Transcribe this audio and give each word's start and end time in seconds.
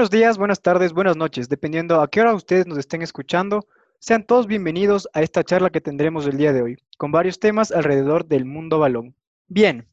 Buenos 0.00 0.10
días, 0.10 0.38
buenas 0.38 0.62
tardes, 0.62 0.94
buenas 0.94 1.18
noches, 1.18 1.50
dependiendo 1.50 2.00
a 2.00 2.08
qué 2.08 2.22
hora 2.22 2.32
ustedes 2.32 2.66
nos 2.66 2.78
estén 2.78 3.02
escuchando. 3.02 3.66
Sean 3.98 4.24
todos 4.24 4.46
bienvenidos 4.46 5.06
a 5.12 5.20
esta 5.20 5.44
charla 5.44 5.68
que 5.68 5.82
tendremos 5.82 6.26
el 6.26 6.38
día 6.38 6.54
de 6.54 6.62
hoy, 6.62 6.78
con 6.96 7.12
varios 7.12 7.38
temas 7.38 7.70
alrededor 7.70 8.24
del 8.24 8.46
mundo 8.46 8.78
balón. 8.78 9.14
Bien, 9.46 9.86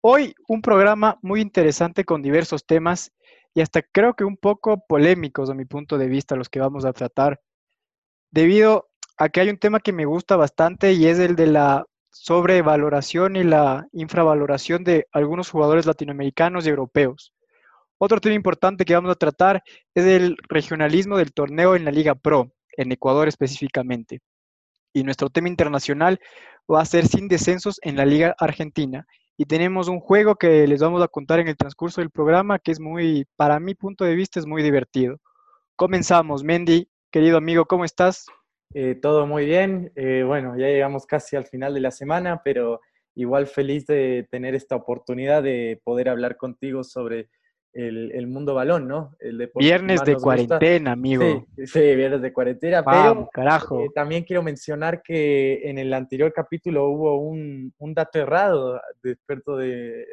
hoy 0.00 0.34
un 0.48 0.62
programa 0.62 1.20
muy 1.22 1.40
interesante 1.40 2.04
con 2.04 2.22
diversos 2.22 2.66
temas 2.66 3.12
y 3.54 3.60
hasta 3.60 3.82
creo 3.82 4.14
que 4.14 4.24
un 4.24 4.36
poco 4.36 4.84
polémicos 4.84 5.48
a 5.48 5.54
mi 5.54 5.64
punto 5.64 5.96
de 5.96 6.08
vista 6.08 6.34
los 6.34 6.48
que 6.48 6.58
vamos 6.58 6.84
a 6.84 6.92
tratar, 6.92 7.40
debido 8.32 8.88
a 9.16 9.28
que 9.28 9.42
hay 9.42 9.48
un 9.48 9.58
tema 9.58 9.78
que 9.78 9.92
me 9.92 10.06
gusta 10.06 10.34
bastante 10.34 10.94
y 10.94 11.06
es 11.06 11.20
el 11.20 11.36
de 11.36 11.46
la 11.46 11.86
sobrevaloración 12.10 13.36
y 13.36 13.44
la 13.44 13.86
infravaloración 13.92 14.82
de 14.82 15.06
algunos 15.12 15.50
jugadores 15.50 15.86
latinoamericanos 15.86 16.66
y 16.66 16.70
europeos. 16.70 17.31
Otro 18.04 18.20
tema 18.20 18.34
importante 18.34 18.84
que 18.84 18.94
vamos 18.94 19.12
a 19.12 19.14
tratar 19.14 19.62
es 19.94 20.04
el 20.04 20.36
regionalismo 20.48 21.18
del 21.18 21.32
torneo 21.32 21.76
en 21.76 21.84
la 21.84 21.92
Liga 21.92 22.16
Pro, 22.16 22.50
en 22.76 22.90
Ecuador 22.90 23.28
específicamente. 23.28 24.18
Y 24.92 25.04
nuestro 25.04 25.30
tema 25.30 25.46
internacional 25.46 26.18
va 26.68 26.80
a 26.80 26.84
ser 26.84 27.06
sin 27.06 27.28
descensos 27.28 27.78
en 27.82 27.96
la 27.96 28.04
Liga 28.04 28.34
Argentina. 28.40 29.06
Y 29.36 29.44
tenemos 29.44 29.86
un 29.86 30.00
juego 30.00 30.34
que 30.34 30.66
les 30.66 30.80
vamos 30.80 31.00
a 31.00 31.06
contar 31.06 31.38
en 31.38 31.46
el 31.46 31.56
transcurso 31.56 32.00
del 32.00 32.10
programa 32.10 32.58
que 32.58 32.72
es 32.72 32.80
muy, 32.80 33.24
para 33.36 33.60
mi 33.60 33.76
punto 33.76 34.04
de 34.04 34.16
vista, 34.16 34.40
es 34.40 34.46
muy 34.46 34.64
divertido. 34.64 35.18
Comenzamos, 35.76 36.42
Mendy, 36.42 36.88
querido 37.12 37.36
amigo, 37.36 37.66
¿cómo 37.66 37.84
estás? 37.84 38.26
Eh, 38.74 38.98
todo 39.00 39.28
muy 39.28 39.46
bien. 39.46 39.92
Eh, 39.94 40.24
bueno, 40.26 40.58
ya 40.58 40.66
llegamos 40.66 41.06
casi 41.06 41.36
al 41.36 41.46
final 41.46 41.72
de 41.72 41.80
la 41.80 41.92
semana, 41.92 42.42
pero 42.44 42.80
igual 43.14 43.46
feliz 43.46 43.86
de 43.86 44.26
tener 44.28 44.56
esta 44.56 44.74
oportunidad 44.74 45.44
de 45.44 45.80
poder 45.84 46.08
hablar 46.08 46.36
contigo 46.36 46.82
sobre 46.82 47.28
el, 47.72 48.26
mundo 48.26 48.54
balón, 48.54 48.86
¿no? 48.86 49.16
El 49.18 49.50
viernes 49.54 50.02
de 50.04 50.16
cuarentena, 50.16 50.92
amigo. 50.92 51.46
Sí, 51.66 51.80
viernes 51.80 52.22
de 52.22 52.32
cuarentena, 52.32 52.84
pero 52.84 53.28
carajo. 53.32 53.84
Eh, 53.84 53.90
también 53.94 54.24
quiero 54.24 54.42
mencionar 54.42 55.02
que 55.02 55.68
en 55.68 55.78
el 55.78 55.92
anterior 55.94 56.32
capítulo 56.32 56.88
hubo 56.88 57.18
un, 57.18 57.72
dato 57.94 58.18
errado 58.18 58.80
de 59.02 59.12
experto 59.12 59.56
de, 59.56 60.06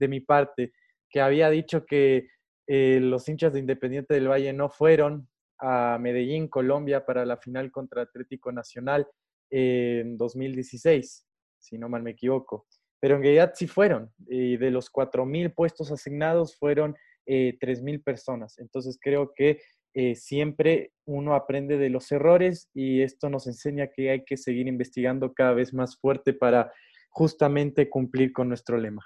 mi 0.00 0.20
parte, 0.20 0.72
que 1.08 1.20
había 1.20 1.48
dicho 1.48 1.84
que 1.86 2.28
eh, 2.66 2.98
los 3.00 3.28
hinchas 3.28 3.52
de 3.52 3.60
Independiente 3.60 4.14
del 4.14 4.28
Valle 4.28 4.52
no 4.52 4.68
fueron 4.68 5.28
a 5.58 5.96
Medellín, 6.00 6.48
Colombia, 6.48 7.06
para 7.06 7.24
la 7.24 7.36
final 7.36 7.70
contra 7.70 8.02
Atlético 8.02 8.50
Nacional 8.50 9.06
en 9.48 10.16
2016, 10.16 11.26
si 11.58 11.78
no 11.78 11.88
mal 11.88 12.02
me 12.02 12.12
equivoco 12.12 12.66
pero 13.02 13.16
en 13.16 13.22
realidad 13.22 13.52
sí 13.56 13.66
fueron. 13.66 14.12
Y 14.28 14.56
de 14.58 14.70
los 14.70 14.88
4.000 14.88 15.52
puestos 15.52 15.90
asignados 15.90 16.56
fueron 16.56 16.94
eh, 17.26 17.58
3.000 17.60 18.00
personas. 18.04 18.60
Entonces 18.60 18.96
creo 19.02 19.32
que 19.34 19.60
eh, 19.92 20.14
siempre 20.14 20.92
uno 21.04 21.34
aprende 21.34 21.78
de 21.78 21.90
los 21.90 22.12
errores 22.12 22.70
y 22.72 23.02
esto 23.02 23.28
nos 23.28 23.48
enseña 23.48 23.88
que 23.88 24.10
hay 24.10 24.24
que 24.24 24.36
seguir 24.36 24.68
investigando 24.68 25.34
cada 25.34 25.52
vez 25.52 25.74
más 25.74 25.98
fuerte 25.98 26.32
para 26.32 26.72
justamente 27.10 27.90
cumplir 27.90 28.32
con 28.32 28.46
nuestro 28.46 28.78
lema. 28.78 29.04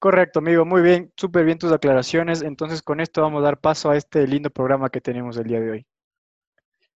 Correcto, 0.00 0.40
amigo. 0.40 0.64
Muy 0.64 0.82
bien, 0.82 1.12
súper 1.16 1.44
bien 1.44 1.58
tus 1.58 1.70
aclaraciones. 1.70 2.42
Entonces 2.42 2.82
con 2.82 2.98
esto 2.98 3.22
vamos 3.22 3.42
a 3.42 3.44
dar 3.44 3.60
paso 3.60 3.90
a 3.90 3.96
este 3.96 4.26
lindo 4.26 4.50
programa 4.50 4.90
que 4.90 5.00
tenemos 5.00 5.36
el 5.36 5.44
día 5.44 5.60
de 5.60 5.70
hoy. 5.70 5.86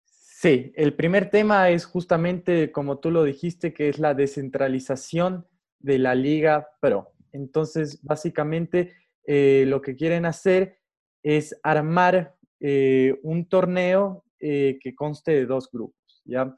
Sí, 0.05 0.73
el 0.77 0.95
primer 0.95 1.29
tema 1.29 1.71
es 1.71 1.87
justamente, 1.87 2.71
como 2.71 3.01
tú 3.01 3.11
lo 3.11 3.25
dijiste, 3.25 3.75
que 3.75 3.89
es 3.89 3.99
la 3.99 4.15
descentralización 4.15 5.45
de 5.79 5.99
la 5.99 6.15
Liga 6.15 6.69
Pro. 6.81 7.13
Entonces, 7.33 8.01
básicamente, 8.03 8.95
eh, 9.27 9.65
lo 9.67 9.83
que 9.83 9.95
quieren 9.95 10.25
hacer 10.25 10.79
es 11.23 11.59
armar 11.63 12.35
eh, 12.61 13.19
un 13.23 13.49
torneo 13.49 14.25
eh, 14.41 14.79
que 14.81 14.95
conste 14.95 15.33
de 15.33 15.47
dos 15.47 15.71
grupos, 15.71 16.23
¿ya? 16.25 16.55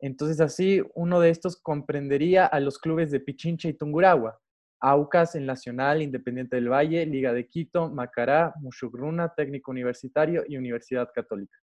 Entonces, 0.00 0.40
así, 0.40 0.82
uno 0.94 1.20
de 1.20 1.30
estos 1.30 1.60
comprendería 1.60 2.46
a 2.46 2.60
los 2.60 2.78
clubes 2.78 3.10
de 3.10 3.20
Pichincha 3.20 3.68
y 3.68 3.74
Tunguragua, 3.74 4.38
Aucas, 4.80 5.34
el 5.34 5.46
Nacional, 5.46 6.02
Independiente 6.02 6.56
del 6.56 6.68
Valle, 6.68 7.06
Liga 7.06 7.32
de 7.32 7.48
Quito, 7.48 7.88
Macará, 7.90 8.52
Mushugruna, 8.60 9.32
Técnico 9.34 9.70
Universitario 9.70 10.44
y 10.46 10.58
Universidad 10.58 11.08
Católica. 11.14 11.58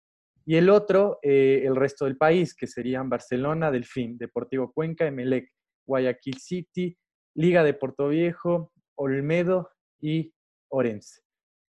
Y 0.46 0.56
el 0.56 0.69
otro, 0.69 1.19
el 1.24 1.75
resto 1.75 2.06
del 2.06 2.16
país, 2.16 2.56
que 2.56 2.68
serían 2.68 3.09
Barcelona, 3.09 3.72
Delfín, 3.72 4.18
Deportivo 4.18 4.72
Cuenca, 4.72 5.08
Emelec, 5.08 5.52
Guayaquil 5.88 6.40
City, 6.40 6.98
Liga 7.36 7.64
de 7.64 7.74
Puerto 7.74 8.09
Viejo, 8.09 8.72
Olmedo 8.96 9.72
y 10.00 10.34
Orense. 10.70 11.22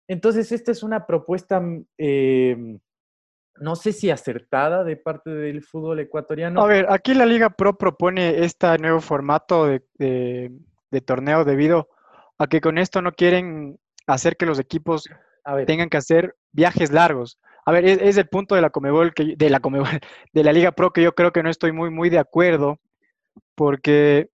Entonces, 0.09 0.53
esta 0.53 0.71
es 0.73 0.83
una 0.83 1.07
propuesta, 1.07 1.63
em, 1.99 2.79
no 3.59 3.77
sé 3.77 3.93
si 3.93 4.11
acertada 4.11 4.85
de 4.85 4.97
parte 4.97 5.31
del 5.31 5.63
fútbol 5.63 6.01
ecuatoriano. 6.01 6.63
A 6.63 6.67
ver, 6.67 6.87
aquí 6.89 7.15
la 7.15 7.27
Liga 7.27 7.51
Pro 7.51 7.77
propone 7.77 8.45
este 8.45 8.79
nuevo 8.79 9.01
formato 9.01 9.67
de, 9.67 10.53
torneo 11.05 11.45
debido 11.45 11.89
a 12.39 12.47
que 12.47 12.63
con 12.63 12.79
esto 12.79 13.03
no 13.03 13.13
quieren 13.13 13.79
hacer 14.07 14.37
que 14.39 14.47
los 14.47 14.59
equipos 14.59 15.11
tengan 15.67 15.91
que 15.91 15.99
hacer 15.99 16.35
viajes 16.53 16.91
largos. 16.91 17.39
A 17.67 17.73
ver, 17.73 17.85
es, 17.85 18.17
el 18.17 18.29
punto 18.29 18.55
de 18.55 18.63
la 18.63 18.71
Comebol, 18.71 19.13
que, 19.13 19.35
de 19.37 19.51
la 19.51 19.61
Comebol, 19.61 19.89
de 20.33 20.45
la 20.45 20.53
Liga 20.53 20.73
Pro 20.73 20.93
que 20.93 21.03
yo 21.03 21.15
creo 21.15 21.33
que 21.33 21.43
no 21.43 21.51
estoy 21.51 21.73
muy, 21.73 21.91
muy 21.91 22.09
de 22.09 22.19
acuerdo, 22.19 22.79
porque, 23.57 24.29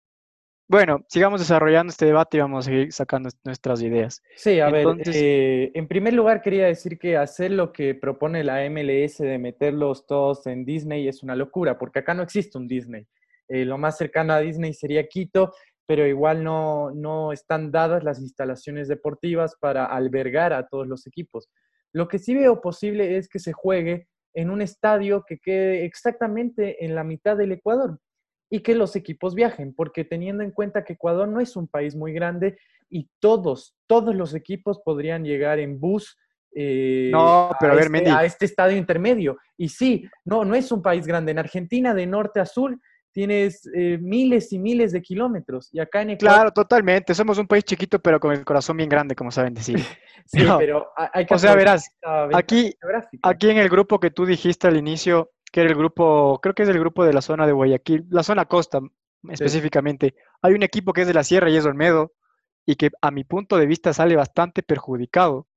bueno, 0.68 1.06
sigamos 1.10 1.42
desarrollando 1.42 1.92
este 1.92 2.06
debate 2.06 2.38
y 2.38 2.40
vamos 2.40 2.66
a 2.66 2.72
seguir 2.72 2.92
sacando 2.92 3.30
nuestras 3.44 3.82
ideas. 3.82 4.24
Sí, 4.36 4.60
a 4.60 4.70
ver, 4.70 4.88
eh, 5.06 5.72
en 5.76 5.88
primer 5.88 6.14
lugar 6.14 6.42
quería 6.42 6.66
decir 6.66 6.98
que 6.98 7.18
hacer 7.18 7.52
lo 7.52 7.72
que 7.72 7.94
propone 7.94 8.44
la 8.44 8.68
MLS 8.70 9.18
de 9.20 9.38
meterlos 9.38 10.08
todos 10.08 10.48
en 10.48 10.66
Disney 10.66 11.08
es 11.08 11.22
una 11.22 11.36
locura, 11.36 11.78
porque 11.78 12.00
acá 12.00 12.14
no 12.14 12.24
existe 12.24 12.58
un 12.58 12.68
Disney. 12.68 13.06
Eh, 13.50 13.66
lo 13.66 13.78
más 13.78 13.98
cercano 13.98 14.34
a 14.34 14.40
Disney 14.40 14.74
sería 14.74 15.08
Quito, 15.08 15.54
pero 15.86 16.08
igual 16.08 16.44
no, 16.44 16.92
no 16.92 17.34
están 17.34 17.72
dadas 17.72 18.04
las 18.04 18.20
instalaciones 18.20 18.88
deportivas 18.88 19.56
para 19.60 19.86
albergar 19.86 20.54
a 20.54 20.68
todos 20.68 20.88
los 20.88 21.06
equipos. 21.08 21.50
Lo 21.92 22.08
que 22.08 22.20
sí 22.20 22.36
veo 22.36 22.62
posible 22.62 23.18
es 23.18 23.28
que 23.28 23.40
se 23.40 23.52
juegue 23.52 24.08
en 24.36 24.52
un 24.52 24.62
estadio 24.62 25.26
que 25.28 25.40
quede 25.40 25.86
exactamente 25.86 26.86
en 26.86 26.94
la 26.94 27.04
mitad 27.04 27.36
del 27.36 27.54
Ecuador 27.54 28.00
y 28.50 28.62
que 28.62 28.76
los 28.76 28.96
equipos 28.96 29.36
viajen, 29.36 29.74
porque 29.74 30.04
teniendo 30.04 30.44
en 30.44 30.52
cuenta 30.52 30.84
que 30.84 30.94
Ecuador 30.94 31.28
no 31.28 31.40
es 31.40 31.56
un 31.56 31.68
país 31.68 31.96
muy 31.96 32.14
grande 32.14 32.58
y 32.90 33.08
todos, 33.20 33.76
todos 33.88 34.16
los 34.16 34.34
equipos 34.34 34.80
podrían 34.84 35.24
llegar 35.24 35.60
en 35.60 35.80
bus. 35.80 36.18
Eh, 36.56 37.10
no, 37.12 37.52
pero 37.60 37.74
a, 37.74 37.76
ver, 37.76 37.94
este, 37.94 38.10
a 38.10 38.26
este 38.26 38.46
estadio 38.46 38.78
intermedio. 38.78 39.38
Y 39.56 39.70
sí, 39.70 40.10
no, 40.26 40.44
no 40.44 40.56
es 40.56 40.72
un 40.72 40.82
país 40.82 41.06
grande. 41.06 41.32
En 41.32 41.40
Argentina, 41.40 41.94
de 41.94 42.08
norte 42.08 42.40
a 42.40 42.46
sur, 42.46 42.76
tienes 43.12 43.70
eh, 43.76 43.98
miles 44.02 44.52
y 44.54 44.60
miles 44.60 44.92
de 44.92 45.02
kilómetros. 45.02 45.70
Y 45.72 45.80
acá 45.80 46.02
en 46.02 46.12
Ecuador... 46.12 46.36
Claro, 46.36 46.52
totalmente. 46.52 47.14
Somos 47.14 47.38
un 47.38 47.48
país 47.48 47.64
chiquito, 47.64 48.00
pero 48.00 48.20
con 48.20 48.32
el 48.32 48.44
corazón 48.44 48.78
bien 48.78 48.90
grande, 48.90 49.16
como 49.16 49.32
saben 49.32 49.54
decir. 49.54 49.78
sí, 50.26 50.44
pero 50.58 50.88
hay 50.96 51.26
que... 51.26 51.34
O 51.34 51.38
sea, 51.38 51.56
verás, 51.56 51.92
aquí, 52.34 52.74
aquí 53.22 53.50
en 53.50 53.58
el 53.58 53.70
grupo 53.70 54.00
que 54.00 54.10
tú 54.10 54.26
dijiste 54.26 54.68
al 54.68 54.78
inicio, 54.78 55.32
que 55.52 55.62
era 55.62 55.70
el 55.70 55.76
grupo, 55.76 56.40
creo 56.42 56.54
que 56.54 56.64
es 56.64 56.70
el 56.70 56.80
grupo 56.80 57.04
de 57.04 57.14
la 57.14 57.22
zona 57.22 57.46
de 57.46 57.54
Guayaquil, 57.54 58.06
la 58.10 58.24
zona 58.24 58.46
costa 58.46 58.80
específicamente. 59.30 60.16
Hay 60.42 60.54
un 60.54 60.64
equipo 60.64 60.94
que 60.94 61.02
es 61.02 61.08
de 61.08 61.14
la 61.14 61.24
Sierra 61.24 61.50
y 61.50 61.58
es 61.58 61.66
Olmedo, 61.66 62.14
y 62.66 62.76
que 62.76 62.92
a 63.02 63.10
mi 63.10 63.24
punto 63.24 63.58
de 63.58 63.66
vista 63.66 63.94
sale 63.94 64.16
bastante 64.16 64.62
perjudicado, 64.62 65.48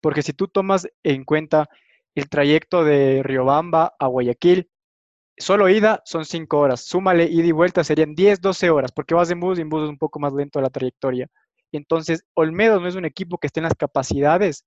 porque 0.00 0.22
si 0.22 0.32
tú 0.32 0.48
tomas 0.48 0.88
en 1.04 1.24
cuenta 1.24 1.68
el 2.14 2.28
trayecto 2.28 2.82
de 2.82 3.22
Riobamba 3.22 3.94
a 3.98 4.06
Guayaquil, 4.08 4.68
solo 5.38 5.68
ida 5.68 6.02
son 6.04 6.24
5 6.24 6.58
horas, 6.58 6.80
súmale 6.80 7.24
ida 7.24 7.46
y 7.46 7.52
vuelta 7.52 7.84
serían 7.84 8.14
10, 8.14 8.40
12 8.40 8.70
horas, 8.70 8.90
porque 8.90 9.14
vas 9.14 9.30
en 9.30 9.38
bus 9.38 9.58
y 9.58 9.62
en 9.62 9.68
bus 9.68 9.84
es 9.84 9.90
un 9.90 9.98
poco 9.98 10.18
más 10.18 10.32
lento 10.32 10.60
la 10.60 10.70
trayectoria. 10.70 11.28
Entonces, 11.72 12.24
Olmedo 12.34 12.80
no 12.80 12.88
es 12.88 12.96
un 12.96 13.04
equipo 13.04 13.38
que 13.38 13.46
esté 13.46 13.60
en 13.60 13.64
las 13.64 13.74
capacidades 13.74 14.64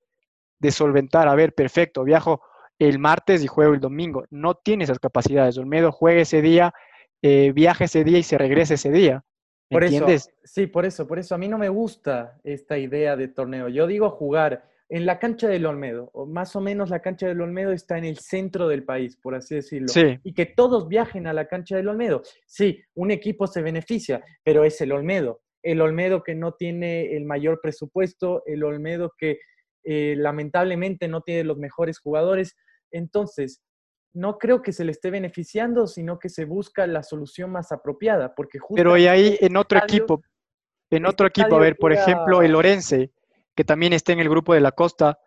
de 0.59 0.71
solventar, 0.71 1.27
a 1.27 1.36
ver, 1.36 1.54
perfecto, 1.54 2.04
viajo 2.04 2.42
el 2.80 2.98
martes 2.98 3.44
y 3.44 3.48
juego 3.48 3.74
el 3.74 3.80
domingo. 3.80 4.26
No 4.31 4.56
tiene 4.56 4.86
esas 4.86 5.00
capacidades. 5.00 5.58
Olmedo 5.58 5.92
juega 5.92 6.22
ese 6.22 6.42
día, 6.42 6.74
eh, 7.22 7.52
viaja 7.54 7.86
ese 7.86 8.04
día 8.04 8.18
y 8.18 8.24
se 8.24 8.38
regresa 8.38 8.74
ese 8.74 8.90
día. 8.90 9.24
por 9.70 9.84
entiendes? 9.84 10.28
Eso, 10.28 10.38
sí, 10.44 10.68
por 10.68 10.86
eso, 10.86 11.06
por 11.06 11.20
eso 11.20 11.36
a 11.36 11.38
mí 11.38 11.48
no 11.48 11.58
me 11.58 11.70
gusta 11.70 12.40
esta 12.44 12.78
idea 12.78 13.16
de 13.16 13.28
torneo. 13.28 13.68
Yo 13.68 13.86
digo 13.86 14.10
jugar 14.10 14.64
en 14.88 15.06
la 15.06 15.20
cancha 15.20 15.48
del 15.48 15.68
Olmedo, 15.68 16.10
o 16.14 16.26
más 16.26 16.56
o 16.56 16.62
menos 16.62 16.90
la 16.90 17.02
cancha 17.02 17.28
del 17.28 17.42
Olmedo 17.42 17.72
está 17.72 17.98
en 18.00 18.06
el 18.06 18.18
centro 18.18 18.68
del 18.68 18.84
país, 18.84 19.18
por 19.18 19.36
así 19.36 19.56
decirlo. 19.56 19.88
Y 20.24 20.34
que 20.34 20.48
todos 20.48 20.88
viajen 20.88 21.28
a 21.28 21.34
la 21.34 21.48
cancha 21.48 21.76
del 21.76 21.90
Olmedo. 21.90 22.24
Sí, 22.48 22.81
un 22.96 23.12
equipo 23.12 23.46
se 23.46 23.62
beneficia, 23.62 24.24
pero 24.44 24.64
es 24.64 24.81
el 24.81 24.92
Olmedo. 24.92 25.42
El 25.62 25.81
Olmedo 25.81 26.24
que 26.24 26.34
no 26.34 26.54
tiene 26.54 27.16
el 27.16 27.26
mayor 27.26 27.60
presupuesto, 27.62 28.42
el 28.48 28.64
Olmedo 28.64 29.14
que 29.16 29.40
eh, 29.84 30.16
lamentablemente 30.18 31.08
no 31.08 31.22
tiene 31.22 31.44
los 31.44 31.58
mejores 31.58 32.00
jugadores. 32.00 32.56
Entonces, 32.91 33.62
no 34.13 34.38
creo 34.38 34.62
que 34.62 34.74
se 34.74 34.83
le 34.83 34.91
esté 34.91 35.12
beneficiando, 35.12 35.88
sino 35.88 36.19
que 36.19 36.30
se 36.30 36.45
busca 36.45 36.88
la 36.88 37.03
solución 37.03 37.51
más 37.51 37.71
apropiada, 37.71 38.33
porque 38.36 38.59
Pero 38.75 38.97
y 38.97 39.07
ahí 39.07 39.38
en 39.39 39.56
otro 39.57 39.80
equipo, 39.80 40.21
en 40.89 41.06
otro 41.06 41.27
equipo, 41.27 41.56
a 41.56 41.59
ver, 41.59 41.77
por 41.77 41.94
ejemplo, 41.94 42.41
el 42.41 42.56
Orense, 42.56 43.12
que 43.56 43.63
también 43.63 43.94
está 43.94 44.13
en 44.13 44.19
el 44.19 44.30
grupo 44.30 44.53
de 44.53 44.62
la 44.62 44.71
costa, 44.71 45.19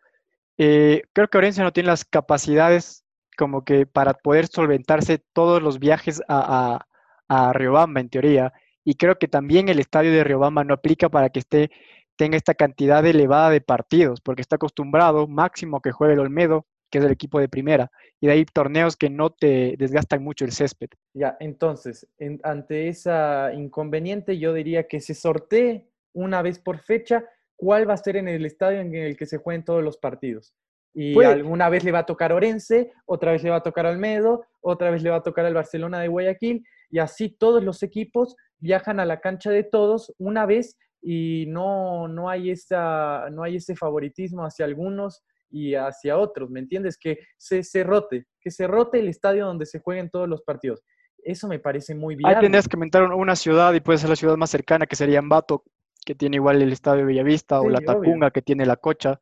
eh, 0.59 1.03
creo 1.13 1.29
que 1.29 1.39
Orense 1.39 1.63
no 1.63 1.73
tiene 1.73 1.89
las 1.89 2.05
capacidades 2.05 3.05
como 3.37 3.65
que 3.65 3.87
para 3.87 4.15
poder 4.15 4.47
solventarse 4.49 5.19
todos 5.33 5.63
los 5.63 5.79
viajes 5.79 6.21
a, 6.29 6.85
a, 7.29 7.47
a 7.49 7.53
Riobamba, 7.53 8.01
en 8.01 8.11
teoría. 8.11 8.53
Y 8.85 8.97
creo 8.97 9.19
que 9.19 9.29
también 9.29 9.69
el 9.69 9.79
estadio 9.79 10.11
de 10.13 10.25
Riobamba 10.25 10.65
no 10.65 10.75
aplica 10.75 11.09
para 11.09 11.31
que 11.31 11.39
esté, 11.39 11.71
tenga 12.17 12.37
esta 12.37 12.55
cantidad 12.55 13.05
elevada 13.07 13.51
de 13.51 13.61
partidos, 13.61 14.21
porque 14.21 14.43
está 14.43 14.57
acostumbrado 14.57 15.29
máximo 15.29 15.81
que 15.81 15.93
juegue 15.93 16.15
el 16.15 16.21
Olmedo, 16.21 16.67
que 16.93 16.99
es 16.99 17.05
el 17.05 17.11
equipo 17.11 17.41
de 17.41 17.49
primera, 17.49 17.91
y 18.21 18.27
de 18.27 18.35
ahí 18.35 18.45
torneos 18.45 18.97
que 18.97 19.09
no 19.09 19.31
te 19.31 19.75
desgastan 19.79 20.23
mucho 20.23 20.45
el 20.45 20.53
césped. 20.53 20.91
Ya, 21.15 21.39
entonces, 21.41 22.07
ante 22.43 22.89
esa 22.89 23.53
inconveniente, 23.55 24.39
yo 24.39 24.53
diría 24.53 24.87
que 24.87 25.01
se 25.01 25.15
sortee 25.15 25.89
una 26.13 26.43
vez 26.43 26.59
por 26.59 26.79
fecha 26.81 27.25
cuál 27.57 27.89
va 27.89 27.95
a 27.95 27.97
ser 27.97 28.17
en 28.17 28.29
el 28.29 28.45
estadio 28.45 28.81
en 28.81 28.95
el 28.95 29.17
que 29.17 29.25
se 29.25 29.39
jueguen 29.39 29.65
todos 29.65 29.83
los 29.83 29.97
partidos. 29.97 30.55
Y 30.95 31.19
alguna 31.25 31.71
vez 31.71 31.83
le 31.83 31.93
va 31.93 32.01
a 32.01 32.07
tocar 32.07 32.31
Orense, 32.35 32.93
otra 33.07 33.33
vez 33.33 33.43
le 33.43 33.49
va 33.49 33.57
a 33.57 33.63
tocar 33.63 33.87
Almedo, 33.87 34.45
otra 34.61 34.91
vez 34.91 35.03
le 35.03 35.09
va 35.09 35.17
a 35.17 35.23
tocar 35.23 35.47
al 35.47 35.55
Barcelona 35.55 36.01
de 36.01 36.09
Guayaquil, 36.09 36.63
y 36.91 36.99
así 36.99 37.31
todos 37.31 37.65
los 37.65 37.83
equipos 37.83 38.37
viajan 38.59 39.01
a 39.01 39.07
la 39.07 39.21
cancha 39.21 39.51
de 39.51 39.65
todos 39.65 40.13
una 40.19 40.45
vez 40.45 40.77
y 41.01 41.47
no, 41.49 42.07
no, 42.07 42.29
hay, 42.29 42.51
esa, 42.51 43.31
no 43.31 43.43
hay 43.43 43.57
ese 43.57 43.75
favoritismo 43.75 44.45
hacia 44.45 44.67
algunos 44.67 45.25
y 45.53 45.75
hacia 45.75 46.19
otros, 46.19 46.51
¿me 46.51 46.61
entiendes? 46.61 46.99
Que 46.99 47.19
se, 47.37 47.63
se 47.63 47.85
rote, 47.85 48.27
que 48.41 48.51
se 48.51 48.67
rote 48.67 48.99
el 48.99 49.09
estadio 49.09 49.47
donde 49.47 49.67
se 49.67 49.79
jueguen 49.79 50.11
todos 50.11 50.29
los 50.29 50.43
partidos. 50.43 50.83
Eso 51.23 51.47
me 51.47 51.61
parece 51.61 51.95
muy 51.95 52.17
bien. 52.17 52.29
Ahí 52.29 52.41
tendrías 52.41 52.67
que 52.67 52.77
inventar 52.77 53.05
una 53.05 53.37
ciudad 53.37 53.73
y 53.75 53.81
puede 53.81 53.99
ser 53.99 54.11
la 54.11 54.17
ciudad 54.17 54.37
más 54.37 54.51
cercana, 54.51 54.87
que 54.87 54.97
sería 54.97 55.21
Ambato, 55.21 55.63
que 56.05 56.15
tiene 56.15 56.37
igual 56.37 56.61
el 56.61 56.73
estadio 56.73 57.07
Bellavista, 57.07 57.61
o 57.61 57.69
la 57.69 57.81
Tacunga, 57.81 58.31
que 58.31 58.43
tiene 58.43 58.67
la 58.67 58.77
Cocha, 58.77 59.21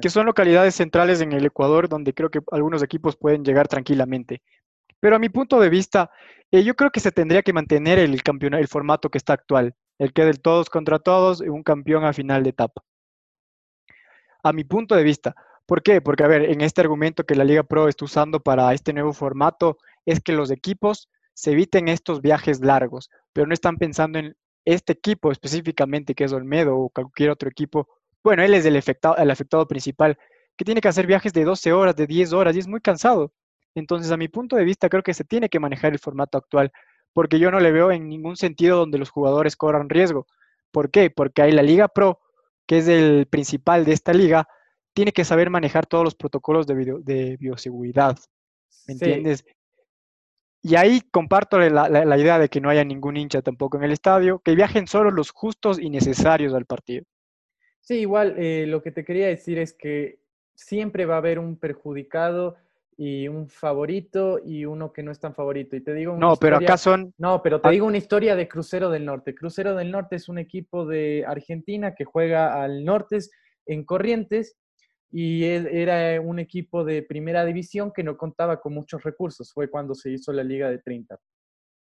que 0.00 0.10
son 0.10 0.26
localidades 0.26 0.76
centrales 0.76 1.20
en 1.20 1.32
el 1.32 1.46
Ecuador 1.46 1.88
donde 1.88 2.14
creo 2.14 2.30
que 2.30 2.40
algunos 2.52 2.82
equipos 2.82 3.16
pueden 3.16 3.44
llegar 3.44 3.66
tranquilamente. 3.66 4.42
Pero 5.00 5.16
a 5.16 5.18
mi 5.18 5.28
punto 5.28 5.58
de 5.58 5.68
vista, 5.68 6.10
eh, 6.52 6.62
yo 6.62 6.74
creo 6.76 6.90
que 6.90 7.00
se 7.00 7.10
tendría 7.10 7.42
que 7.42 7.52
mantener 7.52 7.98
el, 7.98 8.22
campeonato, 8.22 8.60
el 8.60 8.68
formato 8.68 9.10
que 9.10 9.18
está 9.18 9.32
actual, 9.32 9.74
el 9.98 10.12
que 10.12 10.24
del 10.24 10.40
todos 10.40 10.70
contra 10.70 10.98
todos, 10.98 11.40
un 11.40 11.62
campeón 11.62 12.04
a 12.04 12.12
final 12.12 12.42
de 12.42 12.50
etapa. 12.50 12.82
A 14.42 14.52
mi 14.52 14.64
punto 14.64 14.94
de 14.94 15.02
vista. 15.02 15.34
¿Por 15.66 15.82
qué? 15.82 16.00
Porque, 16.00 16.24
a 16.24 16.28
ver, 16.28 16.50
en 16.50 16.60
este 16.60 16.80
argumento 16.82 17.24
que 17.24 17.34
la 17.34 17.44
Liga 17.44 17.62
Pro 17.62 17.88
está 17.88 18.04
usando 18.04 18.40
para 18.40 18.72
este 18.74 18.92
nuevo 18.92 19.12
formato, 19.12 19.78
es 20.04 20.20
que 20.20 20.32
los 20.32 20.50
equipos 20.50 21.08
se 21.32 21.52
eviten 21.52 21.88
estos 21.88 22.20
viajes 22.20 22.60
largos, 22.60 23.10
pero 23.32 23.46
no 23.46 23.54
están 23.54 23.76
pensando 23.76 24.18
en 24.18 24.36
este 24.64 24.92
equipo 24.92 25.32
específicamente, 25.32 26.14
que 26.14 26.24
es 26.24 26.32
Olmedo 26.32 26.76
o 26.76 26.90
cualquier 26.90 27.30
otro 27.30 27.48
equipo, 27.48 27.88
bueno, 28.22 28.42
él 28.42 28.54
es 28.54 28.64
el 28.64 28.76
afectado, 28.76 29.16
el 29.16 29.30
afectado 29.30 29.68
principal, 29.68 30.18
que 30.56 30.64
tiene 30.64 30.80
que 30.80 30.88
hacer 30.88 31.06
viajes 31.06 31.32
de 31.32 31.44
12 31.44 31.72
horas, 31.72 31.96
de 31.96 32.06
10 32.06 32.32
horas, 32.32 32.56
y 32.56 32.60
es 32.60 32.68
muy 32.68 32.80
cansado. 32.80 33.32
Entonces, 33.74 34.10
a 34.12 34.16
mi 34.16 34.28
punto 34.28 34.56
de 34.56 34.64
vista, 34.64 34.88
creo 34.88 35.02
que 35.02 35.12
se 35.12 35.24
tiene 35.24 35.48
que 35.48 35.60
manejar 35.60 35.92
el 35.92 35.98
formato 35.98 36.38
actual, 36.38 36.72
porque 37.12 37.38
yo 37.38 37.50
no 37.50 37.60
le 37.60 37.72
veo 37.72 37.90
en 37.90 38.08
ningún 38.08 38.36
sentido 38.36 38.78
donde 38.78 38.98
los 38.98 39.10
jugadores 39.10 39.56
corran 39.56 39.90
riesgo. 39.90 40.26
¿Por 40.70 40.90
qué? 40.90 41.10
Porque 41.10 41.42
hay 41.42 41.52
la 41.52 41.62
Liga 41.62 41.88
Pro, 41.88 42.20
que 42.66 42.78
es 42.78 42.88
el 42.88 43.26
principal 43.26 43.84
de 43.84 43.92
esta 43.92 44.12
liga, 44.14 44.48
tiene 44.94 45.12
que 45.12 45.24
saber 45.24 45.50
manejar 45.50 45.86
todos 45.86 46.04
los 46.04 46.14
protocolos 46.14 46.66
de, 46.66 46.74
de 47.02 47.36
bioseguridad. 47.38 48.16
¿Me 48.86 48.94
entiendes? 48.94 49.44
Y 50.62 50.76
ahí 50.76 51.02
comparto 51.10 51.58
la, 51.58 52.16
idea 52.16 52.38
de 52.38 52.48
que 52.48 52.60
no 52.60 52.70
haya 52.70 52.84
ningún 52.84 53.18
hincha 53.18 53.42
tampoco 53.42 53.76
en 53.76 53.84
el 53.84 53.92
estadio, 53.92 54.38
que 54.38 54.54
viajen 54.54 54.86
solo 54.86 55.10
los 55.10 55.30
justos 55.30 55.78
y 55.78 55.90
necesarios 55.90 56.54
al 56.54 56.64
partido. 56.64 57.04
Sí, 57.82 57.96
igual 57.98 58.34
eh, 58.38 58.64
lo 58.66 58.82
que 58.82 58.90
te 58.90 59.04
quería 59.04 59.26
decir 59.26 59.58
es 59.58 59.74
que 59.74 60.20
siempre 60.54 61.04
va 61.04 61.16
a 61.16 61.18
haber 61.18 61.38
un 61.38 61.58
perjudicado 61.58 62.56
y 62.96 63.28
un 63.28 63.48
favorito 63.48 64.40
y 64.42 64.64
uno 64.64 64.90
que 64.90 65.02
no 65.02 65.10
es 65.10 65.20
tan 65.20 65.34
favorito. 65.34 65.76
Y 65.76 65.82
te 65.82 65.92
digo 65.92 66.16
No, 66.16 66.36
pero 66.36 66.56
acá 66.56 66.78
son... 66.78 67.12
No, 67.18 67.42
pero 67.42 67.60
te 67.60 67.68
digo 67.68 67.86
una 67.86 67.98
historia 67.98 68.34
de 68.34 68.48
Crucero 68.48 68.88
del 68.88 69.04
Norte. 69.04 69.34
Crucero 69.34 69.74
del 69.74 69.90
Norte 69.90 70.16
es 70.16 70.30
un 70.30 70.38
equipo 70.38 70.86
de 70.86 71.26
Argentina 71.26 71.94
que 71.94 72.06
juega 72.06 72.62
al 72.62 72.86
norte 72.86 73.18
en 73.66 73.84
Corrientes 73.84 74.56
y 75.16 75.44
era 75.44 76.20
un 76.20 76.40
equipo 76.40 76.82
de 76.82 77.04
primera 77.04 77.44
división 77.44 77.92
que 77.92 78.02
no 78.02 78.16
contaba 78.16 78.60
con 78.60 78.74
muchos 78.74 79.04
recursos. 79.04 79.52
Fue 79.52 79.70
cuando 79.70 79.94
se 79.94 80.10
hizo 80.10 80.32
la 80.32 80.42
Liga 80.42 80.68
de 80.68 80.78
30. 80.78 81.16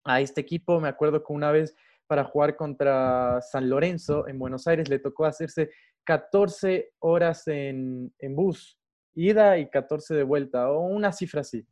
A 0.05 0.19
este 0.19 0.41
equipo 0.41 0.79
me 0.79 0.87
acuerdo 0.87 1.23
que 1.23 1.31
una 1.31 1.51
vez 1.51 1.75
para 2.07 2.23
jugar 2.23 2.55
contra 2.55 3.39
San 3.43 3.69
Lorenzo 3.69 4.27
en 4.27 4.39
Buenos 4.39 4.65
Aires 4.65 4.89
le 4.89 4.97
tocó 4.97 5.25
hacerse 5.25 5.69
14 6.05 6.93
horas 6.97 7.47
en, 7.47 8.11
en 8.17 8.35
bus, 8.35 8.79
ida 9.13 9.59
y 9.59 9.69
14 9.69 10.15
de 10.15 10.23
vuelta, 10.23 10.71
o 10.71 10.87
una 10.87 11.11
cifra 11.11 11.41
así. 11.41 11.67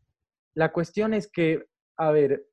La 0.53 0.71
cuestión 0.71 1.15
es 1.15 1.27
que, 1.27 1.65
a 1.97 2.11
ver, 2.11 2.45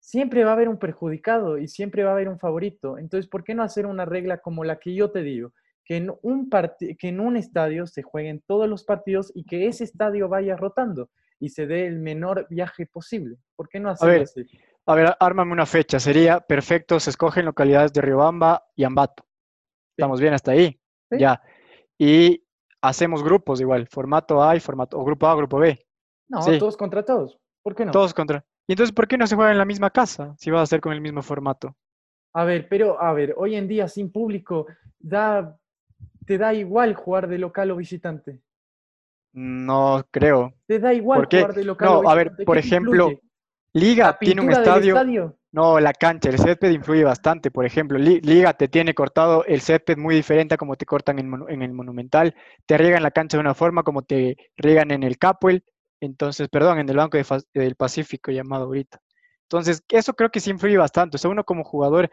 siempre 0.00 0.42
va 0.42 0.50
a 0.50 0.54
haber 0.54 0.68
un 0.68 0.80
perjudicado 0.80 1.56
y 1.56 1.68
siempre 1.68 2.02
va 2.02 2.10
a 2.10 2.14
haber 2.14 2.28
un 2.28 2.40
favorito. 2.40 2.98
Entonces, 2.98 3.30
¿por 3.30 3.44
qué 3.44 3.54
no 3.54 3.62
hacer 3.62 3.86
una 3.86 4.04
regla 4.04 4.38
como 4.38 4.64
la 4.64 4.80
que 4.80 4.92
yo 4.92 5.12
te 5.12 5.22
digo? 5.22 5.52
Que 5.84 5.96
en, 5.96 6.12
un 6.22 6.48
que 6.50 7.08
en 7.08 7.20
un 7.20 7.36
estadio 7.36 7.86
se 7.86 8.02
jueguen 8.02 8.42
todos 8.46 8.68
los 8.68 8.84
partidos 8.84 9.30
y 9.34 9.44
que 9.44 9.66
ese 9.66 9.84
estadio 9.84 10.28
vaya 10.28 10.56
rotando 10.56 11.10
y 11.38 11.50
se 11.50 11.66
dé 11.66 11.86
el 11.86 11.98
menor 11.98 12.46
viaje 12.48 12.86
posible. 12.86 13.36
¿Por 13.56 13.68
qué 13.68 13.80
no 13.80 13.90
hacerlo 13.90 14.22
así? 14.22 14.46
A 14.86 14.94
ver, 14.94 15.16
ármame 15.18 15.52
una 15.52 15.66
fecha. 15.66 15.98
Sería 15.98 16.40
perfecto, 16.40 17.00
se 17.00 17.10
escogen 17.10 17.46
localidades 17.46 17.92
de 17.92 18.00
Riobamba 18.00 18.64
y 18.74 18.84
Ambato. 18.84 19.24
¿Estamos 19.96 20.20
bien 20.20 20.34
hasta 20.34 20.52
ahí? 20.52 20.78
Ya. 21.10 21.40
Y 21.98 22.44
hacemos 22.82 23.22
grupos 23.22 23.60
igual, 23.60 23.86
formato 23.88 24.42
A 24.42 24.56
y 24.56 24.60
formato, 24.60 24.98
o 24.98 25.04
grupo 25.04 25.26
A, 25.26 25.36
grupo 25.36 25.58
B. 25.58 25.78
No, 26.28 26.40
todos 26.58 26.76
contra 26.76 27.04
todos. 27.04 27.38
¿Por 27.62 27.74
qué 27.74 27.84
no? 27.84 27.92
Todos 27.92 28.12
contra. 28.12 28.44
¿Y 28.66 28.72
entonces 28.72 28.94
por 28.94 29.06
qué 29.06 29.16
no 29.16 29.26
se 29.26 29.36
juega 29.36 29.52
en 29.52 29.58
la 29.58 29.64
misma 29.64 29.90
casa 29.90 30.34
si 30.38 30.50
va 30.50 30.62
a 30.62 30.66
ser 30.66 30.80
con 30.80 30.92
el 30.92 31.00
mismo 31.00 31.22
formato? 31.22 31.76
A 32.34 32.44
ver, 32.44 32.68
pero 32.68 33.00
a 33.00 33.12
ver, 33.12 33.34
hoy 33.36 33.54
en 33.54 33.68
día 33.68 33.88
sin 33.88 34.10
público 34.10 34.66
da 34.98 35.56
¿Te 36.26 36.38
da 36.38 36.54
igual 36.54 36.94
jugar 36.94 37.28
de 37.28 37.38
local 37.38 37.70
o 37.70 37.76
visitante? 37.76 38.40
No 39.32 40.06
creo. 40.10 40.54
¿Te 40.66 40.78
da 40.78 40.94
igual 40.94 41.26
jugar 41.26 41.54
de 41.54 41.64
local 41.64 41.88
o 41.88 42.00
visitante? 42.00 42.04
No, 42.04 42.10
a 42.10 42.14
ver, 42.14 42.46
por 42.46 42.58
ejemplo, 42.58 43.10
Liga 43.72 44.16
tiene 44.18 44.40
un 44.40 44.50
estadio, 44.50 45.36
No, 45.52 45.80
la 45.80 45.92
cancha, 45.92 46.30
el 46.30 46.38
césped 46.38 46.70
influye 46.70 47.04
bastante. 47.04 47.50
Por 47.50 47.66
ejemplo, 47.66 47.98
Liga 47.98 48.54
te 48.54 48.68
tiene 48.68 48.94
cortado 48.94 49.44
el 49.44 49.60
césped 49.60 49.98
muy 49.98 50.14
diferente 50.14 50.54
a 50.54 50.56
como 50.56 50.76
te 50.76 50.86
cortan 50.86 51.18
en, 51.18 51.62
el 51.62 51.72
Monumental. 51.72 52.34
Te 52.66 52.78
riegan 52.78 53.02
la 53.02 53.10
cancha 53.10 53.36
de 53.36 53.40
una 53.40 53.54
forma 53.54 53.82
como 53.82 54.02
te 54.02 54.36
riegan 54.56 54.92
en 54.92 55.02
el 55.02 55.18
Capuel. 55.18 55.64
Entonces, 56.00 56.48
perdón, 56.48 56.78
en 56.78 56.88
el 56.88 56.96
Banco 56.96 57.18
del 57.52 57.74
Pacífico 57.74 58.30
llamado 58.30 58.64
ahorita. 58.64 59.00
Entonces, 59.42 59.82
eso 59.88 60.14
creo 60.14 60.30
que 60.30 60.40
sí 60.40 60.50
influye 60.50 60.76
bastante. 60.76 61.16
O 61.16 61.18
sea, 61.18 61.30
uno 61.30 61.44
como 61.44 61.64
jugador 61.64 62.10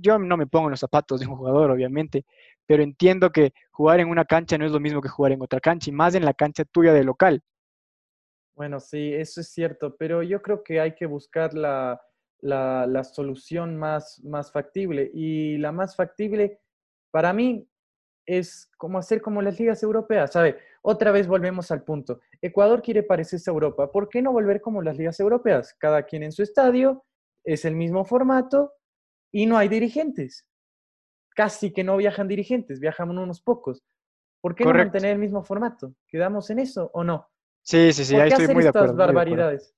yo 0.00 0.18
no 0.18 0.36
me 0.36 0.46
pongo 0.46 0.66
en 0.66 0.72
los 0.72 0.80
zapatos 0.80 1.20
de 1.20 1.26
un 1.26 1.36
jugador, 1.36 1.70
obviamente, 1.70 2.24
pero 2.68 2.82
entiendo 2.82 3.30
que 3.30 3.54
jugar 3.70 3.98
en 3.98 4.10
una 4.10 4.26
cancha 4.26 4.58
no 4.58 4.66
es 4.66 4.72
lo 4.72 4.78
mismo 4.78 5.00
que 5.00 5.08
jugar 5.08 5.32
en 5.32 5.40
otra 5.42 5.58
cancha, 5.58 5.88
y 5.88 5.92
más 5.94 6.14
en 6.14 6.24
la 6.24 6.34
cancha 6.34 6.66
tuya 6.66 6.92
de 6.92 7.02
local. 7.02 7.42
Bueno, 8.54 8.78
sí, 8.78 9.14
eso 9.14 9.40
es 9.40 9.48
cierto, 9.48 9.96
pero 9.96 10.22
yo 10.22 10.42
creo 10.42 10.62
que 10.62 10.78
hay 10.78 10.94
que 10.94 11.06
buscar 11.06 11.54
la, 11.54 11.98
la, 12.40 13.04
solución 13.04 13.78
más, 13.78 14.20
más 14.22 14.52
factible. 14.52 15.10
Y 15.14 15.56
la 15.58 15.72
más 15.72 15.96
factible, 15.96 16.60
para 17.10 17.32
mí, 17.32 17.66
es 18.26 18.70
como 18.76 18.98
hacer 18.98 19.22
como 19.22 19.40
las 19.40 19.58
ligas 19.58 19.82
europeas. 19.82 20.34
Ver, 20.34 20.58
otra 20.82 21.10
vez 21.12 21.26
volvemos 21.26 21.70
al 21.70 21.84
punto. 21.84 22.20
Ecuador 22.42 22.82
quiere 22.82 23.02
parecerse 23.02 23.48
a 23.48 23.54
Europa. 23.54 23.90
¿Por 23.90 24.10
qué 24.10 24.20
no 24.20 24.32
volver 24.32 24.60
como 24.60 24.82
las 24.82 24.98
ligas 24.98 25.18
europeas? 25.20 25.74
Cada 25.78 26.02
quien 26.02 26.22
en 26.22 26.32
su 26.32 26.42
estadio, 26.42 27.04
es 27.44 27.64
el 27.64 27.76
mismo 27.76 28.04
formato 28.04 28.74
y 29.32 29.46
no 29.46 29.56
hay 29.56 29.68
dirigentes. 29.68 30.47
Casi 31.38 31.70
que 31.70 31.84
no 31.84 31.96
viajan 31.96 32.26
dirigentes, 32.26 32.80
viajan 32.80 33.16
unos 33.16 33.40
pocos. 33.40 33.84
¿Por 34.40 34.56
qué 34.56 34.64
no 34.64 34.74
mantener 34.74 35.12
el 35.12 35.20
mismo 35.20 35.44
formato? 35.44 35.94
¿Quedamos 36.08 36.50
en 36.50 36.58
eso 36.58 36.90
o 36.92 37.04
no? 37.04 37.28
Sí, 37.62 37.92
sí, 37.92 38.04
sí, 38.04 38.16
ahí 38.16 38.28
estoy 38.28 38.48
muy 38.48 38.64
de 38.64 38.70
acuerdo. 38.70 38.96
barbaridades? 38.96 39.72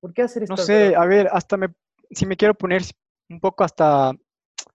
¿Por 0.00 0.14
qué 0.14 0.22
hacer 0.22 0.44
estas 0.44 0.58
No 0.58 0.64
sé, 0.64 0.96
a 0.96 1.04
ver, 1.04 1.28
hasta 1.30 1.58
me, 1.58 1.74
si 2.10 2.24
me 2.24 2.38
quiero 2.38 2.54
poner 2.54 2.80
un 3.28 3.38
poco 3.38 3.64
hasta 3.64 4.12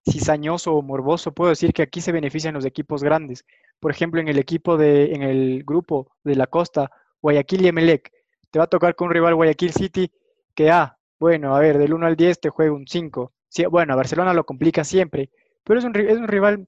cizañoso 0.08 0.76
o 0.76 0.84
morboso, 0.84 1.32
puedo 1.32 1.50
decir 1.50 1.74
que 1.74 1.82
aquí 1.82 2.00
se 2.00 2.12
benefician 2.12 2.54
los 2.54 2.66
equipos 2.66 3.04
grandes. 3.04 3.44
Por 3.80 3.90
ejemplo, 3.90 4.22
en 4.22 4.28
el 4.28 4.38
equipo 4.38 4.78
de, 4.78 5.16
en 5.16 5.24
el 5.24 5.64
grupo 5.64 6.12
de 6.24 6.36
la 6.36 6.46
costa, 6.46 6.92
Guayaquil 7.24 7.64
y 7.64 7.70
Emelec, 7.70 8.12
te 8.52 8.60
va 8.60 8.66
a 8.66 8.70
tocar 8.70 8.94
con 8.94 9.08
un 9.08 9.16
rival 9.16 9.34
Guayaquil 9.34 9.74
City 9.74 10.12
que, 10.54 10.70
ah, 10.70 10.96
bueno, 11.20 11.56
a 11.56 11.60
ver, 11.60 11.80
del 11.80 11.92
1 11.92 12.06
al 12.06 12.16
10 12.16 12.40
te 12.40 12.50
juega 12.50 12.72
un 12.72 12.86
5. 12.86 13.34
Sí, 13.48 13.66
bueno, 13.66 13.98
Barcelona 13.98 14.36
lo 14.36 14.46
complica 14.46 14.84
siempre, 14.84 15.32
pero 15.70 15.78
es 15.78 15.86
un, 15.86 15.96
es 15.96 16.18
un 16.18 16.28
rival 16.28 16.68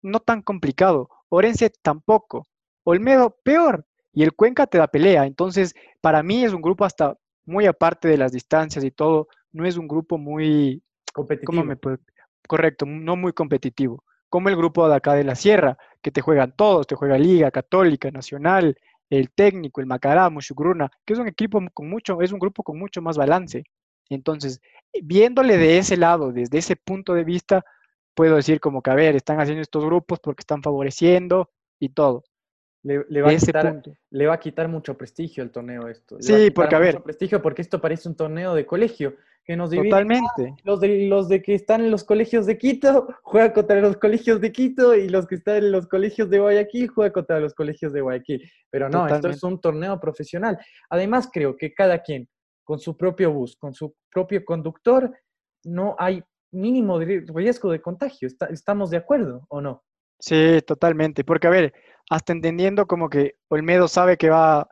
no 0.00 0.20
tan 0.20 0.42
complicado. 0.42 1.10
Orense 1.28 1.72
tampoco. 1.82 2.46
Olmedo 2.84 3.36
peor. 3.42 3.84
Y 4.12 4.22
el 4.22 4.32
Cuenca 4.32 4.68
te 4.68 4.78
da 4.78 4.86
pelea. 4.86 5.26
Entonces, 5.26 5.74
para 6.00 6.22
mí 6.22 6.44
es 6.44 6.52
un 6.52 6.62
grupo 6.62 6.84
hasta 6.84 7.16
muy 7.46 7.66
aparte 7.66 8.06
de 8.06 8.16
las 8.16 8.30
distancias 8.30 8.84
y 8.84 8.92
todo. 8.92 9.26
No 9.50 9.66
es 9.66 9.76
un 9.76 9.88
grupo 9.88 10.18
muy... 10.18 10.80
Competitivo. 11.12 11.64
Correcto, 12.46 12.86
no 12.86 13.16
muy 13.16 13.32
competitivo. 13.32 14.04
como 14.28 14.48
el 14.50 14.56
grupo 14.56 14.88
de 14.88 14.94
acá 14.94 15.14
de 15.14 15.24
la 15.24 15.34
Sierra, 15.34 15.76
que 16.00 16.12
te 16.12 16.20
juegan 16.20 16.54
todos, 16.54 16.86
te 16.86 16.94
juega 16.94 17.18
Liga, 17.18 17.50
Católica, 17.50 18.12
Nacional, 18.12 18.76
el 19.10 19.32
Técnico, 19.32 19.80
el 19.80 19.88
Macará, 19.88 20.30
Mushugruna, 20.30 20.88
que 21.04 21.14
es 21.14 21.18
un 21.18 21.26
equipo 21.26 21.60
con 21.74 21.90
mucho, 21.90 22.22
es 22.22 22.30
un 22.30 22.38
grupo 22.38 22.62
con 22.62 22.78
mucho 22.78 23.02
más 23.02 23.16
balance. 23.16 23.64
Entonces, 24.08 24.60
viéndole 25.02 25.56
de 25.56 25.78
ese 25.78 25.96
lado, 25.96 26.30
desde 26.30 26.58
ese 26.58 26.76
punto 26.76 27.14
de 27.14 27.24
vista, 27.24 27.64
puedo 28.18 28.34
decir 28.34 28.58
como 28.58 28.82
que, 28.82 28.90
a 28.90 28.96
ver, 28.96 29.14
están 29.14 29.40
haciendo 29.40 29.62
estos 29.62 29.84
grupos 29.84 30.18
porque 30.18 30.40
están 30.40 30.60
favoreciendo 30.60 31.50
y 31.78 31.90
todo. 31.90 32.24
Le, 32.82 32.98
va, 33.22 33.30
a 33.30 33.36
quitar, 33.36 33.82
le 34.10 34.26
va, 34.26 34.34
a 34.34 34.40
quitar, 34.40 34.66
mucho 34.66 34.96
prestigio 34.96 35.44
el 35.44 35.52
torneo 35.52 35.86
esto. 35.86 36.16
sí, 36.20 36.50
porque 36.50 36.74
a 36.74 36.80
ver. 36.80 37.00
prestigio 37.02 37.40
porque 37.40 37.62
esto 37.62 37.80
parece 37.80 38.08
un 38.08 38.16
torneo 38.16 38.54
de 38.56 38.66
colegio 38.66 39.14
que 39.44 39.56
nos 39.56 39.70
divide. 39.70 39.90
Totalmente. 39.90 40.56
Los 40.64 40.80
de, 40.80 41.06
los 41.06 41.28
de 41.28 41.42
que 41.42 41.54
están 41.54 41.82
en 41.82 41.92
los 41.92 42.02
colegios 42.02 42.44
de 42.46 42.58
Quito 42.58 43.06
juegan 43.22 43.52
contra 43.52 43.80
los 43.80 43.96
colegios 43.98 44.40
de 44.40 44.50
Quito 44.50 44.96
y 44.96 45.08
los 45.08 45.26
que 45.28 45.36
están 45.36 45.56
en 45.58 45.70
los 45.70 45.86
colegios 45.86 46.28
de 46.28 46.40
Guayaquil 46.40 46.88
juegan 46.88 47.12
contra 47.12 47.38
los 47.38 47.54
colegios 47.54 47.92
de 47.92 48.00
Guayaquil. 48.00 48.50
Pero 48.68 48.88
no, 48.88 49.06
esto 49.06 49.28
es 49.28 49.42
un 49.44 49.60
torneo 49.60 50.00
profesional. 50.00 50.58
Además, 50.90 51.28
creo 51.32 51.56
que 51.56 51.72
cada 51.72 52.02
quien 52.02 52.28
con 52.64 52.80
su 52.80 52.96
propio 52.96 53.32
bus, 53.32 53.54
con 53.56 53.72
su 53.72 53.94
propio 54.10 54.44
conductor, 54.44 55.12
no 55.64 55.94
hay 55.98 56.22
mínimo 56.50 56.98
riesgo 56.98 57.70
de 57.70 57.80
contagio. 57.80 58.28
¿Estamos 58.50 58.90
de 58.90 58.96
acuerdo 58.96 59.46
o 59.48 59.60
no? 59.60 59.84
Sí, 60.18 60.60
totalmente. 60.66 61.24
Porque, 61.24 61.46
a 61.46 61.50
ver, 61.50 61.74
hasta 62.10 62.32
entendiendo 62.32 62.86
como 62.86 63.08
que 63.08 63.36
Olmedo 63.48 63.88
sabe 63.88 64.16
que 64.16 64.30
va, 64.30 64.68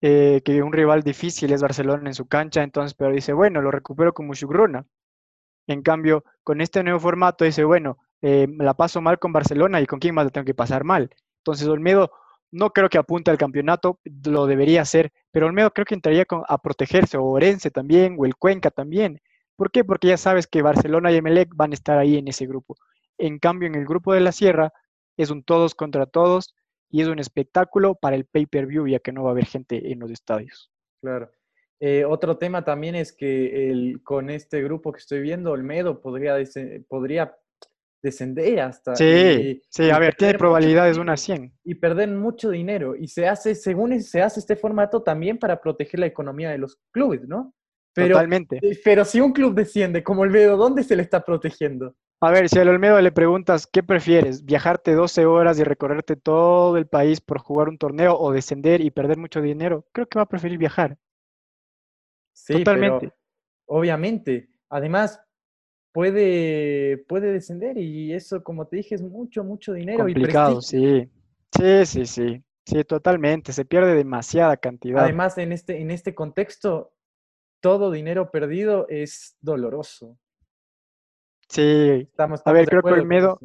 eh, 0.00 0.42
que 0.44 0.62
un 0.62 0.72
rival 0.72 1.02
difícil 1.02 1.52
es 1.52 1.62
Barcelona 1.62 2.08
en 2.08 2.14
su 2.14 2.26
cancha, 2.26 2.62
entonces, 2.62 2.94
pero 2.94 3.12
dice, 3.12 3.32
bueno, 3.32 3.62
lo 3.62 3.70
recupero 3.70 4.12
con 4.12 4.26
Mushugruna. 4.26 4.86
En 5.66 5.82
cambio, 5.82 6.24
con 6.42 6.60
este 6.60 6.82
nuevo 6.82 6.98
formato 7.00 7.44
dice, 7.44 7.64
bueno, 7.64 7.98
eh, 8.22 8.46
la 8.58 8.74
paso 8.74 9.00
mal 9.00 9.18
con 9.18 9.32
Barcelona 9.32 9.80
y 9.80 9.86
con 9.86 10.00
quién 10.00 10.14
más 10.14 10.24
la 10.24 10.30
tengo 10.30 10.44
que 10.44 10.54
pasar 10.54 10.84
mal. 10.84 11.10
Entonces, 11.38 11.68
Olmedo 11.68 12.10
no 12.50 12.70
creo 12.70 12.88
que 12.88 12.98
apunte 12.98 13.30
al 13.30 13.38
campeonato, 13.38 14.00
lo 14.24 14.46
debería 14.46 14.82
hacer, 14.82 15.12
pero 15.30 15.46
Olmedo 15.46 15.70
creo 15.72 15.84
que 15.84 15.94
entraría 15.94 16.26
a 16.48 16.58
protegerse, 16.58 17.16
o 17.16 17.24
Orense 17.24 17.70
también, 17.70 18.16
o 18.18 18.26
el 18.26 18.36
Cuenca 18.36 18.70
también. 18.70 19.20
¿Por 19.60 19.70
qué? 19.70 19.84
Porque 19.84 20.08
ya 20.08 20.16
sabes 20.16 20.46
que 20.46 20.62
Barcelona 20.62 21.12
y 21.12 21.16
Emelec 21.16 21.50
van 21.54 21.72
a 21.72 21.74
estar 21.74 21.98
ahí 21.98 22.16
en 22.16 22.28
ese 22.28 22.46
grupo. 22.46 22.76
En 23.18 23.38
cambio, 23.38 23.68
en 23.68 23.74
el 23.74 23.84
grupo 23.84 24.14
de 24.14 24.20
la 24.20 24.32
Sierra 24.32 24.72
es 25.18 25.28
un 25.28 25.44
todos 25.44 25.74
contra 25.74 26.06
todos 26.06 26.54
y 26.88 27.02
es 27.02 27.08
un 27.08 27.18
espectáculo 27.18 27.94
para 27.94 28.16
el 28.16 28.24
pay-per-view, 28.24 28.86
ya 28.86 29.00
que 29.00 29.12
no 29.12 29.22
va 29.22 29.28
a 29.28 29.32
haber 29.32 29.44
gente 29.44 29.92
en 29.92 29.98
los 29.98 30.10
estadios. 30.10 30.72
Claro. 31.02 31.30
Eh, 31.78 32.06
otro 32.06 32.38
tema 32.38 32.64
también 32.64 32.94
es 32.94 33.12
que 33.12 33.70
el, 33.70 34.00
con 34.02 34.30
este 34.30 34.62
grupo 34.62 34.92
que 34.92 35.00
estoy 35.00 35.20
viendo, 35.20 35.52
Olmedo 35.52 36.00
podría, 36.00 36.36
podría 36.88 37.36
descender 38.02 38.60
hasta. 38.60 38.96
Sí, 38.96 39.60
sí, 39.68 39.90
a 39.90 39.98
ver, 39.98 40.14
tiene 40.14 40.38
probabilidades 40.38 40.96
de 40.96 41.02
una 41.02 41.18
100. 41.18 41.52
Y 41.64 41.74
perder 41.74 42.08
mucho 42.08 42.48
dinero. 42.48 42.96
Y 42.96 43.08
se 43.08 43.28
hace, 43.28 43.54
según 43.54 44.00
se 44.00 44.22
hace 44.22 44.40
este 44.40 44.56
formato 44.56 45.02
también 45.02 45.38
para 45.38 45.60
proteger 45.60 46.00
la 46.00 46.06
economía 46.06 46.48
de 46.48 46.56
los 46.56 46.80
clubes, 46.92 47.28
¿no? 47.28 47.54
Pero, 47.94 48.14
Totalmente. 48.14 48.58
Eh, 48.62 48.78
pero 48.84 49.04
si 49.04 49.20
un 49.20 49.32
club 49.32 49.54
desciende 49.54 50.02
como 50.02 50.22
Olmedo, 50.22 50.56
¿dónde 50.56 50.84
se 50.84 50.96
le 50.96 51.02
está 51.02 51.24
protegiendo? 51.24 51.96
A 52.22 52.30
ver, 52.30 52.48
si 52.48 52.58
al 52.58 52.68
Olmedo 52.68 53.00
le 53.00 53.12
preguntas, 53.12 53.66
¿qué 53.66 53.82
prefieres? 53.82 54.44
¿Viajarte 54.44 54.92
12 54.92 55.24
horas 55.24 55.58
y 55.58 55.64
recorrerte 55.64 56.16
todo 56.16 56.76
el 56.76 56.86
país 56.86 57.20
por 57.20 57.38
jugar 57.38 57.68
un 57.68 57.78
torneo 57.78 58.14
o 58.18 58.30
descender 58.30 58.82
y 58.82 58.90
perder 58.90 59.16
mucho 59.16 59.40
dinero? 59.40 59.86
Creo 59.92 60.06
que 60.06 60.18
va 60.18 60.24
a 60.24 60.28
preferir 60.28 60.58
viajar. 60.58 60.98
Sí, 62.34 62.52
Totalmente. 62.58 63.12
obviamente. 63.66 64.50
Además, 64.68 65.20
puede, 65.92 66.98
puede 67.08 67.32
descender 67.32 67.78
y 67.78 68.12
eso, 68.12 68.44
como 68.44 68.66
te 68.66 68.76
dije, 68.76 68.94
es 68.94 69.02
mucho, 69.02 69.42
mucho 69.42 69.72
dinero. 69.72 70.04
Complicado, 70.04 70.60
sí. 70.60 71.10
Sí, 71.56 71.86
sí, 71.86 72.06
sí. 72.06 72.44
Sí, 72.66 72.84
totalmente. 72.84 73.52
Se 73.52 73.64
pierde 73.64 73.94
demasiada 73.94 74.56
cantidad. 74.58 75.02
Además, 75.02 75.38
en 75.38 75.52
este, 75.52 75.80
en 75.80 75.90
este 75.90 76.14
contexto, 76.14 76.92
todo 77.60 77.90
dinero 77.90 78.30
perdido 78.30 78.86
es 78.88 79.36
doloroso. 79.40 80.18
Sí. 81.48 82.08
Estamos, 82.10 82.42
a 82.44 82.52
ver, 82.52 82.68
creo 82.68 82.82
que 82.82 82.90
el 82.90 83.06
miedo. 83.06 83.38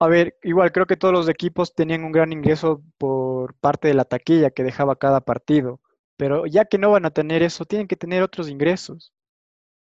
A 0.00 0.08
ver, 0.08 0.36
igual 0.42 0.72
creo 0.72 0.86
que 0.86 0.96
todos 0.96 1.14
los 1.14 1.28
equipos 1.28 1.74
tenían 1.74 2.04
un 2.04 2.12
gran 2.12 2.32
ingreso 2.32 2.82
por 2.98 3.54
parte 3.54 3.88
de 3.88 3.94
la 3.94 4.04
taquilla 4.04 4.50
que 4.50 4.64
dejaba 4.64 4.96
cada 4.96 5.20
partido. 5.20 5.80
Pero 6.16 6.46
ya 6.46 6.64
que 6.64 6.78
no 6.78 6.90
van 6.90 7.06
a 7.06 7.10
tener 7.10 7.42
eso, 7.42 7.64
tienen 7.64 7.88
que 7.88 7.96
tener 7.96 8.22
otros 8.22 8.48
ingresos. 8.48 9.12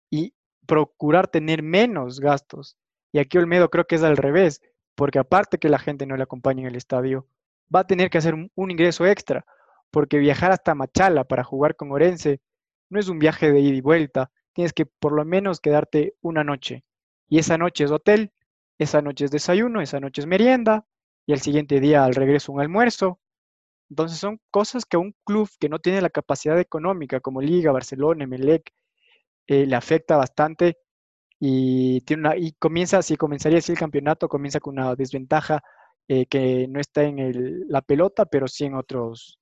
Y 0.10 0.34
procurar 0.66 1.28
tener 1.28 1.64
menos 1.64 2.20
gastos. 2.20 2.78
Y 3.12 3.20
aquí 3.20 3.38
Olmedo 3.38 3.70
creo 3.70 3.86
que 3.86 3.96
es 3.96 4.04
al 4.04 4.18
revés, 4.18 4.62
porque 4.96 5.20
aparte 5.20 5.58
que 5.58 5.70
la 5.70 5.80
gente 5.80 6.06
no 6.06 6.18
le 6.18 6.24
acompaña 6.24 6.62
en 6.62 6.68
el 6.68 6.76
estadio, 6.76 7.28
va 7.74 7.82
a 7.82 7.88
tener 7.88 8.10
que 8.10 8.18
hacer 8.18 8.34
un, 8.34 8.72
ingreso 8.72 9.06
extra, 9.06 9.46
porque 9.92 10.18
viajar 10.18 10.52
hasta 10.52 10.76
Machala 10.76 11.24
para 11.24 11.44
jugar 11.44 11.76
con 11.76 11.92
Orense 11.92 12.42
no 12.94 13.00
es 13.00 13.10
un 13.10 13.20
viaje 13.20 13.52
de 13.52 13.60
ida 13.60 13.76
y 13.76 13.82
vuelta, 13.82 14.32
tienes 14.54 14.72
que 14.72 14.86
por 14.86 15.14
lo 15.14 15.26
menos 15.26 15.60
quedarte 15.60 16.16
una 16.22 16.44
noche. 16.44 16.86
Y 17.28 17.40
esa 17.40 17.58
noche 17.58 17.86
es 17.86 17.92
hotel, 17.92 18.32
esa 18.78 19.02
noche 19.02 19.26
es 19.26 19.32
desayuno, 19.32 19.82
esa 19.82 20.00
noche 20.00 20.22
es 20.22 20.28
merienda, 20.28 20.86
y 21.26 21.34
el 21.34 21.42
siguiente 21.42 21.80
día 21.80 22.06
al 22.06 22.16
regreso 22.16 22.52
un 22.52 22.62
almuerzo. 22.62 23.20
Entonces 23.90 24.20
son 24.20 24.40
cosas 24.52 24.86
que 24.86 24.98
un 24.98 25.16
club 25.24 25.50
que 25.60 25.70
no 25.70 25.80
tiene 25.80 26.02
la 26.02 26.10
capacidad 26.10 26.60
económica 26.60 27.20
como 27.20 27.42
Liga, 27.42 27.72
Barcelona, 27.72 28.26
Emelec, 28.26 28.72
eh, 29.48 29.66
le 29.66 29.76
afecta 29.76 30.16
bastante 30.16 30.78
y, 31.40 32.02
tiene 32.02 32.22
una, 32.22 32.38
y 32.38 32.54
comienza, 32.54 33.02
si 33.02 33.18
comenzaría 33.18 33.60
así 33.60 33.74
el 33.74 33.78
campeonato, 33.80 34.30
comienza 34.30 34.60
con 34.60 34.78
una 34.78 34.96
desventaja 34.96 35.64
eh, 36.08 36.26
que 36.28 36.68
no 36.70 36.80
está 36.80 37.04
en 37.04 37.66
la 37.68 37.82
pelota, 37.82 38.26
pero 38.26 38.48
sí 38.48 38.66
en 38.66 38.76
otros 38.76 39.40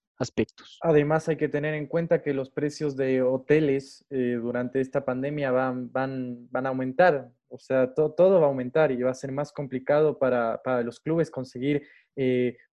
Además, 0.82 1.28
hay 1.30 1.38
que 1.38 1.50
tener 1.50 1.74
en 1.74 1.88
cuenta 1.88 2.22
que 2.22 2.34
los 2.34 2.50
precios 2.50 2.96
de 2.96 3.22
hoteles 3.22 4.06
eh, 4.10 4.38
durante 4.42 4.82
esta 4.82 5.04
pandemia 5.04 5.52
van, 5.52 5.92
van, 5.92 6.48
van 6.52 6.66
a 6.66 6.70
aumentar, 6.70 7.30
o 7.50 7.58
sea, 7.58 7.94
todo 7.94 8.40
va 8.40 8.46
a 8.46 8.50
aumentar 8.50 8.92
y 8.92 9.02
va 9.02 9.12
a 9.12 9.16
ser 9.16 9.32
más 9.32 9.52
complicado 9.52 10.18
para, 10.18 10.62
para 10.64 10.84
los 10.84 11.00
clubes 11.00 11.30
conseguir 11.30 11.84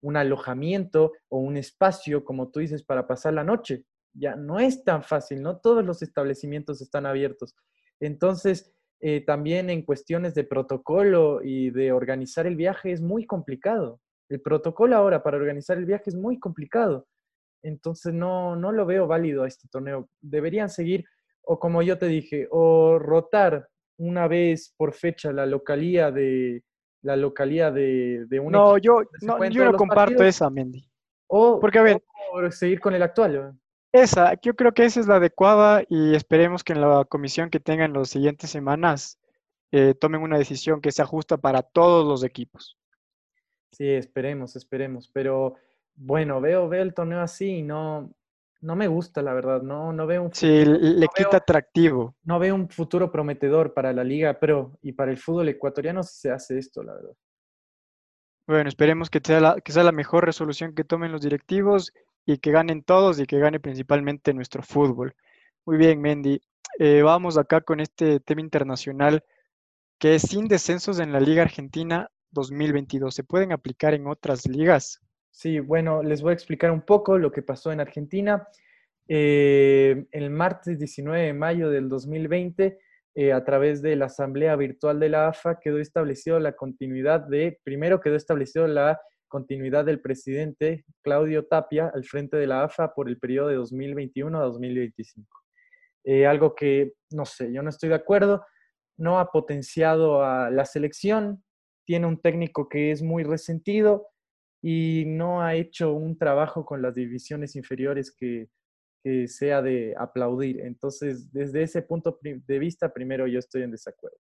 un 0.01 0.17
alojamiento 0.17 1.13
o 1.29 1.39
un 1.39 1.57
espacio, 1.57 2.25
como 2.25 2.51
tú 2.51 2.61
dices, 2.61 2.83
para 2.83 3.07
pasar 3.07 3.33
la 3.33 3.45
noche 3.45 3.85
ya 4.19 4.37
no 4.37 4.59
es 4.59 4.85
tan 4.85 5.03
fácil, 5.03 5.43
no 5.43 5.59
todos 5.59 5.85
los 5.85 6.03
establecimientos 6.03 6.81
están 6.81 7.07
abiertos. 7.07 7.55
Entonces, 8.01 8.73
eh, 9.01 9.25
también 9.25 9.71
en 9.71 9.83
cuestiones 9.83 10.35
de 10.35 10.45
protocolo 10.45 11.41
y 11.43 11.71
de 11.71 11.93
organizar 11.93 12.47
el 12.47 12.57
viaje 12.57 12.93
es 12.93 13.01
muy 13.01 13.27
complicado. 13.27 14.01
El 14.29 14.41
protocolo 14.41 14.97
ahora 14.97 15.23
para 15.23 15.37
organizar 15.37 15.79
el 15.79 15.87
viaje 15.87 16.05
es 16.07 16.17
muy 16.17 16.39
complicado. 16.39 17.07
Entonces, 17.63 18.13
no, 18.13 18.57
no 18.57 18.73
lo 18.73 18.87
veo 18.87 19.07
válido 19.07 19.45
a 19.45 19.49
este 19.49 19.69
torneo. 19.69 20.09
Deberían 20.21 20.71
seguir, 20.71 21.05
o 21.43 21.59
como 21.59 21.83
yo 21.83 21.99
te 21.99 22.07
dije, 22.07 22.47
o 22.51 22.99
rotar 22.99 23.69
una 23.99 24.29
vez 24.29 24.75
por 24.77 24.95
fecha 24.95 25.33
la 25.33 25.47
localía 25.47 26.11
de 26.11 26.63
la 27.03 27.17
localía 27.17 27.71
de, 27.71 28.27
de 28.27 28.41
un 28.41 28.53
No, 28.53 28.79
yo 28.79 29.03
no, 29.23 29.45
yo 29.49 29.65
no 29.65 29.77
comparto 29.77 30.25
esa, 30.25 30.51
Mendy. 30.51 30.89
O, 31.29 31.61
Porque, 31.61 31.79
a 31.79 31.83
ver, 31.83 32.03
o 32.33 32.51
seguir 32.51 32.81
con 32.81 32.95
el 32.95 33.03
actual. 33.03 33.55
Esa, 33.93 34.35
yo 34.41 34.55
creo 34.55 34.73
que 34.73 34.85
esa 34.85 35.01
es 35.01 35.07
la 35.07 35.17
adecuada 35.17 35.83
y 35.89 36.15
esperemos 36.15 36.63
que 36.63 36.73
en 36.73 36.81
la 36.81 37.05
comisión 37.05 37.51
que 37.51 37.61
tengan 37.61 37.93
las 37.93 38.11
siguientes 38.11 38.51
semanas 38.51 39.19
eh, 39.73 39.95
tomen 39.95 40.23
una 40.23 40.39
decisión 40.39 40.81
que 40.81 40.93
se 40.93 41.03
ajusta 41.03 41.37
para 41.37 41.63
todos 41.63 42.07
los 42.07 42.23
equipos. 42.23 42.79
Sí, 43.73 43.89
esperemos, 43.89 44.57
esperemos. 44.57 45.11
Pero 45.13 45.55
bueno, 45.99 46.41
veo, 46.41 46.69
veo 46.69 46.83
el 46.83 46.95
torneo 46.95 47.21
así 47.21 47.59
y 47.59 47.63
no, 47.63 48.13
no 48.61 48.77
me 48.77 48.87
gusta, 48.87 49.21
la 49.21 49.35
verdad. 49.35 49.63
No, 49.63 49.93
no 49.93 50.07
veo 50.07 50.23
un 50.23 50.35
Sí, 50.35 50.65
le 50.65 51.07
quita 51.15 51.39
atractivo. 51.39 52.15
No 52.23 52.39
veo 52.39 52.55
un 52.55 52.69
futuro 52.69 53.11
prometedor 53.11 53.75
para 53.75 53.93
la 53.93 54.05
Liga 54.05 54.39
Pro 54.39 54.79
y 54.81 54.93
para 54.93 55.11
el 55.11 55.19
fútbol 55.19 55.49
ecuatoriano 55.49 56.03
si 56.03 56.21
se 56.21 56.31
hace 56.31 56.59
esto, 56.59 56.83
la 56.83 56.95
verdad. 56.95 57.15
Bueno, 58.47 58.69
esperemos 58.69 59.11
que 59.11 59.21
sea 59.23 59.41
la, 59.41 59.61
que 59.61 59.73
sea 59.73 59.83
la 59.83 59.93
mejor 59.93 60.25
resolución 60.25 60.75
que 60.75 60.85
tomen 60.85 61.13
los 61.13 61.21
directivos 61.21 61.93
y 62.25 62.39
que 62.39 62.51
ganen 62.51 62.83
todos 62.83 63.21
y 63.21 63.27
que 63.27 63.39
gane 63.39 63.61
principalmente 63.61 64.33
nuestro 64.33 64.63
fútbol. 64.63 65.15
Muy 65.67 65.77
bien, 65.77 66.01
Mendy. 66.01 66.41
Eh, 66.79 67.03
vamos 67.03 67.37
acá 67.37 67.61
con 67.61 67.81
este 67.81 68.21
tema 68.21 68.41
internacional 68.41 69.25
que 69.99 70.15
es 70.15 70.23
sin 70.23 70.47
descensos 70.47 71.01
en 71.01 71.13
la 71.13 71.21
Liga 71.21 71.43
Argentina 71.43 72.11
2022. 72.31 73.15
¿Se 73.15 73.25
pueden 73.25 73.53
aplicar 73.53 73.95
en 73.95 74.07
otras 74.07 74.47
ligas? 74.47 75.01
Sí, 75.31 75.61
bueno, 75.61 76.03
les 76.03 76.23
voy 76.23 76.31
a 76.31 76.35
explicar 76.35 76.71
un 76.71 76.83
poco 76.83 77.19
lo 77.19 77.31
que 77.31 77.43
pasó 77.43 77.71
en 77.71 77.81
Argentina. 77.81 78.49
Eh, 79.09 80.07
el 80.11 80.31
martes 80.31 80.79
19 80.79 81.27
de 81.27 81.33
mayo 81.33 81.71
del 81.71 81.89
2020, 81.89 82.79
eh, 83.15 83.33
a 83.33 83.45
través 83.45 83.81
de 83.81 83.97
la 83.97 84.07
Asamblea 84.07 84.55
Virtual 84.57 85.01
de 85.01 85.09
la 85.09 85.29
AFA, 85.29 85.59
quedó 85.61 85.79
establecido 85.79 86.39
la 86.41 86.53
continuidad 86.53 87.21
de, 87.21 87.59
primero 87.65 88.01
quedó 88.01 88.17
establecido 88.17 88.67
la 88.67 89.01
continuidad 89.29 89.85
del 89.85 90.01
presidente 90.01 90.85
Claudio 91.03 91.47
Tapia 91.47 91.91
al 91.95 92.05
frente 92.05 92.37
de 92.37 92.47
la 92.47 92.65
AFA 92.65 92.95
por 92.95 93.09
el 93.09 93.19
periodo 93.19 93.49
de 93.49 93.57
2021 93.57 94.41
a 94.41 94.45
2025. 94.45 95.27
Eh, 96.05 96.27
algo 96.27 96.55
que, 96.55 96.95
no 97.11 97.25
sé, 97.25 97.53
yo 97.53 97.63
no 97.63 97.71
estoy 97.71 97.91
de 97.91 97.95
acuerdo, 97.95 98.45
no 98.97 99.19
ha 99.19 99.31
potenciado 99.31 100.23
a 100.23 100.51
la 100.51 100.65
selección, 100.65 101.45
tiene 101.85 102.07
un 102.07 102.21
técnico 102.21 102.69
que 102.69 102.91
es 102.91 103.03
muy 103.03 103.23
resentido 103.25 104.09
y 104.63 105.05
no 105.07 105.43
ha 105.43 105.55
hecho 105.55 105.93
un 105.93 106.19
trabajo 106.19 106.65
con 106.65 106.83
las 106.83 106.95
divisiones 106.95 107.57
inferiores 107.57 108.15
que, 108.15 108.49
que 109.03 109.29
sea 109.29 109.63
de 109.63 109.95
aplaudir. 109.97 110.61
Entonces, 110.61 111.33
desde 111.33 111.63
ese 111.63 111.83
punto 111.83 112.19
de 112.23 112.59
vista, 112.59 112.93
primero 112.93 113.27
yo 113.27 113.39
estoy 113.39 113.63
en 113.63 113.71
desacuerdo. 113.71 114.19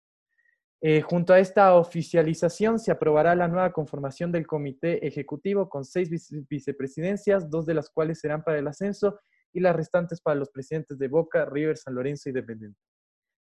Eh, 0.80 1.00
junto 1.00 1.33
a 1.33 1.40
esta 1.40 1.75
oficialización 1.75 2.78
se 2.78 2.92
aprobará 2.92 3.35
la 3.35 3.49
nueva 3.49 3.73
conformación 3.73 4.30
del 4.30 4.47
comité 4.47 5.04
ejecutivo 5.04 5.68
con 5.68 5.85
seis 5.85 6.09
vicepresidencias, 6.49 7.50
dos 7.50 7.66
de 7.66 7.75
las 7.75 7.90
cuales 7.90 8.21
serán 8.21 8.45
para 8.45 8.61
el 8.61 8.68
ascenso 8.68 9.18
y 9.52 9.59
las 9.59 9.75
restantes 9.75 10.21
para 10.21 10.37
los 10.37 10.50
presidentes 10.50 10.97
de 10.97 11.09
Boca, 11.09 11.45
River, 11.47 11.76
San 11.76 11.95
Lorenzo 11.95 12.28
y 12.28 12.33
Dependiente. 12.33 12.78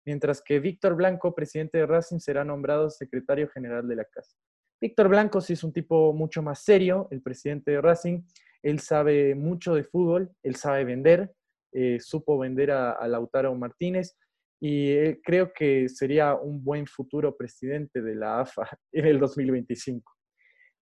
Mientras 0.07 0.41
que 0.41 0.61
Víctor 0.61 0.95
Blanco, 0.95 1.35
presidente 1.35 1.79
de 1.79 1.87
Racing, 1.87 2.21
será 2.21 2.43
nombrado 2.43 2.88
secretario 2.88 3.49
general 3.49 3.87
de 3.87 3.97
la 3.97 4.05
casa. 4.05 4.38
Víctor 4.80 5.09
Blanco 5.09 5.40
sí 5.40 5.54
es 5.54 5.64
un 5.64 5.73
tipo 5.73 6.12
mucho 6.12 6.42
más 6.42 6.62
serio, 6.62 7.09
el 7.11 7.23
presidente 7.23 7.71
de 7.71 7.80
Racing. 7.80 8.23
Él 8.62 8.80
sabe 8.80 9.35
mucho 9.35 9.75
de 9.75 9.85
fútbol, 9.85 10.30
él 10.42 10.56
sabe 10.56 10.85
vender, 10.85 11.33
eh, 11.73 11.99
supo 12.00 12.38
vender 12.38 12.71
a 12.71 13.06
Lautaro 13.06 13.54
Martínez 13.54 14.16
y 14.61 14.90
eh, 14.90 15.21
creo 15.23 15.52
que 15.52 15.88
sería 15.88 16.35
un 16.35 16.64
buen 16.64 16.87
futuro 16.87 17.37
presidente 17.37 18.00
de 18.00 18.14
la 18.14 18.40
AFA 18.40 18.68
en 18.92 19.06
el 19.06 19.21
2025. 19.21 20.12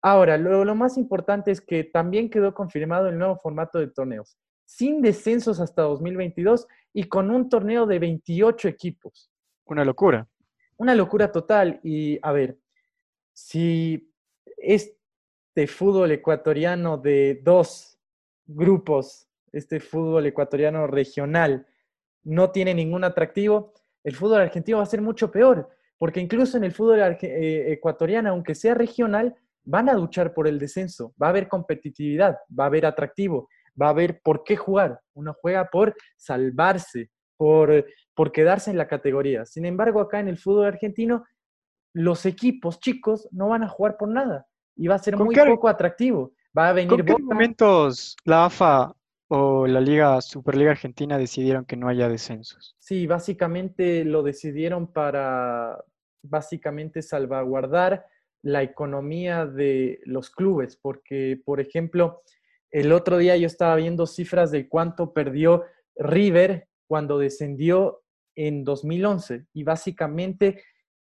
Ahora, 0.04 0.36
lo, 0.36 0.74
más 0.74 0.98
importante 0.98 1.52
es 1.52 1.60
que 1.60 1.84
también 1.84 2.28
quedó 2.28 2.54
confirmado 2.54 3.08
el 3.08 3.18
nuevo 3.18 3.38
formato 3.38 3.78
de 3.78 3.86
torneos, 3.86 4.36
sin 4.64 5.00
descensos 5.00 5.60
hasta 5.60 5.82
2022 5.82 6.66
y 6.92 7.04
con 7.04 7.30
un 7.30 7.48
torneo 7.48 7.86
de 7.86 8.00
28 8.00 8.66
equipos. 8.66 9.30
Una 9.64 9.84
locura. 9.84 10.28
Una 10.76 10.96
locura 10.96 11.30
total. 11.30 11.78
Y 11.84 12.18
a 12.22 12.32
ver, 12.32 12.58
si 13.32 14.12
este 14.56 15.66
fútbol 15.66 16.12
ecuatoriano 16.12 16.98
de 16.98 17.40
dos 17.42 17.98
grupos, 18.46 19.28
este 19.52 19.80
fútbol 19.80 20.26
ecuatoriano 20.26 20.86
regional, 20.86 21.66
no 22.24 22.50
tiene 22.50 22.74
ningún 22.74 23.04
atractivo, 23.04 23.72
el 24.04 24.14
fútbol 24.14 24.40
argentino 24.40 24.78
va 24.78 24.84
a 24.84 24.86
ser 24.86 25.02
mucho 25.02 25.30
peor, 25.30 25.68
porque 25.98 26.20
incluso 26.20 26.56
en 26.56 26.64
el 26.64 26.72
fútbol 26.72 27.00
eh, 27.00 27.72
ecuatoriano, 27.72 28.30
aunque 28.30 28.54
sea 28.54 28.74
regional, 28.74 29.34
van 29.64 29.88
a 29.88 29.94
luchar 29.94 30.34
por 30.34 30.48
el 30.48 30.58
descenso, 30.58 31.14
va 31.20 31.28
a 31.28 31.30
haber 31.30 31.48
competitividad, 31.48 32.38
va 32.58 32.64
a 32.64 32.66
haber 32.66 32.86
atractivo, 32.86 33.48
va 33.80 33.86
a 33.86 33.90
haber 33.90 34.20
por 34.20 34.44
qué 34.44 34.56
jugar. 34.56 35.00
Uno 35.14 35.34
juega 35.40 35.68
por 35.70 35.94
salvarse, 36.16 37.10
por, 37.36 37.86
por 38.14 38.32
quedarse 38.32 38.70
en 38.70 38.78
la 38.78 38.88
categoría. 38.88 39.46
Sin 39.46 39.64
embargo, 39.64 40.00
acá 40.00 40.20
en 40.20 40.28
el 40.28 40.38
fútbol 40.38 40.66
argentino, 40.66 41.24
los 41.92 42.26
equipos 42.26 42.80
chicos 42.80 43.28
no 43.32 43.48
van 43.48 43.62
a 43.62 43.68
jugar 43.68 43.96
por 43.96 44.08
nada 44.08 44.46
y 44.76 44.86
va 44.86 44.96
a 44.96 44.98
ser 44.98 45.16
muy 45.16 45.34
poco 45.34 45.68
atractivo. 45.68 46.32
Va 46.56 46.68
a 46.68 46.72
venir. 46.72 46.90
¿Con 46.90 47.04
qué 47.04 47.22
momentos 47.22 48.16
la 48.24 48.46
AFA 48.46 48.94
o 49.28 49.66
la 49.66 49.80
Liga 49.80 50.20
Superliga 50.20 50.72
Argentina 50.72 51.16
decidieron 51.16 51.64
que 51.64 51.76
no 51.76 51.88
haya 51.88 52.08
descensos? 52.08 52.76
Sí, 52.78 53.06
básicamente 53.06 54.04
lo 54.04 54.22
decidieron 54.22 54.92
para 54.92 55.82
básicamente 56.22 57.02
salvaguardar 57.02 58.06
la 58.42 58.62
economía 58.62 59.46
de 59.46 60.00
los 60.04 60.30
clubes, 60.30 60.76
porque 60.76 61.40
por 61.44 61.60
ejemplo, 61.60 62.22
el 62.70 62.92
otro 62.92 63.18
día 63.18 63.36
yo 63.36 63.46
estaba 63.46 63.76
viendo 63.76 64.06
cifras 64.06 64.50
de 64.50 64.68
cuánto 64.68 65.12
perdió 65.12 65.64
River 65.96 66.68
cuando 66.86 67.18
descendió 67.18 68.02
en 68.34 68.64
2011 68.64 69.46
y 69.52 69.62
básicamente 69.62 70.62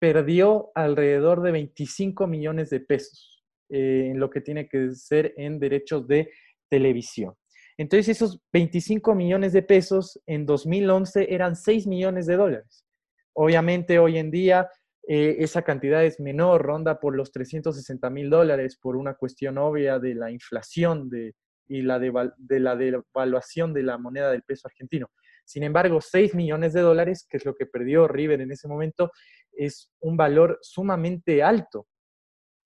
perdió 0.03 0.73
alrededor 0.75 1.43
de 1.43 1.53
25 1.53 2.27
millones 2.27 2.71
de 2.71 2.81
pesos 2.81 3.41
eh, 3.69 4.09
en 4.11 4.19
lo 4.19 4.31
que 4.31 4.41
tiene 4.41 4.69
que 4.69 4.97
ser 4.97 5.33
en 5.37 5.61
derechos 5.61 6.09
de 6.09 6.29
televisión. 6.69 7.35
Entonces 7.79 8.09
esos 8.09 8.41
25 8.53 9.15
millones 9.15 9.53
de 9.53 9.63
pesos 9.63 10.21
en 10.27 10.45
2011 10.45 11.33
eran 11.33 11.55
6 11.55 11.87
millones 11.87 12.27
de 12.27 12.35
dólares. 12.35 12.85
Obviamente 13.33 14.01
hoy 14.01 14.19
en 14.19 14.33
día 14.33 14.69
eh, 15.07 15.37
esa 15.39 15.63
cantidad 15.63 16.05
es 16.05 16.19
menor, 16.19 16.63
ronda 16.63 16.99
por 16.99 17.15
los 17.15 17.31
360 17.31 18.11
mil 18.11 18.29
dólares 18.29 18.77
por 18.83 18.97
una 18.97 19.15
cuestión 19.15 19.57
obvia 19.57 20.01
de 20.01 20.17
la 20.17 20.33
inflación 20.33 21.11
de, 21.11 21.37
y 21.69 21.83
la 21.83 22.01
de, 22.01 22.59
la 22.59 22.75
devaluación 22.75 23.73
de 23.73 23.85
la 23.85 23.99
moneda 23.99 24.33
del 24.33 24.43
peso 24.43 24.67
argentino. 24.67 25.13
Sin 25.45 25.63
embargo, 25.63 26.01
6 26.01 26.35
millones 26.35 26.73
de 26.73 26.81
dólares, 26.81 27.27
que 27.29 27.37
es 27.37 27.45
lo 27.45 27.55
que 27.55 27.67
perdió 27.67 28.09
River 28.09 28.41
en 28.41 28.53
ese 28.53 28.69
momento, 28.69 29.11
es 29.53 29.91
un 30.01 30.17
valor 30.17 30.59
sumamente 30.63 31.43
alto. 31.43 31.87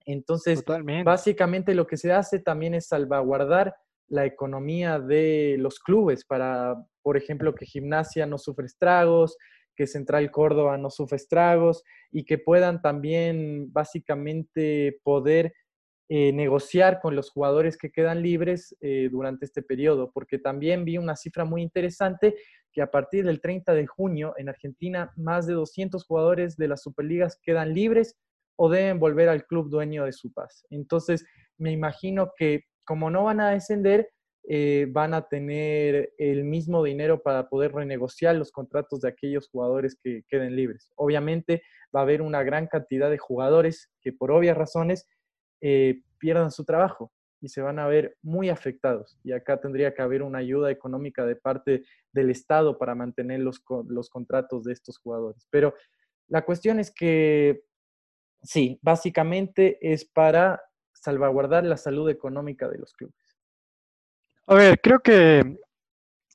Entonces, 0.05 0.65
básicamente 1.05 1.75
lo 1.75 1.87
que 1.87 1.97
se 1.97 2.13
hace 2.13 2.39
también 2.39 2.75
es 2.75 2.87
salvaguardar 2.87 3.75
la 4.09 4.25
economía 4.25 5.01
de 5.01 5.57
los 5.59 5.81
clubes 5.81 6.25
para, 6.25 6.77
por 7.03 7.17
ejemplo, 7.17 7.55
que 7.55 7.67
Gimnasia 7.67 8.25
no 8.25 8.39
sufra 8.39 8.67
estragos, 8.67 9.37
que 9.75 9.87
Central 9.87 10.31
Córdoba 10.31 10.79
no 10.79 10.91
sufra 10.91 11.17
estragos 11.17 11.83
y 12.13 12.25
que 12.25 12.39
puedan 12.39 12.81
también 12.81 13.73
básicamente 13.73 15.01
poder 15.03 15.53
eh, 16.09 16.33
negociar 16.33 17.01
con 17.01 17.17
los 17.17 17.31
jugadores 17.31 17.77
que 17.77 17.91
quedan 17.91 18.23
libres 18.23 18.77
eh, 18.81 19.09
durante 19.11 19.45
este 19.45 19.63
periodo, 19.63 20.13
porque 20.13 20.39
también 20.39 20.85
vi 20.85 20.99
una 20.99 21.17
cifra 21.17 21.45
muy 21.45 21.63
interesante 21.63 22.37
que 22.73 22.81
a 22.81 22.91
partir 22.91 23.25
del 23.25 23.41
30 23.41 23.75
de 23.75 23.87
junio 23.87 24.35
en 24.37 24.49
Argentina 24.49 25.13
más 25.17 25.47
de 25.47 25.55
200 25.55 26.05
jugadores 26.05 26.57
de 26.57 26.69
las 26.69 26.83
Superligas 26.83 27.41
quedan 27.43 27.75
libres 27.75 28.17
o 28.57 28.71
deben 28.71 29.01
volver 29.01 29.29
al 29.29 29.47
club 29.47 29.69
dueño 29.69 30.05
de 30.05 30.13
su 30.13 30.33
paz. 30.33 30.65
Entonces, 30.71 31.25
me 31.59 31.73
imagino 31.73 32.33
que 32.37 32.63
como 32.85 33.11
no 33.11 33.25
van 33.25 33.41
a 33.41 33.51
descender, 33.51 34.09
eh, 34.49 34.87
van 34.91 35.13
a 35.13 35.27
tener 35.27 36.13
el 36.19 36.45
mismo 36.45 36.85
dinero 36.85 37.21
para 37.21 37.49
poder 37.49 37.73
renegociar 37.73 38.37
los 38.37 38.53
contratos 38.53 39.01
de 39.01 39.09
aquellos 39.09 39.49
jugadores 39.49 39.99
que 40.01 40.23
queden 40.29 40.55
libres. 40.55 40.93
Obviamente 40.95 41.63
va 41.95 42.01
a 42.01 42.03
haber 42.05 42.23
una 42.23 42.45
gran 42.45 42.69
cantidad 42.69 43.11
de 43.11 43.19
jugadores 43.19 43.91
que 44.01 44.13
por 44.13 44.31
obvias 44.31 44.57
razones 44.57 45.09
eh, 45.61 46.03
pierdan 46.19 46.51
su 46.51 46.65
trabajo 46.65 47.13
y 47.41 47.49
se 47.49 47.61
van 47.61 47.79
a 47.79 47.87
ver 47.87 48.17
muy 48.23 48.49
afectados. 48.49 49.19
Y 49.23 49.33
acá 49.33 49.61
tendría 49.61 49.95
que 49.95 50.03
haber 50.03 50.23
una 50.23 50.39
ayuda 50.39 50.71
económica 50.71 51.25
de 51.25 51.37
parte 51.37 51.85
del 52.13 52.31
Estado 52.31 52.79
para 52.79 52.95
mantener 52.95 53.41
los, 53.41 53.63
los 53.89 54.09
contratos 54.11 54.65
de 54.65 54.73
estos 54.73 54.99
jugadores. 54.99 55.47
Pero 55.51 55.75
la 56.29 56.45
cuestión 56.45 56.81
es 56.81 56.91
que 56.91 57.63
sí, 58.43 58.79
básicamente 58.83 59.79
es 59.81 60.05
para 60.05 60.61
salvaguardar 61.07 61.65
la 61.65 61.77
salud 61.77 62.09
económica 62.11 62.69
de 62.69 62.79
los 62.79 62.93
clubes? 62.93 63.15
A 64.47 64.55
ver, 64.55 64.81
creo 64.81 65.01
que 65.01 65.59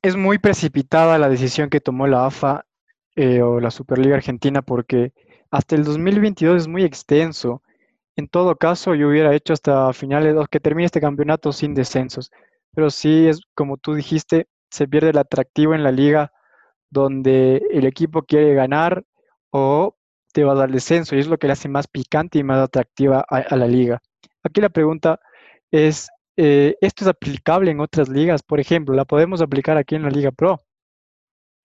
es 0.02 0.16
muy 0.16 0.38
precipitada 0.38 1.18
la 1.18 1.30
decisión 1.30 1.70
que 1.70 1.82
tomó 1.82 2.08
la 2.08 2.26
AFA 2.26 2.66
eh, 3.16 3.42
o 3.42 3.60
la 3.60 3.72
Superliga 3.72 4.16
Argentina 4.16 4.62
porque 4.62 5.14
hasta 5.50 5.76
el 5.76 5.84
2022 5.84 6.62
es 6.62 6.68
muy 6.68 6.84
extenso. 6.84 7.62
En 8.16 8.28
todo 8.28 8.56
caso, 8.56 8.96
yo 8.96 9.10
hubiera 9.10 9.34
hecho 9.36 9.54
hasta 9.54 9.94
finales, 9.94 10.36
que 10.50 10.60
termine 10.60 10.86
este 10.86 11.02
campeonato 11.02 11.52
sin 11.52 11.74
descensos. 11.74 12.32
Pero 12.74 12.90
sí, 12.90 13.28
es 13.28 13.42
como 13.56 13.78
tú 13.78 13.94
dijiste, 13.94 14.48
se 14.70 14.88
pierde 14.88 15.10
el 15.10 15.18
atractivo 15.18 15.74
en 15.74 15.84
la 15.84 15.92
liga 15.92 16.32
donde 16.90 17.62
el 17.72 17.86
equipo 17.86 18.24
quiere 18.24 18.54
ganar 18.54 19.04
o 19.52 19.96
te 20.34 20.44
va 20.44 20.54
a 20.54 20.56
dar 20.56 20.72
descenso 20.72 21.16
y 21.16 21.20
es 21.20 21.28
lo 21.28 21.38
que 21.38 21.48
le 21.48 21.54
hace 21.54 21.70
más 21.70 21.88
picante 21.88 22.40
y 22.40 22.44
más 22.44 22.60
atractiva 22.60 23.26
a 23.28 23.56
la 23.56 23.68
liga. 23.68 24.02
Aquí 24.44 24.62
la 24.62 24.70
pregunta 24.70 25.20
es, 25.72 26.10
eh, 26.38 26.76
¿esto 26.82 27.04
es 27.04 27.08
aplicable 27.08 27.72
en 27.72 27.80
otras 27.80 28.10
ligas? 28.10 28.42
Por 28.44 28.60
ejemplo, 28.60 28.96
¿la 28.96 29.06
podemos 29.06 29.42
aplicar 29.42 29.78
aquí 29.78 29.96
en 29.96 30.04
la 30.04 30.10
Liga 30.10 30.32
Pro? 30.32 30.60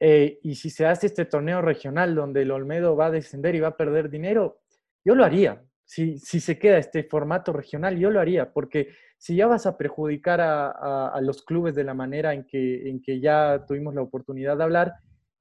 Eh, 0.01 0.39
y 0.43 0.57
si 0.57 0.71
se 0.71 0.87
hace 0.87 1.07
este 1.07 1.25
torneo 1.25 1.63
regional 1.63 2.15
donde 2.15 2.43
el 2.43 2.51
Olmedo 2.51 2.97
va 2.97 3.07
a 3.07 3.11
descender 3.11 3.55
y 3.55 3.61
va 3.61 3.69
a 3.69 3.77
perder 3.77 4.11
dinero, 4.11 4.61
yo 5.05 5.15
lo 5.15 5.25
haría. 5.25 5.65
Si, 5.87 6.19
se 6.19 6.59
queda 6.59 6.79
este 6.79 7.05
formato 7.05 7.53
regional, 7.53 7.97
yo 7.97 8.11
lo 8.11 8.21
haría, 8.21 8.53
porque 8.53 8.89
si 9.19 9.37
ya 9.37 9.47
vas 9.47 9.67
a 9.67 9.79
perjudicar 9.79 10.41
a, 10.41 11.19
los 11.23 11.43
clubes 11.43 11.77
de 11.77 11.85
la 11.85 11.95
manera 11.95 12.35
en 12.35 12.45
que, 12.45 13.21
ya 13.21 13.65
tuvimos 13.67 13.95
la 13.95 14.03
oportunidad 14.03 14.57
de 14.57 14.65
hablar, 14.65 14.95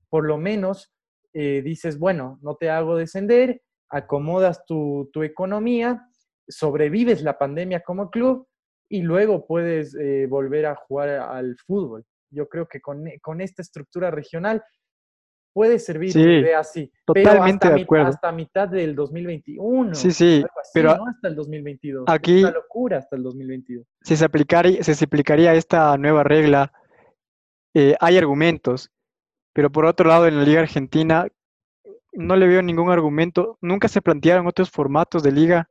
por 0.07 0.25
lo 0.25 0.37
menos 0.37 0.93
eh, 1.33 1.63
dices, 1.63 1.97
bueno, 1.97 2.37
no 2.43 2.55
te 2.55 2.69
hago 2.69 2.95
descender, 2.95 3.61
acomodas 3.89 4.63
tu, 4.65 5.09
economía 5.23 6.07
sobrevives 6.47 7.23
la 7.23 7.39
pandemia 7.39 7.79
como 7.79 8.11
club 8.11 8.47
y 8.87 9.01
luego 9.01 9.47
puedes 9.47 9.95
eh, 9.95 10.27
volver 10.29 10.67
a 10.67 10.75
jugar 10.75 11.09
al 11.09 11.57
fútbol. 11.65 12.05
Yo 12.29 12.47
creo 12.47 12.67
que 12.67 12.81
con 12.81 13.41
esta 13.41 13.63
estructura 13.63 14.11
regional 14.11 14.63
puede 15.55 15.79
servir 15.79 16.11
sí, 16.11 16.21
una 16.21 16.39
idea 16.39 16.59
así. 16.59 16.91
Totalmente 17.05 17.67
pero 17.67 17.77
de 17.77 17.83
acuerdo. 17.83 18.07
hasta 18.07 18.29
mitad 18.33 18.67
del 18.67 18.93
2021. 18.93 19.95
Sí, 19.95 20.11
sí, 20.11 20.43
pero 20.73 20.97
no 20.97 21.07
hasta 21.07 21.29
el 21.29 21.35
2022. 21.35 22.03
Aquí, 22.07 22.39
es 22.39 22.43
una 22.43 22.51
locura 22.51 22.97
hasta 22.97 23.15
el 23.15 23.23
2022. 23.23 23.87
Si 24.01 24.17
se, 24.17 24.25
aplicaría, 24.25 24.83
si 24.83 24.93
se 24.93 25.05
aplicaría 25.05 25.53
esta 25.53 25.97
nueva 25.97 26.23
regla, 26.23 26.73
eh, 27.73 27.95
hay 28.01 28.17
argumentos, 28.17 28.91
pero 29.53 29.71
por 29.71 29.85
otro 29.85 30.09
lado, 30.09 30.27
en 30.27 30.35
la 30.35 30.43
Liga 30.43 30.59
Argentina 30.59 31.25
no 32.11 32.35
le 32.35 32.47
veo 32.47 32.61
ningún 32.61 32.91
argumento. 32.91 33.57
Nunca 33.61 33.87
se 33.87 34.01
plantearon 34.01 34.47
otros 34.47 34.69
formatos 34.69 35.23
de 35.23 35.31
liga 35.31 35.69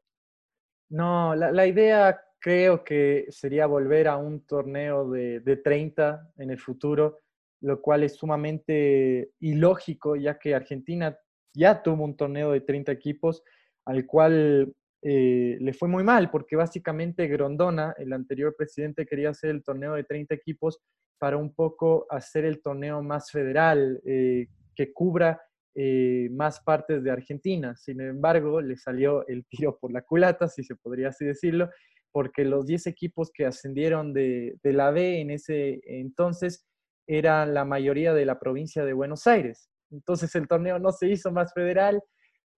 No, 0.88 1.34
la, 1.34 1.66
idea 1.66 2.18
creo 2.40 2.84
que 2.84 3.26
sería 3.28 3.66
volver 3.66 4.08
a 4.08 4.16
un 4.16 4.46
torneo 4.46 5.10
de, 5.10 5.40
de 5.40 5.56
30 5.58 6.32
en 6.38 6.50
el 6.50 6.58
futuro, 6.58 7.18
lo 7.64 7.80
cual 7.80 8.02
es 8.02 8.16
sumamente 8.16 9.30
ilógico, 9.40 10.16
ya 10.16 10.38
que 10.38 10.54
Argentina 10.54 11.18
ya 11.54 11.82
tuvo 11.82 12.04
un 12.04 12.14
torneo 12.14 12.52
de 12.52 12.60
30 12.60 12.92
equipos 12.92 13.42
al 13.86 14.04
cual 14.04 14.74
eh, 15.02 15.56
le 15.58 15.72
fue 15.72 15.88
muy 15.88 16.04
mal 16.04 16.30
porque 16.30 16.56
básicamente 16.56 17.26
Grondona, 17.26 17.94
el 17.96 18.12
anterior 18.12 18.54
presidente, 18.54 19.06
quería 19.06 19.30
hacer 19.30 19.48
el 19.48 19.64
torneo 19.64 19.94
de 19.94 20.04
30 20.04 20.34
equipos 20.34 20.78
para 21.18 21.38
un 21.38 21.54
poco 21.54 22.06
hacer 22.10 22.44
el 22.44 22.60
torneo 22.60 23.02
más 23.02 23.30
federal, 23.30 23.98
eh, 24.04 24.46
que 24.74 24.92
cubra 24.92 25.40
eh, 25.74 26.28
más 26.32 26.60
partes 26.60 27.02
de 27.02 27.10
Argentina. 27.10 27.74
Sin 27.76 27.98
embargo, 28.02 28.60
le 28.60 28.76
salió 28.76 29.26
el 29.26 29.46
tiro 29.46 29.78
por 29.78 29.90
la 29.90 30.02
culata, 30.02 30.48
si 30.48 30.62
se 30.64 30.76
podría 30.76 31.08
así 31.08 31.24
decirlo, 31.24 31.70
porque 32.12 32.44
los 32.44 32.66
10 32.66 32.88
equipos 32.88 33.30
que 33.32 33.46
ascendieron 33.46 34.12
de, 34.12 34.58
de 34.62 34.72
la 34.74 34.90
B 34.90 35.20
en 35.20 35.30
ese 35.30 35.80
entonces 35.86 36.66
eran 37.06 37.54
la 37.54 37.64
mayoría 37.64 38.14
de 38.14 38.24
la 38.24 38.38
provincia 38.38 38.84
de 38.84 38.92
Buenos 38.92 39.26
Aires. 39.26 39.70
Entonces 39.90 40.34
el 40.34 40.48
torneo 40.48 40.78
no 40.78 40.92
se 40.92 41.08
hizo 41.08 41.30
más 41.30 41.52
federal, 41.52 42.02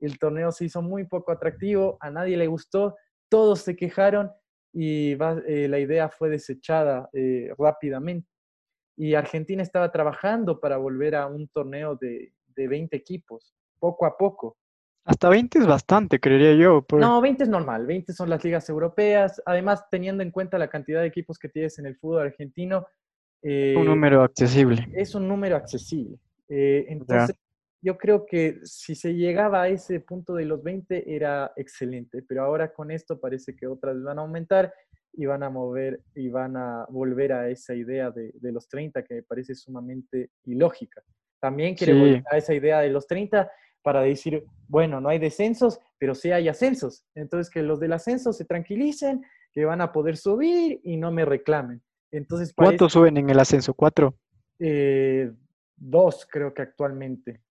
el 0.01 0.19
torneo 0.19 0.53
se 0.53 0.67
hizo 0.67 0.83
muy 0.83 1.05
poco 1.05 1.33
atractivo, 1.33 1.97
a 2.01 2.11
nadie 2.11 2.37
le 2.37 2.47
gustó, 2.47 2.95
todos 3.29 3.61
se 3.61 3.77
quejaron 3.77 4.31
y 4.73 5.13
eh, 5.13 5.69
la 5.69 5.79
idea 5.79 6.09
fue 6.09 6.29
desechada 6.29 7.09
eh, 7.13 7.51
rápidamente. 7.59 8.29
Y 8.97 9.15
Argentina 9.15 9.63
estaba 9.63 9.91
trabajando 9.91 10.61
para 10.61 10.77
volver 10.77 11.17
a 11.17 11.27
un 11.27 11.49
torneo 11.49 11.97
de, 11.97 12.33
20 12.57 12.97
equipos, 12.97 13.55
poco 13.79 14.07
a 14.07 14.17
poco. 14.17 14.57
Hasta 15.05 15.29
20 15.29 15.59
es 15.59 15.67
bastante, 15.67 16.19
creería 16.19 16.55
yo. 16.55 16.85
No, 16.93 17.21
20 17.21 17.45
es 17.45 17.49
normal, 17.49 17.87
20 17.87 18.13
son 18.15 18.31
las 18.31 18.43
ligas 18.43 18.69
europeas, 18.71 19.41
además 19.45 19.85
teniendo 19.91 20.23
en 20.23 20.31
cuenta 20.31 20.59
la 20.59 20.69
cantidad 20.69 21.03
de 21.03 21.07
equipos 21.07 21.39
que 21.39 21.51
tienes 21.51 21.79
en 21.79 21.87
el 21.87 21.97
fútbol 21.97 22.23
argentino. 22.23 22.87
Un 23.42 23.51
eh, 23.51 23.75
número 23.85 24.22
accesible. 24.22 24.88
Es 24.94 25.14
un 25.14 25.29
número 25.29 25.57
accesible. 25.57 26.18
entonces, 26.49 27.37
yo 27.83 27.96
creo 27.96 28.27
que 28.27 28.59
si 28.64 28.94
se 28.94 29.14
llegaba 29.14 29.62
a 29.62 29.68
ese 29.68 30.01
punto 30.01 30.35
de 30.35 30.44
los 30.44 30.62
20 30.62 31.14
era 31.14 31.53
excelente, 31.57 32.22
pero 32.27 32.42
ahora 32.42 32.72
con 32.72 32.90
esto 32.90 33.20
parece 33.20 33.55
que 33.55 33.66
otras 33.66 34.03
van 34.03 34.18
a 34.18 34.22
aumentar 34.22 34.72
y 35.12 35.27
van 35.27 35.42
a 35.42 35.51
mover 35.51 36.03
y 36.14 36.29
van 36.29 36.57
a 36.57 36.87
volver 36.88 37.33
a 37.33 37.49
esa 37.49 37.75
idea 37.75 38.11
de, 38.11 38.33
los 38.40 38.68
30 38.68 39.03
que 39.05 39.14
me 39.14 39.22
parece 39.22 39.55
sumamente 39.55 40.31
ilógica. 40.44 41.03
También 41.40 41.75
quiere 41.75 41.94
volver 41.94 42.25
a 42.31 42.38
esa 42.38 42.55
idea 42.55 42.81
de 42.81 42.90
los 42.90 43.07
30 43.07 43.51
para 43.83 44.03
decir, 44.03 44.44
bueno, 44.68 45.01
no 45.01 45.09
hay 45.09 45.18
descensos, 45.18 45.79
pero 45.96 46.14
sí 46.14 46.33
hay 46.33 46.49
ascensos. 46.49 47.05
Entonces 47.14 47.51
que 47.51 47.62
los 47.62 47.79
del 47.79 47.92
ascenso 47.92 48.33
se 48.33 48.44
tranquilicen, 48.44 49.25
que 49.53 49.64
van 49.64 49.81
a 49.81 49.92
poder 49.92 50.16
subir 50.16 50.81
y 50.83 50.96
no 50.96 51.12
me 51.12 51.25
reclamen. 51.25 51.81
Entonces, 52.11 52.53
¿Cuántos 52.55 52.92
suben 52.92 53.16
en 53.16 53.29
el 53.31 53.38
ascenso? 53.38 53.75
¿Cuatro? 53.75 54.16
Eh, 54.59 55.33
dos, 55.77 56.27
creo 56.31 56.55
que 56.55 56.62
actualmente. 56.62 57.42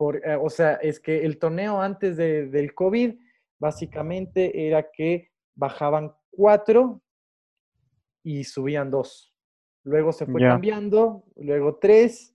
Eh, 0.00 0.36
o 0.40 0.48
sea, 0.48 0.74
es 0.74 1.00
que 1.00 1.24
el 1.24 1.38
torneo 1.38 1.80
antes 1.80 2.16
del 2.16 2.74
COVID 2.74 3.14
básicamente 3.58 4.68
era 4.68 4.88
que 4.90 5.32
bajaban 5.56 6.12
cuatro 6.30 7.02
y 8.22 8.44
subían 8.44 8.90
dos. 8.90 9.34
Luego 9.84 10.12
se 10.12 10.26
fue 10.26 10.40
cambiando, 10.42 11.24
luego 11.36 11.76
tres 11.76 12.34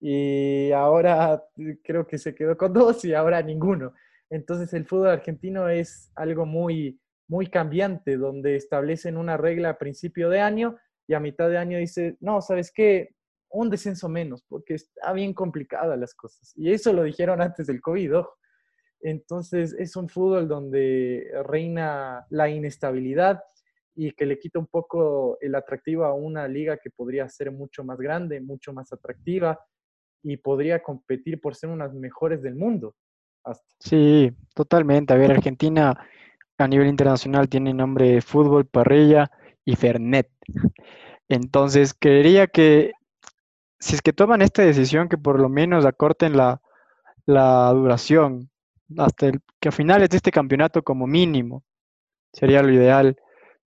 y 0.00 0.70
ahora 0.72 1.42
creo 1.82 2.06
que 2.06 2.18
se 2.18 2.34
quedó 2.34 2.56
con 2.56 2.72
dos 2.72 3.04
y 3.04 3.14
ahora 3.14 3.42
ninguno. 3.42 3.92
Entonces 4.30 4.72
el 4.72 4.86
fútbol 4.86 5.08
argentino 5.08 5.68
es 5.68 6.10
algo 6.14 6.46
muy, 6.46 7.00
muy 7.28 7.46
cambiante, 7.48 8.16
donde 8.16 8.56
establecen 8.56 9.16
una 9.16 9.36
regla 9.36 9.70
a 9.70 9.78
principio 9.78 10.28
de 10.28 10.40
año 10.40 10.76
y 11.06 11.14
a 11.14 11.20
mitad 11.20 11.48
de 11.48 11.58
año 11.58 11.78
dice, 11.78 12.16
no, 12.20 12.40
¿sabes 12.40 12.72
qué? 12.72 13.14
un 13.54 13.70
descenso 13.70 14.08
menos, 14.08 14.42
porque 14.48 14.74
está 14.74 15.12
bien 15.12 15.32
complicada 15.32 15.96
las 15.96 16.14
cosas. 16.14 16.52
Y 16.56 16.72
eso 16.72 16.92
lo 16.92 17.04
dijeron 17.04 17.40
antes 17.40 17.68
del 17.68 17.80
COVID, 17.80 18.14
Entonces 19.00 19.74
es 19.78 19.96
un 19.96 20.08
fútbol 20.08 20.48
donde 20.48 21.30
reina 21.44 22.26
la 22.30 22.48
inestabilidad 22.48 23.40
y 23.94 24.10
que 24.12 24.26
le 24.26 24.40
quita 24.40 24.58
un 24.58 24.66
poco 24.66 25.38
el 25.40 25.54
atractivo 25.54 26.04
a 26.04 26.14
una 26.14 26.48
liga 26.48 26.78
que 26.78 26.90
podría 26.90 27.28
ser 27.28 27.52
mucho 27.52 27.84
más 27.84 27.98
grande, 27.98 28.40
mucho 28.40 28.72
más 28.72 28.92
atractiva 28.92 29.60
y 30.22 30.36
podría 30.36 30.82
competir 30.82 31.40
por 31.40 31.54
ser 31.54 31.70
unas 31.70 31.94
mejores 31.94 32.42
del 32.42 32.56
mundo. 32.56 32.96
Sí, 33.78 34.32
totalmente. 34.54 35.12
A 35.12 35.16
ver, 35.16 35.30
Argentina 35.30 35.96
a 36.58 36.68
nivel 36.68 36.88
internacional 36.88 37.48
tiene 37.48 37.74
nombre 37.74 38.12
de 38.12 38.20
fútbol, 38.20 38.66
parrilla 38.66 39.30
y 39.64 39.76
Fernet. 39.76 40.30
Entonces, 41.28 41.94
creería 41.94 42.46
que 42.46 42.92
si 43.84 43.94
es 43.96 44.02
que 44.02 44.12
toman 44.12 44.42
esta 44.42 44.62
decisión, 44.62 45.08
que 45.08 45.18
por 45.18 45.38
lo 45.38 45.48
menos 45.48 45.84
acorten 45.84 46.36
la, 46.36 46.60
duración 47.26 48.50
hasta 48.96 49.26
el, 49.26 49.40
que 49.60 49.68
a 49.68 49.72
finales 49.72 50.08
de 50.10 50.16
este 50.16 50.30
campeonato 50.30 50.82
como 50.82 51.06
mínimo 51.06 51.64
sería 52.32 52.62
lo 52.62 52.72
ideal, 52.72 53.16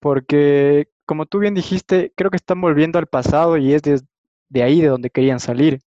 porque 0.00 0.88
como 1.06 1.26
tú 1.26 1.38
bien 1.38 1.54
dijiste, 1.54 2.12
creo 2.16 2.30
que 2.30 2.36
están 2.36 2.60
volviendo 2.60 2.98
al 2.98 3.06
pasado 3.06 3.56
y 3.56 3.72
es 3.74 3.82
de, 3.82 4.62
ahí 4.62 4.80
de 4.80 4.88
donde 4.88 5.10
querían 5.10 5.40
salir. 5.40 5.80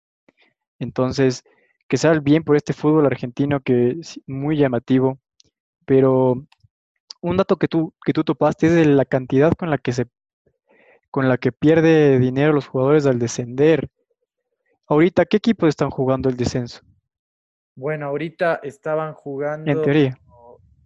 Entonces, 0.79 1.43
que 1.87 1.97
sea 1.97 2.13
bien 2.19 2.43
por 2.43 2.55
este 2.55 2.73
fútbol 2.73 3.05
argentino 3.05 3.59
que 3.61 3.97
es 4.01 4.19
muy 4.27 4.57
llamativo, 4.57 5.19
pero 5.85 6.45
un 7.21 7.37
dato 7.37 7.57
que 7.57 7.67
tú, 7.67 7.93
que 8.03 8.13
tú 8.13 8.23
topaste 8.23 8.67
es 8.67 8.73
de 8.73 8.85
la 8.85 9.05
cantidad 9.05 9.53
con 9.53 9.69
la 9.69 9.77
que 9.77 9.93
se 9.93 10.07
con 11.11 11.27
la 11.27 11.37
que 11.37 11.51
pierde 11.51 12.19
dinero 12.19 12.53
los 12.53 12.67
jugadores 12.67 13.05
al 13.05 13.19
descender. 13.19 13.89
Ahorita, 14.87 15.25
¿qué 15.25 15.37
equipos 15.37 15.67
están 15.67 15.89
jugando 15.89 16.29
el 16.29 16.37
descenso? 16.37 16.81
Bueno, 17.75 18.07
ahorita 18.07 18.61
estaban 18.63 19.13
jugando. 19.13 19.69
En 19.69 19.81
teoría. 19.81 20.17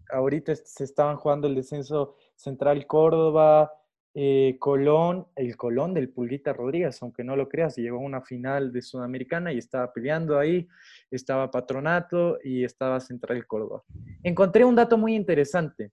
Ahorita 0.09 0.55
se 0.55 0.83
estaban 0.83 1.17
jugando 1.17 1.47
el 1.47 1.55
descenso 1.55 2.15
Central 2.35 2.87
Córdoba, 2.87 3.71
eh, 4.13 4.55
Colón, 4.59 5.27
el 5.35 5.57
Colón 5.57 5.93
del 5.93 6.09
Pulguita 6.09 6.53
Rodríguez, 6.53 7.01
aunque 7.01 7.23
no 7.23 7.35
lo 7.35 7.49
creas, 7.49 7.75
llegó 7.75 7.97
a 7.97 8.01
una 8.01 8.21
final 8.21 8.71
de 8.71 8.81
Sudamericana 8.81 9.51
y 9.51 9.57
estaba 9.57 9.91
peleando 9.91 10.39
ahí, 10.39 10.67
estaba 11.11 11.51
Patronato 11.51 12.39
y 12.43 12.63
estaba 12.63 12.99
Central 12.99 13.45
Córdoba. 13.45 13.83
Encontré 14.23 14.63
un 14.63 14.75
dato 14.75 14.97
muy 14.97 15.15
interesante. 15.15 15.91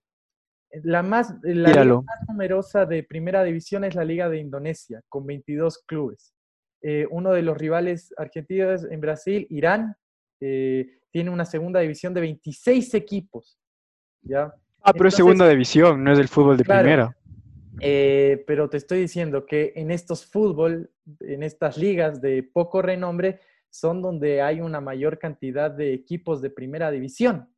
La 0.81 1.03
más, 1.03 1.35
la 1.43 1.85
más 1.85 2.27
numerosa 2.27 2.85
de 2.85 3.03
primera 3.03 3.43
división 3.43 3.83
es 3.83 3.93
la 3.93 4.03
Liga 4.03 4.27
de 4.27 4.39
Indonesia, 4.39 5.01
con 5.07 5.25
22 5.25 5.83
clubes. 5.85 6.33
Eh, 6.81 7.07
uno 7.11 7.31
de 7.31 7.43
los 7.43 7.57
rivales 7.57 8.13
argentinos 8.17 8.85
en 8.89 8.99
Brasil, 8.99 9.45
Irán, 9.51 9.95
eh, 10.41 10.99
tiene 11.11 11.29
una 11.29 11.45
segunda 11.45 11.79
división 11.79 12.13
de 12.13 12.21
26 12.21 12.93
equipos. 12.95 13.59
¿ya? 14.23 14.53
Ah, 14.81 14.93
pero 14.93 15.07
es 15.07 15.15
segunda 15.15 15.47
división, 15.47 16.03
no 16.03 16.11
es 16.11 16.17
del 16.17 16.27
fútbol 16.27 16.57
de 16.57 16.63
primera. 16.65 17.15
Eh, 17.79 18.43
pero 18.45 18.69
te 18.69 18.77
estoy 18.77 18.99
diciendo 18.99 19.45
que 19.45 19.73
en 19.75 19.91
estos 19.91 20.25
fútbol, 20.25 20.91
en 21.19 21.43
estas 21.43 21.77
ligas 21.77 22.21
de 22.21 22.43
poco 22.43 22.81
renombre, 22.81 23.39
son 23.69 24.01
donde 24.01 24.41
hay 24.41 24.61
una 24.61 24.81
mayor 24.81 25.19
cantidad 25.19 25.71
de 25.71 25.93
equipos 25.93 26.41
de 26.41 26.49
primera 26.49 26.91
división. 26.91 27.52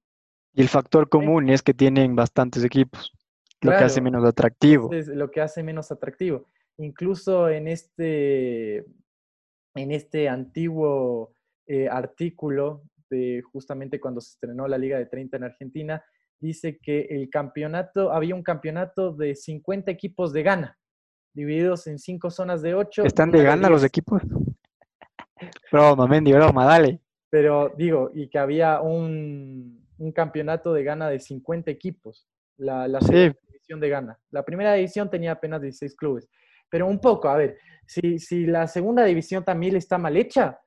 Y 0.56 0.62
el 0.62 0.70
factor 0.70 1.10
común 1.10 1.50
es 1.50 1.62
que 1.62 1.74
tienen 1.74 2.16
bastantes 2.16 2.64
equipos, 2.64 3.12
lo 3.62 3.72
que 3.72 3.84
hace 3.84 4.00
menos 4.00 4.24
atractivo. 4.24 4.92
Es 4.94 5.08
lo 5.08 5.30
que 5.30 5.42
hace 5.42 5.64
menos 5.64 5.92
atractivo. 5.92 6.48
Incluso 6.78 7.50
en 7.50 7.68
este 7.68 8.86
en 9.76 9.92
este 9.92 10.30
antiguo 10.30 11.36
eh, 11.68 11.90
artículo 11.90 12.84
de 13.10 13.42
justamente 13.52 14.00
cuando 14.00 14.22
se 14.22 14.32
estrenó 14.32 14.68
la 14.68 14.78
Liga 14.78 14.98
de 14.98 15.06
30 15.08 15.38
en 15.38 15.44
Argentina, 15.44 16.06
dice 16.40 16.80
que 16.82 17.02
el 17.10 17.30
campeonato, 17.30 18.12
había 18.12 18.36
un 18.36 18.44
campeonato 18.44 19.12
de 19.12 19.36
50 19.36 19.92
equipos 19.92 20.32
de 20.32 20.44
Ghana, 20.44 20.78
divididos 21.34 21.88
en 21.88 22.00
cinco 22.00 22.32
zonas 22.32 22.62
de 22.62 22.76
ocho. 22.76 23.04
¿Están 23.04 23.32
de 23.32 23.44
Ghana 23.44 23.70
los 23.70 23.84
equipos? 23.84 24.22
broma, 25.72 26.08
Mendy, 26.08 26.32
broma, 26.32 26.66
dale. 26.66 27.02
Pero 27.30 27.74
digo, 27.78 28.12
y 28.14 28.30
que 28.30 28.40
había 28.40 28.80
un, 28.80 29.85
campeonato 30.12 30.74
de 30.74 30.84
Ghana 30.84 31.10
de 31.10 31.20
50 31.20 31.72
equipos, 31.72 32.28
la, 32.58 32.88
la 32.88 33.02
segunda 33.02 33.38
división 33.48 33.80
de 33.80 33.90
Ghana. 33.90 34.20
La 34.32 34.44
primera 34.44 34.74
división 34.74 35.10
tenía 35.10 35.34
apenas 35.34 35.62
16 35.62 35.96
clubes. 35.96 36.30
Pero 36.70 36.88
un 36.88 37.00
poco, 37.00 37.30
a 37.30 37.38
ver, 37.38 37.58
si, 37.88 38.46
la 38.46 38.68
segunda 38.68 39.04
división 39.04 39.44
también 39.44 39.76
está 39.76 39.98
mal 39.98 40.18
hecha, 40.18 40.60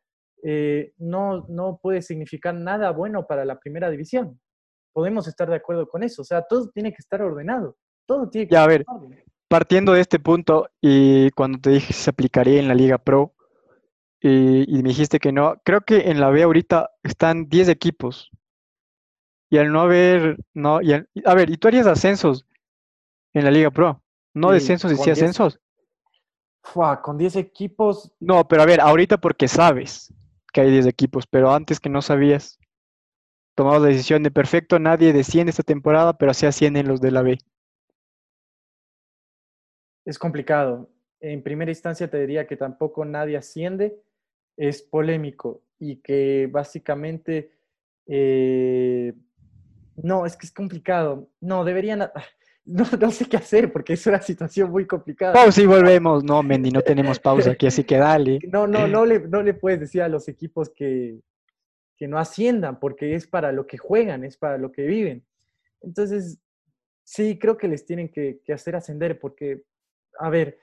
eh, 0.43 0.93
no, 0.99 1.47
no 1.49 1.79
puede 1.83 2.03
significar 2.03 2.55
nada 2.55 2.91
bueno 2.91 3.27
para 3.27 3.45
la 3.45 3.59
primera 3.59 3.91
división. 3.91 4.41
Podemos 4.93 5.27
estar 5.29 5.49
de 5.49 5.57
acuerdo 5.57 5.88
con 5.88 6.03
eso. 6.03 6.23
O 6.23 6.25
sea, 6.25 6.43
todo 6.43 6.71
tiene 6.71 6.93
que 6.93 7.01
estar 7.01 7.23
ordenado. 7.23 7.77
Todo 8.07 8.29
tiene 8.29 8.49
que 8.49 8.55
ya, 8.55 8.64
a 8.64 8.69
ver, 8.69 8.85
partiendo 9.49 9.93
de 9.93 10.01
este 10.01 10.19
punto, 10.19 10.69
y 10.81 11.31
cuando 11.33 11.59
te 11.59 11.71
dije 11.71 11.93
si 11.93 12.05
se 12.05 12.11
aplicaría 12.11 12.61
en 12.61 12.69
la 12.69 12.75
Liga 12.75 12.99
Pro, 12.99 13.35
y, 14.21 14.64
y, 14.67 14.83
me 14.83 14.88
dijiste 14.88 15.21
que 15.21 15.31
no, 15.31 15.61
creo 15.64 15.83
que 15.83 16.11
en 16.11 16.19
la 16.19 16.31
B 16.31 16.43
ahorita 16.43 16.91
están 17.05 17.49
10 17.49 17.69
equipos. 17.69 18.31
Y 19.50 19.58
al 19.58 19.72
no 19.72 19.80
haber, 19.82 20.38
no, 20.54 20.80
y 20.82 20.92
al- 20.92 21.08
a 21.24 21.34
ver, 21.34 21.50
¿y 21.50 21.56
tú 21.56 21.68
harías 21.68 21.87
ascensos 21.87 22.46
en 23.34 23.44
la 23.44 23.50
Liga 23.52 23.70
Pro? 23.70 24.02
No 24.34 24.50
Sí, 24.50 24.52
descensos 24.52 24.92
y 24.92 24.96
sí 24.98 25.11
10. 25.11 25.11
ascensos. 25.11 25.61
Fua, 26.62 27.02
con 27.02 27.18
10 27.18 27.34
equipos, 27.34 28.12
No, 28.20 28.46
pero 28.46 28.62
a 28.62 28.66
ver, 28.66 28.80
ahorita 28.80 29.18
porque 29.18 29.48
sabes 29.48 30.12
que 30.52 30.61
hay 30.61 30.70
10 30.70 30.87
equipos, 30.87 31.26
pero 31.26 31.52
antes 31.52 31.80
que 31.80 31.88
no 31.88 32.00
sabías, 32.02 32.58
tomabas 33.56 33.82
la 33.82 33.88
decisión 33.88 34.22
de 34.22 34.30
perfecto, 34.30 34.78
nadie 34.78 35.12
desciende 35.12 35.50
esta 35.50 35.62
temporada, 35.64 36.18
pero 36.18 36.34
sí 36.34 36.46
ascienden 36.46 36.88
los 36.88 37.00
de 37.00 37.11
la 37.12 37.22
B. 37.22 37.38
es 40.04 40.18
complicado. 40.18 40.90
En 41.20 41.42
primera 41.42 41.70
instancia 41.70 42.08
te 42.11 42.20
diría 42.20 42.46
que 42.46 42.56
tampoco 42.56 43.04
nadie 43.04 43.37
asciende, 43.37 44.00
es 44.56 44.82
polémico 44.82 45.62
y 45.78 45.96
que 45.96 46.48
básicamente 46.50 47.52
eh, 48.06 49.14
no, 50.02 50.26
es 50.26 50.37
que 50.37 50.46
es 50.46 50.52
complicado. 50.52 51.28
No, 51.40 51.64
deberían, 51.64 51.98
no, 52.64 52.84
no 53.00 53.11
sé 53.11 53.26
qué 53.26 53.37
hacer 53.37 53.72
porque 53.72 53.94
es 53.94 54.06
una 54.06 54.20
situación 54.20 54.70
muy 54.70 54.87
complicada. 54.87 55.32
Pausa 55.32 55.62
y 55.62 55.66
volvemos. 55.66 56.24
No, 56.24 56.42
Mendy, 56.42 56.70
no 56.70 56.82
tenemos 56.82 57.18
pausa 57.20 57.50
aquí, 57.50 57.66
así 57.66 57.84
que 57.84 57.96
dale. 57.96 58.38
No, 58.50 58.66
no, 58.66 58.87
no 58.87 59.04
le, 59.04 59.20
no 59.20 59.42
le 59.42 59.54
puedes 59.54 59.80
decir 59.80 60.02
a 60.02 60.08
los 60.08 60.28
equipos 60.28 60.70
que, 60.70 61.20
que 61.96 62.08
no 62.08 62.18
asciendan 62.18 62.78
porque 62.78 63.14
es 63.14 63.26
para 63.26 63.52
lo 63.52 63.66
que 63.66 63.78
juegan, 63.78 64.24
es 64.24 64.37
para 64.37 64.58
lo 64.58 64.72
que 64.72 64.82
viven. 64.82 65.24
Entonces, 65.80 66.38
sí, 67.04 67.38
creo 67.38 67.56
que 67.56 67.68
les 67.68 67.84
tienen 67.84 68.08
que, 68.08 68.40
que 68.44 68.52
hacer 68.52 68.76
ascender 68.76 69.18
porque, 69.18 69.62
a 70.18 70.30
ver, 70.30 70.58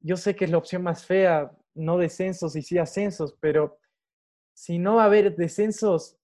yo 0.00 0.16
sé 0.16 0.34
que 0.34 0.44
es 0.44 0.50
la 0.50 0.58
opción 0.58 0.82
más 0.82 1.04
fea, 1.04 1.52
no 1.74 1.96
descensos 1.98 2.56
y 2.56 2.62
sí 2.62 2.78
ascensos, 2.78 3.36
pero 3.40 3.78
si 4.54 4.78
no 4.78 4.96
va 4.96 5.04
a 5.04 5.06
haber 5.06 5.34
descensos, 5.36 6.18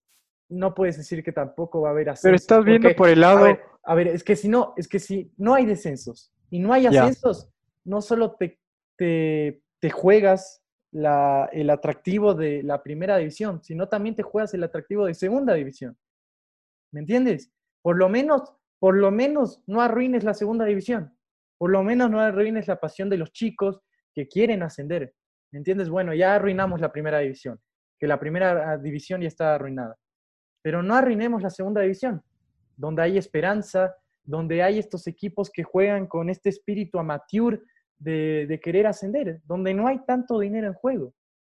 no 0.49 0.75
puedes 0.75 0.97
decir 0.97 1.23
que 1.23 1.33
tampoco 1.33 1.83
va 1.83 1.89
a 1.89 1.93
haber 1.93 2.11
ascensos. 2.11 2.23
Pero 2.23 2.37
estás 2.37 2.65
viendo 2.65 2.89
porque, 2.89 2.97
por 2.97 3.09
el 3.09 3.25
a 3.25 3.35
lado, 3.35 3.45
ver, 3.45 3.61
a 3.85 3.95
ver, 3.95 4.09
es 4.09 4.25
que 4.25 4.37
si 4.37 4.49
no, 4.49 4.75
es 4.77 4.89
que 4.89 4.99
si 4.99 5.33
no 5.37 5.55
hay 5.55 5.67
descensos 5.67 6.33
y 6.51 6.59
no 6.59 6.73
hay 6.73 6.87
ascensos, 6.87 7.51
no 7.85 8.01
solo 8.01 8.35
te, 8.37 8.59
te, 8.97 9.63
te 9.81 9.91
juegas 9.91 10.63
la, 10.91 11.49
el 11.53 11.71
atractivo 11.71 12.35
de 12.35 12.63
la 12.63 12.83
primera 12.83 13.17
división, 13.17 13.63
sino 13.63 13.89
también 13.89 14.15
te 14.15 14.23
juegas 14.23 14.55
el 14.55 14.65
atractivo 14.65 15.07
de 15.07 15.15
segunda 15.15 15.55
división. 15.55 15.97
¿Me 16.93 17.01
entiendes? 17.01 17.53
Por 17.83 17.99
lo 17.99 18.09
menos, 18.09 18.55
por 18.79 18.97
lo 18.97 19.11
menos 19.11 19.63
no 19.67 19.83
arruines 19.83 20.25
la 20.25 20.35
segunda 20.35 20.65
división. 20.65 21.15
Por 21.59 21.71
lo 21.71 21.83
menos 21.83 22.11
no 22.11 22.21
arruines 22.21 22.69
la 22.69 22.81
pasión 22.81 23.11
de 23.11 23.19
los 23.19 23.33
chicos 23.33 23.81
que 24.15 24.29
quieren 24.29 24.63
ascender. 24.63 25.15
¿Me 25.53 25.59
entiendes? 25.59 25.89
Bueno, 25.89 26.15
ya 26.15 26.35
arruinamos 26.35 26.81
la 26.81 26.93
primera 26.93 27.19
división, 27.19 27.61
que 27.99 28.07
la 28.07 28.21
primera 28.21 28.73
ah, 28.73 28.79
división 28.79 29.21
ya 29.21 29.29
está 29.29 29.55
arruinada. 29.55 29.97
Pero 30.63 30.83
no 30.83 30.95
arruinemos 30.95 31.43
la 31.43 31.51
segunda 31.51 31.81
división, 31.83 32.23
donde 32.77 33.03
hay 33.03 33.19
esperanza, 33.19 33.95
donde 34.25 34.63
hay 34.63 34.79
estos 34.79 35.07
equipos 35.07 35.51
que 35.51 35.63
juegan 35.63 36.07
con 36.07 36.29
este 36.29 36.49
espíritu 36.49 36.99
amateur 36.99 37.63
de, 37.99 38.61
querer 38.63 38.87
ascender, 38.87 39.41
donde 39.45 39.75
no 39.75 39.89
hay 39.89 40.01
tanto 40.05 40.39
dinero 40.39 40.67
en 40.67 40.75
juego. 40.75 41.15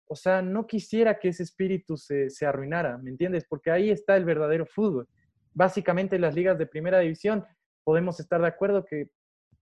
O 0.07 0.17
sea, 0.17 0.43
no 0.43 0.67
quisiera 0.67 1.19
que 1.19 1.29
ese 1.29 1.43
espíritu 1.43 1.97
se, 1.97 2.31
se 2.31 2.47
arruinara, 2.47 2.99
¿me 2.99 3.11
entiendes? 3.11 3.45
Porque 3.49 3.71
ahí 3.71 3.91
está 3.91 4.17
el 4.17 4.25
verdadero 4.25 4.67
fútbol. 4.67 5.09
Básicamente 5.53 6.17
en 6.17 6.23
las 6.23 6.35
ligas 6.35 6.59
de 6.59 6.67
primera 6.67 6.99
división 7.01 7.45
podemos 7.85 8.21
estar 8.21 8.41
de 8.41 8.49
acuerdo 8.49 8.85
que 8.85 9.11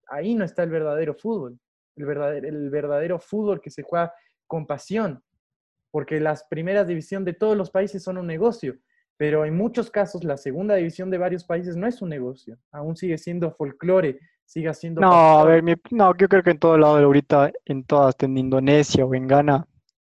ahí 0.09 0.35
no 0.35 0.45
está 0.45 0.63
el 0.63 0.71
verdadero 0.71 1.15
fútbol, 1.15 1.59
el 1.97 2.07
verdadero, 2.07 2.49
el 2.49 2.71
verdadero 2.71 3.19
fútbol 3.19 3.61
que 3.61 3.71
se 3.71 3.83
juega 3.83 4.13
con 4.47 4.67
pasión, 4.67 5.23
porque 5.91 6.21
las 6.21 6.45
primeras 6.45 6.87
divisiones 6.87 7.27
de 7.27 7.33
todos 7.35 7.57
los 7.57 7.71
países 7.71 8.03
son 8.03 8.19
un 8.19 8.27
negocio, 8.27 8.77
pero 9.19 9.45
en 9.45 9.55
muchos 9.57 9.91
casos 9.91 10.25
la 10.25 10.39
segunda 10.39 10.77
división 10.77 11.11
de 11.11 11.19
varios 11.19 11.45
países 11.45 11.77
no 11.77 11.87
es 11.87 12.01
un 12.01 12.09
negocio, 12.09 12.57
aún 12.73 12.97
sigue 12.97 13.19
siendo 13.19 13.51
folclore, 13.53 14.19
sigue 14.47 14.73
siendo... 14.73 15.03
no, 15.03 15.41
a 15.41 15.45
ver, 15.45 15.63
mi- 15.63 15.75
no, 15.91 16.17
yo 16.17 16.27
creo 16.29 16.43
que 16.43 16.51
en 16.53 16.59
todo 16.59 16.79
lado 16.79 16.97
ahorita, 16.97 17.53
en 17.67 17.85
todas, 17.85 18.15
en 18.21 18.39
Indonesia 18.39 19.05
o 19.05 19.15
en 19.15 19.27
Ghana, 19.27 19.67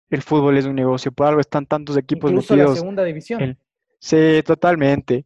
el 0.10 0.22
fútbol 0.22 0.58
es 0.58 0.66
un 0.66 0.76
negocio. 0.76 1.12
Por 1.12 1.28
algo 1.28 1.42
están 1.42 1.66
tantos 1.66 1.98
equipos 1.98 2.32
incluso 2.32 2.56
la 2.56 2.64
metidos. 2.64 2.80
segunda 2.80 3.04
división. 3.04 3.42
en- 3.42 3.58
Sí, 4.02 4.42
totalmente, 4.46 5.26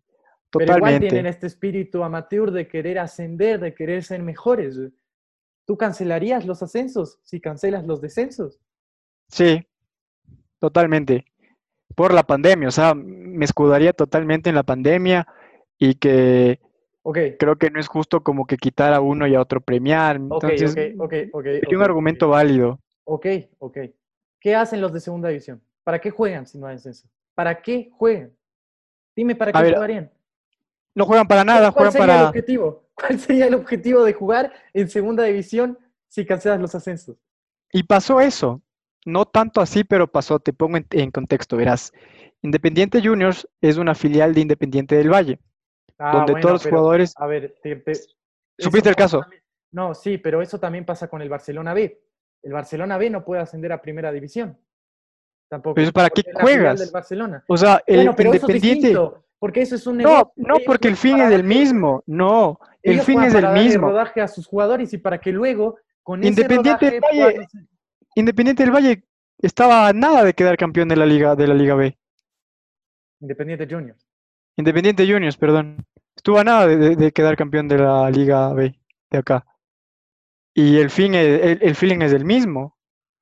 Pero 0.52 0.64
igual 0.66 0.80
totalmente. 0.80 1.08
tienen 1.10 1.26
este 1.28 1.46
espíritu 1.46 2.04
amateur 2.04 2.50
de 2.52 2.68
querer 2.68 2.98
ascender, 2.98 3.60
de 3.60 3.76
querer 3.76 4.04
ser 4.04 4.24
mejores. 4.24 4.80
¿Tú 5.66 5.78
cancelarías 5.78 6.46
los 6.46 6.64
ascensos 6.64 7.20
si 7.22 7.40
cancelas 7.40 7.86
los 7.86 8.02
descensos? 8.02 8.60
Sí, 9.28 9.66
totalmente. 10.60 11.26
Por 11.96 12.14
la 12.14 12.24
pandemia, 12.24 12.68
o 12.68 12.72
sea, 12.72 12.94
me 12.96 13.46
escudaría 13.46 13.94
totalmente 13.94 14.50
en 14.50 14.56
la 14.56 14.64
pandemia 14.64 15.28
y 15.78 15.96
que 15.96 16.60
creo 17.38 17.58
que 17.58 17.70
no 17.70 17.80
es 17.80 17.88
justo 17.88 18.24
como 18.24 18.46
que 18.46 18.58
quitar 18.58 18.94
a 18.94 19.02
uno 19.02 19.28
y 19.28 19.36
a 19.36 19.42
otro 19.42 19.62
premiar. 19.62 20.16
Entonces, 20.16 20.72
ok, 20.72 21.02
ok, 21.02 21.14
ok. 21.34 21.44
sería 21.44 21.78
un 21.78 21.84
argumento 21.84 22.30
válido. 22.30 22.80
Ok, 23.04 23.28
ok. 23.60 23.78
¿Qué 24.40 24.56
hacen 24.56 24.82
los 24.82 24.94
de 24.94 25.00
segunda 25.00 25.30
división? 25.30 25.62
¿Para 25.84 26.00
qué 26.00 26.10
juegan 26.10 26.48
si 26.48 26.58
no 26.58 26.68
hay 26.68 26.76
ascenso? 26.76 27.08
¿Para 27.36 27.62
qué 27.62 27.90
juegan? 27.94 28.32
Dime, 29.16 29.36
¿para 29.36 29.52
qué 29.52 29.62
ver, 29.62 29.74
jugarían? 29.76 30.12
No 30.96 31.06
juegan 31.06 31.28
para 31.28 31.44
nada, 31.44 31.72
¿Cuál 31.72 31.92
juegan 31.92 31.92
sería 31.92 32.06
el 32.06 32.10
para... 32.10 32.30
objetivo? 32.30 32.84
¿Cuál 32.94 33.20
sería 33.20 33.46
el 33.48 33.56
objetivo 33.56 34.04
de 34.04 34.14
jugar 34.14 34.54
en 34.74 34.90
segunda 34.90 35.24
división 35.24 35.78
si 36.08 36.26
cancelas 36.26 36.60
los 36.60 36.74
ascensos? 36.76 37.18
Y 37.72 37.84
pasó 37.84 38.22
eso. 38.22 38.62
No 39.06 39.26
tanto 39.26 39.62
así, 39.62 39.84
pero 39.84 40.08
pasó. 40.08 40.40
Te 40.40 40.54
pongo 40.54 40.78
en, 40.78 40.86
en 40.92 41.12
contexto, 41.12 41.58
verás. 41.58 41.92
Independiente 42.42 43.02
Juniors 43.02 43.48
es 43.62 43.78
una 43.78 43.96
filial 43.96 44.34
de 44.34 44.42
Independiente 44.42 44.96
del 44.96 45.12
Valle, 45.12 45.40
Ah, 45.98 46.12
donde 46.18 46.34
bueno, 46.34 46.42
todos 46.42 46.54
los 46.54 46.64
pero, 46.64 46.78
jugadores... 46.78 47.14
A 47.18 47.28
ver, 47.28 47.56
te- 47.62 47.76
te- 47.78 47.94
¿Supiste 48.58 48.90
el 48.90 48.96
caso? 48.96 49.22
también- 49.22 49.42
No, 49.72 49.94
sí, 49.94 50.18
pero 50.18 50.42
eso 50.42 50.60
también 50.60 50.86
pasa 50.86 51.08
con 51.08 51.22
el 51.22 51.30
Barcelona 51.30 51.74
B. 51.74 52.02
El 52.42 52.52
Barcelona 52.54 52.98
B 52.98 53.10
no 53.10 53.24
puede 53.24 53.42
ascender 53.42 53.72
a 53.72 53.82
primera 53.82 54.12
división. 54.12 54.58
Tampoco. 55.50 55.76
Pero 55.76 55.92
¿para 55.94 56.10
qué 56.10 56.24
juegas? 56.34 56.80
del 56.80 56.92
Barcelona. 56.92 57.44
O 57.48 57.56
sea, 57.58 57.82
el 57.86 57.98
Bueno, 57.98 58.16
pero 58.16 58.30
eso 58.34 58.48
es 58.48 58.56
Independiente... 58.56 58.88
distinto, 58.88 59.26
porque 59.40 59.62
eso 59.62 59.76
es 59.76 59.88
un 59.88 59.98
No, 59.98 60.10
negocio. 60.10 60.34
no, 60.38 60.56
porque 60.66 60.88
el 60.90 60.98
fin 60.98 61.20
es 61.20 61.32
el 61.32 61.44
mismo. 61.44 62.04
No, 62.08 62.60
el 62.82 63.02
fin 63.02 63.24
es 63.24 63.34
el 63.36 63.48
mismo. 63.54 63.88
rodaje 63.88 64.20
a 64.22 64.28
sus 64.28 64.48
jugadores 64.48 64.92
y 64.94 64.98
para 64.98 65.20
que 65.22 65.32
luego 65.32 65.78
con 66.02 66.20
ese 66.22 66.30
Independiente 66.30 66.90
rodaje 66.90 66.92
del 66.92 67.02
Valle- 67.02 67.48
puedan- 67.48 67.70
Independiente 68.16 68.64
del 68.64 68.72
Valle 68.74 69.04
estaba 69.40 69.88
a 69.88 69.94
nada 69.94 70.24
de 70.24 70.34
quedar 70.34 70.58
campeón 70.58 70.88
de 70.88 70.96
la 70.96 71.06
Liga, 71.06 71.36
de 71.36 71.48
la 71.48 71.54
Liga 71.54 71.76
B. 71.76 71.98
Independiente 73.22 73.68
Junior. 73.70 73.96
Independiente 74.58 75.08
Juniors, 75.12 75.38
perdón. 75.38 75.86
Estuvo 76.16 76.38
a 76.40 76.44
nada 76.44 76.68
de, 76.68 76.78
de- 76.78 76.96
de 76.96 77.12
quedar 77.12 77.36
campeón 77.36 77.68
de 77.68 77.78
la 77.80 78.10
Liga 78.10 78.54
B 78.54 78.80
de 79.10 79.18
acá. 79.18 79.46
Y 80.54 80.78
el 80.78 80.90
fin, 80.90 81.16
es- 81.16 81.42
el, 81.42 81.60
el 81.62 81.76
feeling 81.76 82.02
es 82.02 82.14
el 82.14 82.26
mismo. 82.26 82.78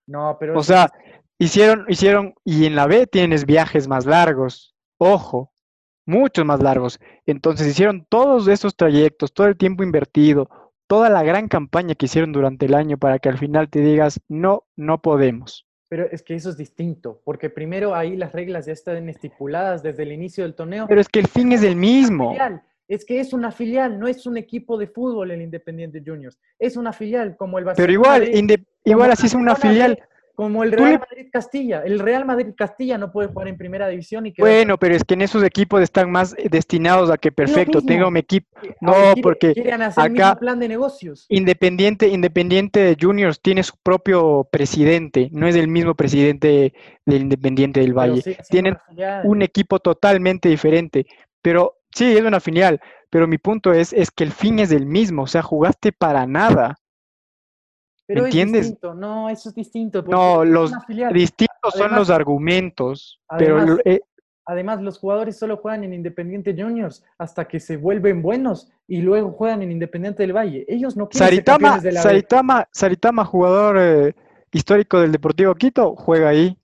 No, 0.07 0.35
pero 0.39 0.57
O 0.57 0.63
sea, 0.63 0.89
hicieron, 1.39 1.85
hicieron, 1.87 2.33
y 2.43 2.65
en 2.65 2.75
la 2.75 2.87
B 2.87 3.07
tienes 3.07 3.45
viajes 3.45 3.87
más 3.87 4.05
largos. 4.05 4.75
Ojo, 4.97 5.53
muchos 6.05 6.43
más 6.45 6.61
largos. 6.61 6.99
Entonces 7.25 7.67
hicieron 7.67 8.05
todos 8.09 8.47
esos 8.47 8.75
trayectos, 8.75 9.33
todo 9.33 9.47
el 9.47 9.57
tiempo 9.57 9.83
invertido, 9.83 10.49
toda 10.91 11.09
la 11.09 11.23
gran 11.23 11.47
campaña 11.47 11.95
que 11.95 12.07
hicieron 12.07 12.33
durante 12.33 12.65
el 12.65 12.73
año 12.73 12.97
para 12.97 13.17
que 13.17 13.29
al 13.29 13.37
final 13.37 13.69
te 13.69 13.79
digas, 13.79 14.19
no, 14.27 14.65
no 14.75 15.01
podemos. 15.01 15.65
Pero 15.87 16.05
es 16.11 16.21
que 16.21 16.35
eso 16.35 16.49
es 16.49 16.57
distinto, 16.57 17.21
porque 17.23 17.49
primero 17.49 17.95
ahí 17.95 18.17
las 18.17 18.33
reglas 18.33 18.65
ya 18.65 18.73
están 18.73 19.07
estipuladas 19.07 19.83
desde 19.83 20.03
el 20.03 20.11
inicio 20.11 20.43
del 20.43 20.53
torneo. 20.53 20.87
Pero 20.89 20.99
es 20.99 21.07
que 21.07 21.21
el 21.21 21.27
fin 21.27 21.53
es 21.53 21.63
el 21.63 21.77
mismo. 21.77 22.35
Es 22.89 23.05
que 23.05 23.21
es 23.21 23.31
una 23.31 23.53
filial, 23.53 23.97
no 24.01 24.09
es 24.09 24.25
un 24.25 24.35
equipo 24.35 24.77
de 24.77 24.87
fútbol 24.87 25.31
el 25.31 25.41
Independiente 25.41 26.03
Juniors. 26.05 26.37
Es 26.59 26.75
una 26.75 26.91
filial 26.91 27.37
como 27.37 27.57
el 27.57 27.63
Barcelona. 27.63 27.87
Pero 27.87 27.93
igual, 27.93 28.29
como 28.29 28.65
igual 28.83 29.11
así 29.11 29.27
es 29.27 29.33
una 29.33 29.55
filial. 29.55 29.97
Como 30.41 30.63
el 30.63 30.71
Real 30.71 30.93
le- 30.93 30.97
Madrid 30.97 31.27
Castilla. 31.31 31.83
El 31.85 31.99
Real 31.99 32.25
Madrid 32.25 32.47
Castilla 32.57 32.97
no 32.97 33.11
puede 33.11 33.27
jugar 33.27 33.47
en 33.47 33.57
primera 33.57 33.87
división 33.87 34.25
y 34.25 34.33
quedar 34.33 34.49
Bueno, 34.49 34.77
pero 34.79 34.95
es 34.95 35.03
que 35.03 35.13
en 35.13 35.21
esos 35.21 35.43
equipos 35.43 35.83
están 35.83 36.09
más 36.09 36.33
eh, 36.35 36.47
destinados 36.49 37.11
a 37.11 37.17
que 37.19 37.31
perfecto, 37.31 37.79
tenga 37.83 38.07
un 38.07 38.17
equipo 38.17 38.47
campeón. 38.55 38.75
no, 38.81 38.93
quiere- 38.93 39.21
porque 39.21 39.53
quieren 39.53 39.81
hacer 39.83 40.03
acá- 40.03 40.09
mismo 40.11 40.39
plan 40.39 40.59
de 40.59 40.67
negocios. 40.67 41.27
Independiente, 41.29 42.07
Independiente 42.07 42.79
de 42.79 42.97
Juniors 42.99 43.39
tiene 43.39 43.61
su 43.61 43.75
propio 43.83 44.47
presidente, 44.51 45.29
no 45.31 45.45
es 45.47 45.55
el 45.55 45.67
mismo 45.67 45.93
presidente 45.93 46.73
del 47.05 47.21
Independiente 47.21 47.79
del 47.81 47.93
Valle. 47.93 48.23
Tienen 48.49 48.77
un 49.23 49.43
equipo 49.43 49.77
totalmente 49.77 50.49
diferente, 50.49 51.05
pero 51.43 51.75
sí, 51.93 52.17
es 52.17 52.23
una 52.23 52.39
filial, 52.39 52.81
pero 53.11 53.27
mi 53.27 53.37
punto 53.37 53.73
es, 53.73 53.93
es 53.93 54.09
que 54.09 54.23
el 54.23 54.31
fin 54.31 54.57
es 54.57 54.71
el 54.71 54.87
mismo, 54.87 55.21
o 55.21 55.27
sea, 55.27 55.43
jugaste 55.43 55.91
para 55.91 56.25
nada. 56.25 56.77
Pero 58.13 58.25
es 58.27 58.33
entiendes? 58.33 58.61
distinto. 58.63 58.93
No, 58.93 59.29
eso 59.29 59.49
es 59.49 59.55
distinto. 59.55 60.01
No, 60.03 60.43
es 60.43 60.49
los 60.49 60.71
distintos 61.13 61.73
son 61.73 61.81
Además- 61.83 61.99
los 61.99 62.09
argumentos, 62.09 63.19
pero 63.37 63.57
además- 63.57 63.77
lo- 63.85 63.91
eh, 63.91 64.01
Además, 64.43 64.81
los 64.81 64.97
jugadores 64.97 65.37
solo 65.37 65.57
juegan 65.57 65.83
en 65.83 65.93
Independiente 65.93 66.53
Juniors 66.57 67.03
hasta 67.19 67.47
que 67.47 67.59
se 67.59 67.77
vuelven 67.77 68.21
buenos 68.23 68.69
y 68.87 68.99
luego 69.01 69.31
juegan 69.31 69.61
en 69.61 69.71
Independiente 69.71 70.23
del 70.23 70.35
Valle. 70.35 70.65
Ellos 70.67 70.97
no 70.97 71.07
quieren 71.07 71.27
ser 71.27 71.35
Saritama, 71.35 71.57
campeones 71.59 71.83
de 71.83 71.91
la. 71.93 72.01
Saritama, 72.01 72.67
Saritama, 72.71 73.23
jugador 73.25 73.77
eh, 73.79 74.15
histórico 74.51 74.99
del 74.99 75.11
Deportivo 75.11 75.53
Quito, 75.55 75.95
juega 75.95 76.29
ahí. 76.29 76.57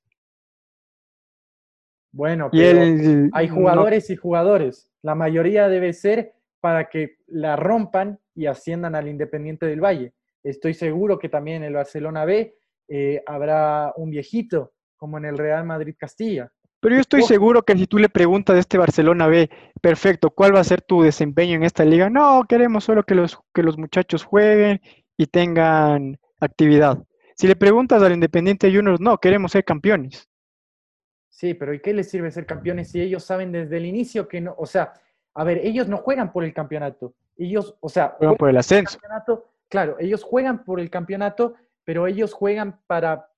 Bueno, 2.11 2.49
Y 2.51 2.59
pero 2.59 2.81
él 2.81 3.29
hay 3.33 3.47
no- 3.47 3.53
jugadores 3.55 4.09
y 4.09 4.15
jugadores. 4.15 4.91
La 5.03 5.15
mayoría 5.15 5.67
debe 5.69 5.93
ser 5.93 6.33
para 6.59 6.89
que 6.89 7.17
la 7.27 7.55
rompan 7.55 8.19
y 8.33 8.47
asciendan 8.47 8.95
al 8.95 9.07
Independiente 9.07 9.65
del 9.67 9.81
Valle. 9.83 10.13
Estoy 10.49 10.73
seguro 10.73 11.19
que 11.19 11.27
también 11.27 11.57
en 11.57 11.63
el 11.63 11.73
Barcelona 11.73 12.23
B 12.23 12.55
eh, 12.87 13.21
habrá 13.25 13.91
un 13.97 14.09
viejito, 14.09 14.71
como 14.95 15.17
en 15.17 15.25
el 15.25 15.37
Real 15.37 15.65
Madrid 15.65 15.95
Castilla. 15.97 16.49
Pero 16.79 16.95
yo 16.95 17.01
estoy 17.01 17.23
seguro 17.23 17.63
que 17.63 17.75
si 17.75 17.85
tú 17.85 17.97
le 17.97 18.07
preguntas 18.07 18.55
a 18.55 18.59
este 18.59 18.77
Barcelona 18.77 19.27
B, 19.27 19.49
perfecto, 19.81 20.29
¿cuál 20.29 20.55
va 20.55 20.61
a 20.61 20.63
ser 20.63 20.81
tu 20.81 21.01
desempeño 21.01 21.55
en 21.55 21.63
esta 21.63 21.83
liga? 21.83 22.09
No, 22.09 22.45
queremos 22.47 22.85
solo 22.85 23.03
que 23.03 23.15
los, 23.15 23.37
que 23.53 23.63
los 23.63 23.77
muchachos 23.77 24.23
jueguen 24.23 24.79
y 25.17 25.25
tengan 25.25 26.17
actividad. 26.39 26.97
Si 27.35 27.45
le 27.47 27.55
preguntas 27.55 28.01
al 28.01 28.13
Independiente 28.13 28.73
Juniors, 28.73 29.01
no, 29.01 29.17
queremos 29.17 29.51
ser 29.51 29.65
campeones. 29.65 30.29
Sí, 31.29 31.55
pero 31.55 31.73
¿y 31.73 31.81
qué 31.81 31.93
les 31.93 32.09
sirve 32.09 32.31
ser 32.31 32.45
campeones 32.45 32.91
si 32.91 33.01
ellos 33.01 33.23
saben 33.23 33.51
desde 33.51 33.77
el 33.77 33.85
inicio 33.85 34.27
que 34.27 34.39
no, 34.39 34.55
o 34.57 34.65
sea, 34.65 34.93
a 35.33 35.43
ver, 35.43 35.57
ellos 35.57 35.89
no 35.89 35.97
juegan 35.97 36.31
por 36.31 36.45
el 36.45 36.53
campeonato, 36.53 37.15
ellos, 37.35 37.75
o 37.81 37.89
sea, 37.89 38.15
juegan 38.17 38.37
por 38.37 38.49
el 38.49 38.57
ascenso. 38.57 38.97
Claro, 39.69 39.97
ellos 39.99 40.23
juegan 40.23 40.63
por 40.63 40.79
el 40.79 40.89
campeonato, 40.89 41.55
pero 41.83 42.07
ellos 42.07 42.33
juegan 42.33 42.81
para, 42.87 43.29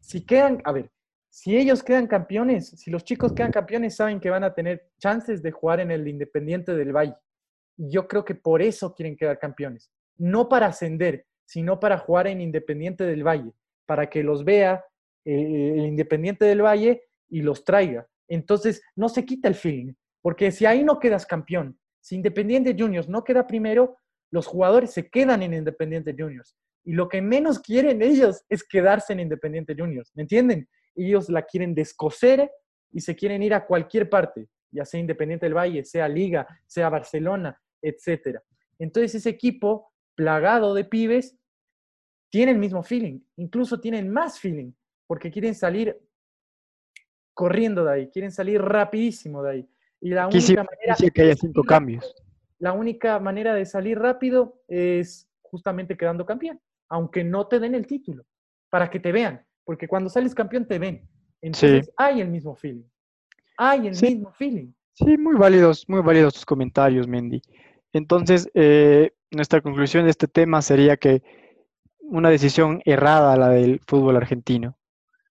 si 0.00 0.24
quedan, 0.24 0.60
a 0.64 0.72
ver, 0.72 0.90
si 1.28 1.56
ellos 1.56 1.82
quedan 1.82 2.06
campeones, 2.06 2.70
si 2.70 2.90
los 2.90 3.04
chicos 3.04 3.32
quedan 3.32 3.52
campeones, 3.52 3.94
saben 3.94 4.18
que 4.20 4.30
van 4.30 4.42
a 4.42 4.52
tener 4.52 4.90
chances 4.98 5.42
de 5.42 5.52
jugar 5.52 5.80
en 5.80 5.90
el 5.90 6.08
Independiente 6.08 6.74
del 6.74 6.92
Valle. 6.92 7.14
Yo 7.76 8.08
creo 8.08 8.24
que 8.24 8.34
por 8.34 8.60
eso 8.62 8.94
quieren 8.94 9.16
quedar 9.16 9.38
campeones, 9.38 9.92
no 10.16 10.48
para 10.48 10.66
ascender, 10.66 11.26
sino 11.46 11.78
para 11.78 11.98
jugar 11.98 12.26
en 12.26 12.40
Independiente 12.40 13.04
del 13.04 13.24
Valle, 13.24 13.52
para 13.86 14.10
que 14.10 14.22
los 14.22 14.44
vea 14.44 14.84
eh, 15.24 15.74
el 15.76 15.86
Independiente 15.86 16.44
del 16.44 16.62
Valle 16.62 17.02
y 17.28 17.42
los 17.42 17.64
traiga. 17.64 18.06
Entonces, 18.28 18.82
no 18.96 19.08
se 19.08 19.24
quita 19.24 19.48
el 19.48 19.54
feeling, 19.54 19.92
porque 20.22 20.50
si 20.50 20.66
ahí 20.66 20.84
no 20.84 20.98
quedas 20.98 21.26
campeón, 21.26 21.78
si 22.00 22.16
Independiente 22.16 22.76
Juniors 22.78 23.08
no 23.08 23.22
queda 23.22 23.46
primero, 23.46 23.98
los 24.30 24.46
jugadores 24.46 24.92
se 24.92 25.08
quedan 25.08 25.42
en 25.42 25.54
Independiente 25.54 26.14
Juniors. 26.16 26.56
Y 26.84 26.92
lo 26.92 27.08
que 27.08 27.20
menos 27.20 27.58
quieren 27.58 28.02
ellos 28.02 28.44
es 28.48 28.64
quedarse 28.64 29.12
en 29.12 29.20
Independiente 29.20 29.74
Juniors, 29.76 30.10
¿me 30.14 30.22
entienden? 30.22 30.68
Ellos 30.94 31.28
la 31.28 31.42
quieren 31.42 31.74
descoser 31.74 32.50
y 32.92 33.00
se 33.00 33.14
quieren 33.14 33.42
ir 33.42 33.54
a 33.54 33.66
cualquier 33.66 34.08
parte, 34.08 34.48
ya 34.70 34.84
sea 34.84 35.00
Independiente 35.00 35.46
del 35.46 35.56
Valle, 35.56 35.84
sea 35.84 36.08
Liga, 36.08 36.46
sea 36.66 36.88
Barcelona, 36.88 37.60
etc. 37.82 38.38
Entonces 38.78 39.14
ese 39.14 39.30
equipo 39.30 39.92
plagado 40.14 40.74
de 40.74 40.84
pibes 40.84 41.36
tiene 42.30 42.52
el 42.52 42.58
mismo 42.58 42.82
feeling, 42.82 43.20
incluso 43.36 43.80
tienen 43.80 44.08
más 44.10 44.38
feeling, 44.38 44.72
porque 45.06 45.30
quieren 45.30 45.54
salir 45.54 46.00
corriendo 47.34 47.84
de 47.84 47.92
ahí, 47.92 48.10
quieren 48.10 48.30
salir 48.30 48.60
rapidísimo 48.60 49.42
de 49.42 49.50
ahí. 49.50 49.68
Y 50.00 50.10
la 50.10 50.28
única 50.28 50.64
manera 50.64 50.96
que 51.12 51.22
haya 51.22 51.34
cinco 51.34 51.62
cambios. 51.62 52.14
La 52.60 52.72
única 52.72 53.18
manera 53.18 53.54
de 53.54 53.66
salir 53.66 53.98
rápido 53.98 54.62
es 54.68 55.28
justamente 55.40 55.96
quedando 55.96 56.24
campeón, 56.24 56.60
aunque 56.88 57.24
no 57.24 57.48
te 57.48 57.58
den 57.58 57.74
el 57.74 57.86
título, 57.86 58.24
para 58.68 58.90
que 58.90 59.00
te 59.00 59.12
vean, 59.12 59.44
porque 59.64 59.88
cuando 59.88 60.08
sales 60.08 60.34
campeón 60.34 60.66
te 60.66 60.78
ven. 60.78 61.08
Entonces 61.40 61.90
hay 61.96 62.20
el 62.20 62.28
mismo 62.28 62.54
feeling. 62.54 62.84
Hay 63.56 63.88
el 63.88 64.00
mismo 64.00 64.30
feeling. 64.32 64.72
Sí, 64.92 65.16
muy 65.16 65.36
válidos, 65.36 65.88
muy 65.88 66.02
válidos 66.02 66.34
tus 66.34 66.44
comentarios, 66.44 67.08
Mendy. 67.08 67.40
Entonces, 67.92 68.48
eh, 68.54 69.12
nuestra 69.30 69.60
conclusión 69.60 70.04
de 70.04 70.10
este 70.10 70.28
tema 70.28 70.62
sería 70.62 70.96
que 70.96 71.22
una 72.00 72.28
decisión 72.28 72.82
errada 72.84 73.36
la 73.36 73.48
del 73.48 73.80
fútbol 73.86 74.16
argentino 74.16 74.76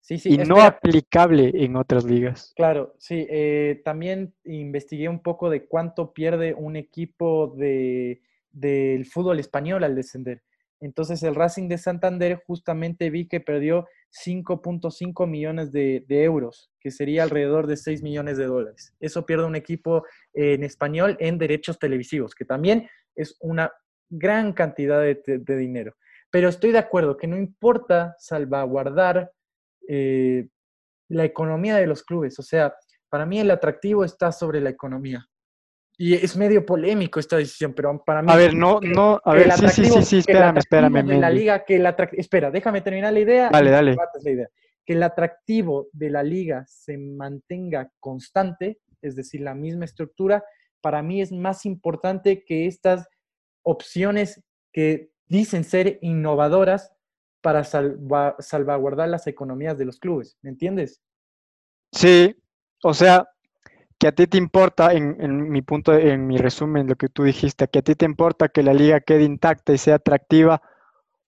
y 0.08 0.38
no 0.40 0.62
aplicable 0.62 1.52
en 1.54 1.76
otras 1.76 2.04
ligas. 2.04 2.54
Claro, 2.56 2.96
sí. 2.98 3.28
Eh, 3.30 3.82
también 3.84 4.34
investigué 4.44 5.08
un 5.10 5.22
poco 5.22 5.50
de 5.50 5.66
cuánto 5.66 6.14
pierde 6.14 6.54
un 6.54 6.76
equipo 6.76 7.54
de, 7.58 8.22
del 8.52 9.06
fútbol 9.06 9.40
español 9.40 9.84
al 9.84 9.96
descender. 9.96 10.42
Entonces 10.82 11.22
el 11.24 11.36
Racing 11.36 11.68
de 11.68 11.78
Santander 11.78 12.42
justamente 12.48 13.10
vi 13.10 13.28
que 13.28 13.42
perdió 13.42 13.86
5.5 14.26 15.28
millones 15.28 15.72
de, 15.72 16.06
euros, 16.10 16.72
que 16.80 16.90
sería 16.90 17.24
alrededor 17.24 17.68
de 17.68 17.76
6 17.76 18.02
millones 18.02 18.38
de 18.38 18.46
dólares. 18.46 18.96
Eso 19.00 19.26
pierde 19.26 19.46
un 19.46 19.58
equipo 19.58 20.06
en 20.34 20.64
español 20.64 21.18
en 21.20 21.38
derechos 21.38 21.78
televisivos, 21.80 22.34
que 22.34 22.46
también 22.46 22.90
es 23.16 23.36
una 23.42 23.72
gran 24.10 24.54
cantidad 24.54 25.02
de 25.02 25.58
dinero. 25.58 25.96
Pero 26.32 26.48
estoy 26.48 26.72
de 26.72 26.78
acuerdo 26.78 27.18
que 27.18 27.28
no 27.28 27.38
importa 27.38 28.16
salvaguardar 28.18 29.32
eh, 29.92 30.48
la 31.10 31.26
economía 31.26 31.78
de 31.78 31.88
los 31.88 32.04
clubes. 32.04 32.38
O 32.38 32.44
sea, 32.44 32.74
para 33.10 33.26
mí 33.26 33.40
el 33.40 33.50
atractivo 33.50 34.06
está 34.06 34.32
sobre 34.32 34.62
la 34.62 34.70
economía. 34.70 35.26
Y 35.98 36.14
es 36.14 36.38
medio 36.38 36.66
polémico 36.66 37.20
esta 37.20 37.38
decisión, 37.38 37.74
pero 37.74 38.02
para 38.06 38.22
mí... 38.22 38.32
A 38.32 38.36
ver, 38.36 38.54
no, 38.54 38.80
no, 38.82 39.20
a 39.26 39.34
ver, 39.34 39.52
sí, 39.52 39.68
sí, 39.68 39.86
sí, 39.86 40.02
sí, 40.04 40.18
espérame, 40.20 40.60
espérame. 40.60 41.06
De 41.06 41.18
la 41.18 41.30
liga, 41.30 41.66
que 41.66 41.76
el 41.76 41.94
espera, 42.14 42.52
déjame 42.52 42.82
terminar 42.82 43.12
la 43.12 43.20
idea. 43.20 43.50
Dale, 43.52 43.72
dale. 43.72 43.96
La 43.96 44.32
idea. 44.32 44.48
Que 44.86 44.94
el 44.94 45.04
atractivo 45.04 45.88
de 45.92 46.10
la 46.12 46.24
liga 46.24 46.64
se 46.68 46.98
mantenga 46.98 47.92
constante, 48.00 48.80
es 49.02 49.16
decir, 49.16 49.42
la 49.42 49.56
misma 49.56 49.86
estructura, 49.86 50.44
para 50.82 51.02
mí 51.02 51.22
es 51.22 51.32
más 51.32 51.66
importante 51.66 52.46
que 52.46 52.68
estas 52.68 53.10
opciones 53.64 54.42
que 54.72 55.12
dicen 55.28 55.64
ser 55.64 55.98
innovadoras 56.02 56.94
para 57.42 57.64
salvaguardar 57.64 59.10
las 59.10 59.28
economías 59.28 59.78
de 59.78 59.86
los 59.86 60.00
clubes, 60.00 60.38
¿me 60.42 60.50
entiendes? 60.50 61.02
Sí, 61.92 62.36
o 62.84 62.94
sea, 62.94 63.28
que 63.98 64.08
a 64.08 64.12
ti 64.14 64.28
te 64.28 64.38
importa, 64.38 64.94
en, 64.94 65.50
mi 65.50 65.62
punto, 65.62 65.94
en 65.94 66.28
mi 66.28 66.38
resumen, 66.38 66.88
lo 66.88 66.96
que 66.96 67.10
tú 67.10 67.24
dijiste, 67.24 67.68
que 67.68 67.80
a 67.80 67.82
ti 67.82 67.96
te 67.96 68.06
importa 68.06 68.50
que 68.50 68.64
la 68.64 68.74
liga 68.74 69.02
quede 69.02 69.24
intacta 69.24 69.74
y 69.74 69.78
sea 69.78 69.96
atractiva, 69.96 70.62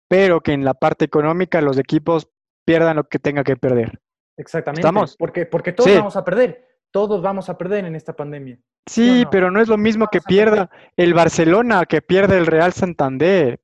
pero 0.08 0.42
que 0.42 0.54
en 0.54 0.64
la 0.64 0.74
parte 0.74 1.06
económica 1.06 1.62
los 1.62 1.78
equipos 1.78 2.30
pierdan 2.66 2.98
lo 2.98 3.04
que 3.06 3.20
tenga 3.20 3.44
que 3.44 3.58
perder. 3.58 4.00
Exactamente. 4.38 4.82
¿Estamos? 4.82 5.16
Porque, 5.18 5.46
porque 5.46 5.74
todos 5.74 5.94
vamos 5.94 6.16
a 6.16 6.24
perder, 6.24 6.66
todos 6.92 7.22
vamos 7.22 7.50
a 7.50 7.58
perder 7.58 7.86
en 7.86 7.96
esta 7.96 8.16
pandemia. 8.16 8.60
Sí, 8.88 9.26
pero 9.30 9.52
no 9.52 9.62
es 9.62 9.68
lo 9.68 9.78
mismo 9.78 10.08
que 10.08 10.22
pierda 10.22 10.70
el 10.98 11.14
Barcelona 11.14 11.86
que 11.86 12.02
pierda 12.02 12.38
el 12.38 12.48
Real 12.48 12.74
Santander. 12.74 13.60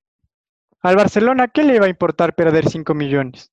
Al 0.88 0.96
Barcelona, 0.96 1.50
¿qué 1.50 1.66
le 1.66 1.82
va 1.82 1.88
a 1.88 1.90
importar 1.90 2.34
perder 2.34 2.70
5 2.70 2.94
millones? 2.94 3.52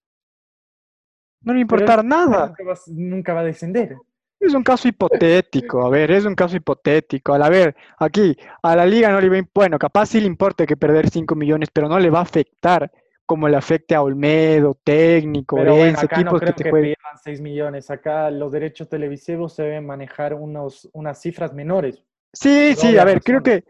No 1.40 1.53
le 1.53 1.57
va 1.57 1.59
a 1.59 1.62
importar 1.62 2.05
nada. 2.05 2.55
Nunca 2.87 3.35
va, 3.35 3.40
a 3.40 3.44
descender. 3.44 3.97
Es 4.38 4.55
un 4.55 4.62
caso 4.62 4.87
hipotético, 4.87 5.85
a 5.85 5.90
ver, 5.90 6.12
es 6.12 6.27
un 6.27 6.37
caso 6.37 6.55
hipotético. 6.57 7.35
A 7.35 7.49
ver, 7.49 7.75
aquí, 7.99 8.37
a 8.62 8.77
la 8.77 8.87
liga 8.87 9.11
no 9.11 9.20
le 9.20 9.29
va 9.29 9.38
a 9.38 9.49
bueno, 9.53 9.81
capaz 9.81 10.07
sí 10.07 10.20
le 10.20 10.29
importa 10.29 10.64
que 10.64 10.77
perder 10.77 11.11
5 11.11 11.35
millones, 11.35 11.70
pero 11.73 11.88
no 11.88 11.99
le 11.99 12.09
va 12.09 12.20
a 12.20 12.23
afectar 12.23 12.92
como 13.27 13.49
le 13.49 13.57
afecte 13.57 13.97
a 13.97 14.03
Olmedo, 14.03 14.79
técnico, 14.85 15.57
pero 15.57 15.75
bueno, 15.75 15.99
acá 15.99 16.20
no 16.20 16.38
creo 16.38 16.55
que, 16.55 16.62
que 16.62 16.94
6 17.25 17.40
millones. 17.40 17.90
Acá 17.90 18.31
los 18.31 18.53
derechos 18.53 18.88
televisivos 18.88 19.55
se 19.55 19.64
deben 19.64 19.85
manejar 19.85 20.35
unos, 20.35 20.88
unas 20.92 21.20
cifras 21.20 21.53
menores. 21.53 22.01
Sí, 22.33 22.77
sí, 22.77 22.97
a 22.97 23.05
ver, 23.05 23.20
creo 23.23 23.42
que 23.42 23.64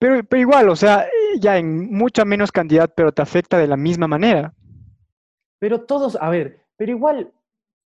pero, 0.00 0.24
pero 0.24 0.40
igual, 0.40 0.70
o 0.70 0.76
sea, 0.76 1.06
ya 1.38 1.58
en 1.58 1.92
mucha 1.92 2.24
menos 2.24 2.50
cantidad, 2.50 2.90
pero 2.96 3.12
te 3.12 3.20
afecta 3.20 3.58
de 3.58 3.66
la 3.66 3.76
misma 3.76 4.08
manera. 4.08 4.54
Pero 5.58 5.82
todos, 5.82 6.16
a 6.18 6.30
ver, 6.30 6.64
pero 6.78 6.92
igual, 6.92 7.30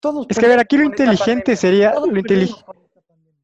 todos... 0.01 0.27
Es 0.31 0.39
que 0.39 0.47
a 0.47 0.49
ver, 0.49 0.59
aquí 0.59 0.79
lo 0.79 0.85
inteligente 0.85 1.55
sería... 1.55 1.93
Lo 1.93 2.17
inteligente. 2.17 2.65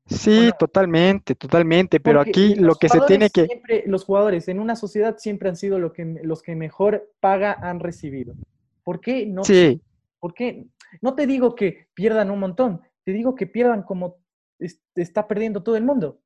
Sí, 0.07 0.50
totalmente, 0.59 1.35
totalmente, 1.35 2.00
pero 2.00 2.20
aquí 2.20 2.55
lo 2.55 2.74
que 2.77 2.88
se 2.88 3.00
tiene 3.03 3.29
que... 3.29 3.44
Siempre, 3.44 3.85
los 3.87 4.05
jugadores 4.05 4.48
en 4.48 4.59
una 4.59 4.77
sociedad 4.77 5.18
siempre 5.18 5.51
han 5.51 5.57
sido 5.57 5.78
lo 5.78 5.93
que, 5.93 6.20
los 6.22 6.41
que 6.43 6.57
mejor 6.57 7.12
paga 7.20 7.53
han 7.61 7.80
recibido. 7.80 8.34
¿Por 8.82 9.03
qué 9.03 9.26
no? 9.26 9.45
Sí. 9.45 9.82
¿Por 10.20 10.32
qué? 10.32 10.64
No 11.03 11.14
te 11.14 11.26
digo 11.26 11.55
que 11.55 11.89
pierdan 11.93 12.30
un 12.30 12.39
montón, 12.39 12.80
te 13.05 13.12
digo 13.12 13.34
que 13.34 13.47
pierdan 13.47 13.82
como 13.82 14.16
está 14.95 15.28
perdiendo 15.28 15.62
todo 15.62 15.76
el 15.76 15.84
mundo 15.84 16.18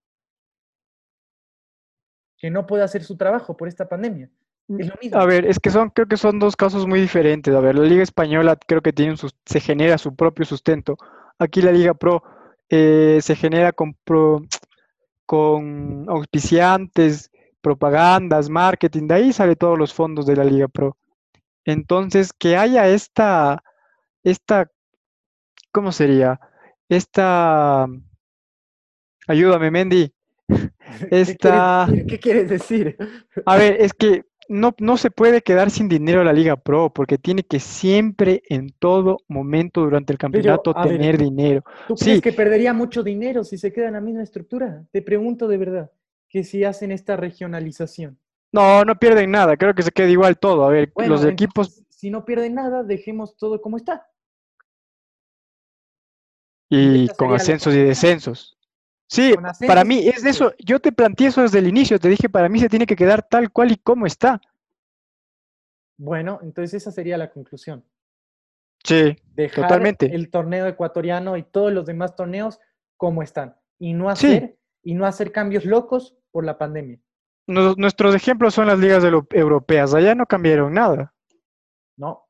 que 2.39 2.51
no 2.51 2.67
puede 2.67 2.85
hacer 2.85 3.05
su 3.05 3.17
trabajo 3.17 3.57
por 3.57 3.69
esta 3.69 3.89
pandemia. 3.89 4.31
Es 4.69 4.89
lo 4.89 4.95
mismo. 5.01 5.19
A 5.19 5.25
ver, 5.25 5.47
es 5.47 5.59
que 5.59 5.71
son, 5.71 5.91
creo 5.91 6.07
que 6.07 6.17
son 6.17 6.39
dos 6.39 6.55
casos 6.55 6.87
muy 6.87 7.01
diferentes. 7.01 7.55
A 7.55 7.61
ver, 7.61 7.77
la 7.77 7.85
Liga 7.85 8.03
Española 8.03 8.57
creo 8.67 8.83
que 8.83 8.93
tiene 8.93 9.17
se 9.17 9.61
genera 9.61 9.99
su 9.99 10.15
propio 10.15 10.45
sustento. 10.45 10.97
Aquí 11.39 11.63
la 11.63 11.73
Liga 11.73 11.95
Pro 11.95 12.23
eh, 12.69 13.19
se 13.23 13.35
genera 13.35 13.73
con, 13.73 13.97
con 15.25 16.05
auspiciantes, 16.09 17.31
propagandas, 17.61 18.49
marketing, 18.49 19.09
de 19.09 19.15
ahí 19.15 19.33
sale 19.33 19.57
todos 19.57 19.79
los 19.79 19.93
fondos 19.93 20.27
de 20.27 20.37
la 20.37 20.45
Liga 20.45 20.69
Pro. 20.69 20.97
Entonces, 21.65 22.33
que 22.33 22.57
haya 22.57 22.89
esta, 22.89 23.63
esta, 24.23 24.71
¿cómo 25.73 25.93
sería? 25.93 26.41
Esta, 26.89 27.87
ayúdame, 29.27 29.71
Mendy, 29.71 30.15
Esta... 31.11 31.87
¿Qué, 32.09 32.19
quieres 32.19 32.49
decir? 32.49 32.97
A 33.47 33.57
ver, 33.57 33.77
es 33.81 33.93
que 33.93 34.25
no, 34.49 34.75
no 34.79 34.97
se 34.97 35.11
puede 35.11 35.43
quedar 35.43 35.71
sin 35.71 35.89
dinero 35.89 36.25
la 36.25 36.33
Liga 36.33 36.57
Pro, 36.57 36.91
porque 36.93 37.19
tiene 37.19 37.43
que 37.43 37.61
siempre, 37.61 38.43
en 38.49 38.71
todo 38.79 39.19
momento 39.29 39.83
durante 39.83 40.13
el 40.13 40.19
campeonato, 40.19 40.75
ver, 40.75 40.89
tener 40.89 41.19
dinero. 41.19 41.63
¿Tú 41.87 41.97
Sí. 41.97 42.05
crees 42.07 42.23
que 42.23 42.33
perdería 42.33 42.73
mucho 42.73 43.03
dinero 43.03 43.45
si 43.45 43.59
se 43.59 43.73
queda 43.73 43.89
en 43.89 43.95
la 43.95 44.01
misma 44.01 44.23
estructura? 44.23 44.85
Te 44.91 45.03
pregunto 45.03 45.49
de 45.49 45.59
verdad, 45.59 45.91
que 46.29 46.45
si 46.45 46.65
hacen 46.65 46.93
esta 46.93 47.17
regionalización. 47.17 48.19
No, 48.51 48.85
no 48.85 48.99
pierden 48.99 49.31
nada, 49.31 49.57
creo 49.57 49.75
que 49.75 49.83
se 49.83 49.91
queda 49.91 50.09
igual 50.09 50.39
todo. 50.39 50.65
A 50.65 50.71
ver, 50.71 50.91
Bueno, 50.95 51.13
los 51.13 51.25
equipos, 51.25 51.83
si 51.91 52.11
no 52.11 52.25
pierden 52.25 52.55
nada, 52.55 52.83
dejemos 52.83 53.37
todo 53.37 53.61
como 53.61 53.77
está. 53.77 54.07
y 56.71 57.09
con 57.17 57.31
la 57.31 57.37
ascensos 57.37 57.75
y 57.75 57.79
descensos. 57.79 58.58
Sí, 59.11 59.35
para 59.67 59.85
mí 59.85 60.07
es 60.07 60.23
de 60.23 60.31
eso. 60.31 60.53
Yo 60.59 60.81
te 60.81 60.93
planteé 60.93 61.29
eso 61.29 61.41
desde 61.43 61.59
el 61.61 61.67
inicio, 61.67 61.99
te 61.99 62.09
dije, 62.09 62.29
para 62.29 62.49
mí 62.49 62.61
se 62.61 62.69
tiene 62.69 62.87
que 62.87 62.95
quedar 62.95 63.23
tal 63.23 63.51
cual 63.51 63.73
y 63.73 63.77
como 63.77 64.05
está. 64.07 64.41
Bueno, 65.97 66.39
entonces 66.43 66.75
esa 66.75 66.93
sería 66.93 67.17
la 67.19 67.31
conclusión. 67.31 67.85
Sí, 68.85 69.17
Dejar 69.35 69.65
Totalmente. 69.65 70.15
el 70.15 70.31
torneo 70.31 70.67
ecuatoriano 70.67 71.37
y 71.37 71.43
todos 71.43 71.73
los 71.73 71.87
demás 71.87 72.15
torneos 72.15 72.61
como 72.97 73.23
están. 73.23 73.57
Y 73.79 73.93
no 73.95 74.15
Sí. 74.15 74.27
hacer, 74.27 74.59
y 74.83 74.95
no 74.95 75.07
hacer 75.07 75.33
cambios 75.33 75.65
locos 75.65 76.17
por 76.31 76.45
la 76.45 76.59
pandemia. 76.59 77.01
Nos- 77.47 77.77
nuestros 77.79 78.15
ejemplos 78.15 78.55
son 78.55 78.67
las 78.67 78.79
ligas 78.79 79.03
europeas. 79.31 79.95
Allá 79.95 80.15
no 80.15 80.27
cambiaron 80.27 80.75
nada. 80.75 81.13
No, 81.97 82.27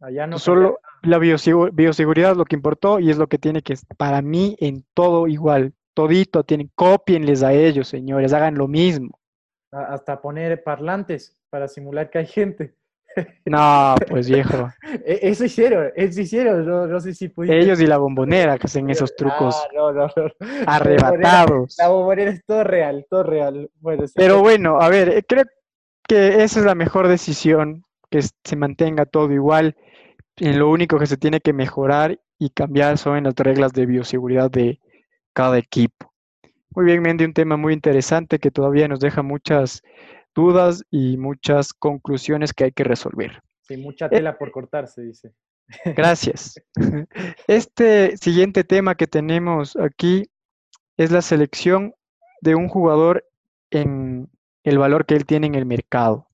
allá 0.00 0.26
no. 0.26 0.38
Solo 0.38 0.78
la 1.02 1.18
biosegu- 1.18 1.70
bioseguridad 1.72 2.32
es 2.32 2.36
lo 2.36 2.44
que 2.44 2.56
importó 2.56 3.00
y 3.00 3.10
es 3.10 3.16
lo 3.18 3.26
que 3.28 3.38
tiene 3.38 3.62
que, 3.62 3.74
para 3.96 4.20
mí, 4.22 4.56
en 4.60 4.84
todo 4.94 5.26
igual. 5.26 5.72
Todito 5.98 6.44
tienen, 6.44 6.70
copienles 6.76 7.42
a 7.42 7.52
ellos, 7.52 7.88
señores, 7.88 8.32
hagan 8.32 8.54
lo 8.54 8.68
mismo. 8.68 9.18
Hasta 9.72 10.22
poner 10.22 10.62
parlantes 10.62 11.36
para 11.50 11.66
simular 11.66 12.08
que 12.08 12.18
hay 12.18 12.26
gente. 12.26 12.76
No, 13.44 13.96
pues 14.08 14.30
viejo. 14.30 14.70
E- 15.04 15.18
Eso 15.22 15.44
hicieron, 15.44 15.90
eso 15.96 16.20
hicieron. 16.20 16.64
No, 16.64 16.86
no 16.86 17.00
sé 17.00 17.14
si 17.14 17.28
pudiste. 17.28 17.58
Ellos 17.58 17.80
y 17.80 17.86
la 17.88 17.98
bombonera 17.98 18.56
que 18.58 18.68
hacen 18.68 18.88
esos 18.90 19.16
trucos 19.16 19.56
Ah, 19.58 19.66
no, 19.74 19.92
no, 19.92 20.06
no. 20.06 20.30
arrebatados. 20.68 21.74
La 21.78 21.88
bombonera 21.88 22.30
es 22.30 22.44
todo 22.44 22.62
real, 22.62 23.04
todo 23.10 23.24
real. 23.24 23.68
Bueno, 23.80 24.04
Pero 24.14 24.38
bueno, 24.38 24.80
a 24.80 24.88
ver, 24.88 25.08
eh, 25.08 25.24
creo 25.26 25.46
que 26.06 26.44
esa 26.44 26.60
es 26.60 26.64
la 26.64 26.76
mejor 26.76 27.08
decisión, 27.08 27.82
que 28.08 28.20
se 28.22 28.54
mantenga 28.54 29.04
todo 29.04 29.32
igual. 29.32 29.74
Y 30.36 30.52
lo 30.52 30.70
único 30.70 30.96
que 31.00 31.06
se 31.06 31.16
tiene 31.16 31.40
que 31.40 31.52
mejorar 31.52 32.20
y 32.38 32.50
cambiar 32.50 32.98
son 32.98 33.24
las 33.24 33.34
reglas 33.34 33.72
de 33.72 33.84
bioseguridad 33.86 34.48
de 34.48 34.78
cada 35.38 35.56
equipo. 35.56 36.12
Muy 36.70 36.84
bien, 36.84 37.00
Mendy, 37.00 37.24
un 37.24 37.32
tema 37.32 37.56
muy 37.56 37.72
interesante 37.72 38.40
que 38.40 38.50
todavía 38.50 38.88
nos 38.88 38.98
deja 38.98 39.22
muchas 39.22 39.82
dudas 40.34 40.82
y 40.90 41.16
muchas 41.16 41.72
conclusiones 41.72 42.52
que 42.52 42.64
hay 42.64 42.72
que 42.72 42.82
resolver. 42.82 43.40
sí, 43.62 43.76
mucha 43.76 44.08
tela 44.08 44.36
por 44.36 44.50
cortarse, 44.50 45.00
dice. 45.02 45.32
Gracias. 45.96 46.60
Este 47.46 48.16
siguiente 48.16 48.64
tema 48.64 48.96
que 48.96 49.06
tenemos 49.06 49.76
aquí 49.76 50.24
es 50.96 51.12
la 51.12 51.22
selección 51.22 51.94
de 52.40 52.56
un 52.56 52.66
jugador 52.66 53.24
en 53.70 54.28
el 54.64 54.78
valor 54.78 55.06
que 55.06 55.14
él 55.14 55.24
tiene 55.24 55.46
en 55.46 55.54
el 55.54 55.66
mercado. 55.66 56.26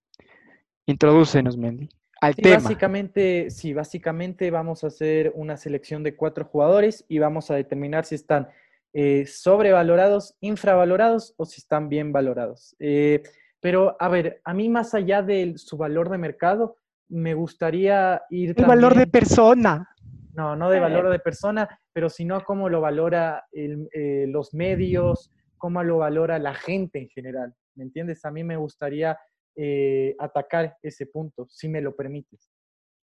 Introdúcenos, 0.86 1.58
Mendy, 1.58 1.90
al 2.22 2.34
Sí, 2.36 2.40
tema. 2.40 2.56
básicamente, 2.56 3.50
sí, 3.50 3.74
básicamente 3.74 4.50
vamos 4.50 4.82
a 4.82 4.86
hacer 4.86 5.30
una 5.34 5.58
selección 5.58 6.02
de 6.02 6.16
cuatro 6.16 6.46
jugadores 6.46 7.04
y 7.06 7.18
vamos 7.18 7.50
a 7.50 7.54
determinar 7.56 8.06
si 8.06 8.14
están 8.14 8.48
eh, 8.94 9.26
sobrevalorados, 9.26 10.36
infravalorados 10.40 11.34
o 11.36 11.44
si 11.44 11.60
están 11.60 11.88
bien 11.88 12.12
valorados. 12.12 12.74
Eh, 12.78 13.22
pero, 13.60 13.96
a 13.98 14.08
ver, 14.08 14.40
a 14.44 14.54
mí 14.54 14.68
más 14.68 14.94
allá 14.94 15.20
de 15.22 15.54
su 15.56 15.76
valor 15.76 16.08
de 16.10 16.18
mercado, 16.18 16.76
me 17.08 17.34
gustaría 17.34 18.22
ir 18.30 18.54
El 18.56 18.64
valor 18.64 18.94
de 18.94 19.06
persona. 19.06 19.88
No, 20.32 20.56
no 20.56 20.70
de 20.70 20.80
valor 20.80 21.10
de 21.10 21.18
persona, 21.18 21.68
pero 21.92 22.08
sino 22.08 22.42
cómo 22.44 22.68
lo 22.68 22.80
valora 22.80 23.44
el- 23.52 23.88
eh, 23.92 24.26
los 24.28 24.54
medios, 24.54 25.32
cómo 25.56 25.82
lo 25.82 25.98
valora 25.98 26.38
la 26.38 26.54
gente 26.54 26.98
en 26.98 27.08
general. 27.08 27.54
¿Me 27.74 27.84
entiendes? 27.84 28.24
A 28.24 28.30
mí 28.30 28.42
me 28.44 28.56
gustaría 28.56 29.18
eh, 29.56 30.16
atacar 30.18 30.76
ese 30.82 31.06
punto, 31.06 31.46
si 31.48 31.68
me 31.68 31.80
lo 31.80 31.94
permites. 31.94 32.50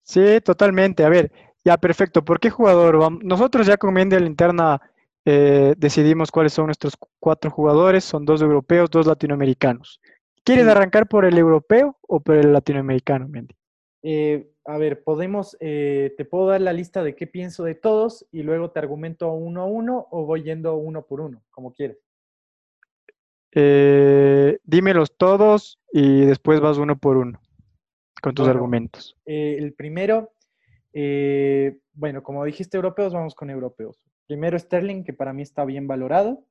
Sí, 0.03 0.41
totalmente. 0.41 1.05
A 1.05 1.09
ver, 1.09 1.31
ya 1.63 1.77
perfecto. 1.77 2.25
¿Por 2.25 2.39
qué 2.41 2.49
jugador? 2.49 3.23
Nosotros 3.23 3.65
ya 3.67 3.77
con 3.77 3.93
la 3.93 4.01
interna 4.01 4.81
eh, 5.25 5.73
decidimos 5.77 6.31
cuáles 6.31 6.53
son 6.53 6.65
nuestros 6.67 6.95
cu- 6.97 7.09
cuatro 7.19 7.51
jugadores. 7.51 8.03
Son 8.03 8.25
dos 8.25 8.41
europeos, 8.41 8.89
dos 8.89 9.05
latinoamericanos. 9.07 9.99
¿Quieres 10.43 10.67
arrancar 10.67 11.07
por 11.07 11.25
el 11.25 11.37
europeo 11.37 11.97
o 12.01 12.19
por 12.19 12.35
el 12.35 12.51
latinoamericano, 12.51 13.27
Mendy? 13.27 13.55
Eh, 14.03 14.49
a 14.65 14.77
ver, 14.79 15.03
podemos, 15.03 15.55
eh, 15.59 16.15
te 16.17 16.25
puedo 16.25 16.47
dar 16.47 16.61
la 16.61 16.73
lista 16.73 17.03
de 17.03 17.15
qué 17.15 17.27
pienso 17.27 17.63
de 17.63 17.75
todos 17.75 18.25
y 18.31 18.41
luego 18.41 18.71
te 18.71 18.79
argumento 18.79 19.31
uno 19.31 19.61
a 19.61 19.65
uno 19.65 20.07
o 20.09 20.25
voy 20.25 20.41
yendo 20.43 20.75
uno 20.75 21.03
por 21.05 21.21
uno, 21.21 21.43
como 21.51 21.71
quieres. 21.73 21.99
Dímelos 24.63 25.15
todos 25.17 25.79
y 25.91 26.25
después 26.25 26.59
vas 26.61 26.77
uno 26.77 26.97
por 26.97 27.17
uno 27.17 27.39
con 28.21 28.33
tus 28.33 28.45
Bueno. 28.45 28.57
argumentos. 28.57 29.15
El 29.25 29.73
primero, 29.73 30.31
bueno, 31.93 32.23
como 32.23 32.45
dijiste 32.45 32.77
europeos, 32.77 33.13
vamos 33.13 33.35
con 33.35 33.49
europeos. 33.49 33.97
Primero 34.31 34.57
Sterling, 34.57 35.03
que 35.03 35.11
para 35.11 35.33
mí 35.33 35.41
está 35.41 35.65
bien 35.65 35.87
valorado. 35.87 36.47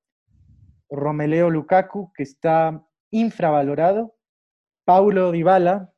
Romeleo 0.91 1.49
Lukaku, 1.49 2.13
que 2.13 2.25
está 2.25 2.87
infravalorado. 3.11 4.19
Paulo 4.85 5.33
Dybala, 5.33 5.91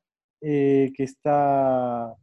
eh, 0.42 0.92
que 0.96 1.02
está 1.02 2.14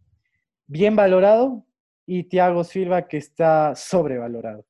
bien 0.65 0.95
valorado. 0.95 1.65
Y 2.05 2.23
Thiago 2.29 2.63
Silva, 2.63 3.09
que 3.09 3.17
está 3.17 3.75
sobrevalorado. 3.75 4.65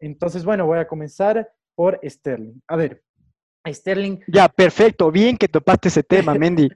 Entonces, 0.00 0.44
bueno, 0.44 0.66
voy 0.66 0.80
a 0.80 0.88
comenzar 0.88 1.48
por 1.76 2.00
Sterling. 2.02 2.60
A 2.66 2.74
ver, 2.74 3.00
Sterling 3.64 4.24
Ya, 4.26 4.48
perfecto. 4.48 5.12
Bien 5.12 5.36
que 5.36 5.46
topaste 5.46 5.86
ese 5.86 6.02
tema, 6.02 6.34
Mendy. 6.34 6.68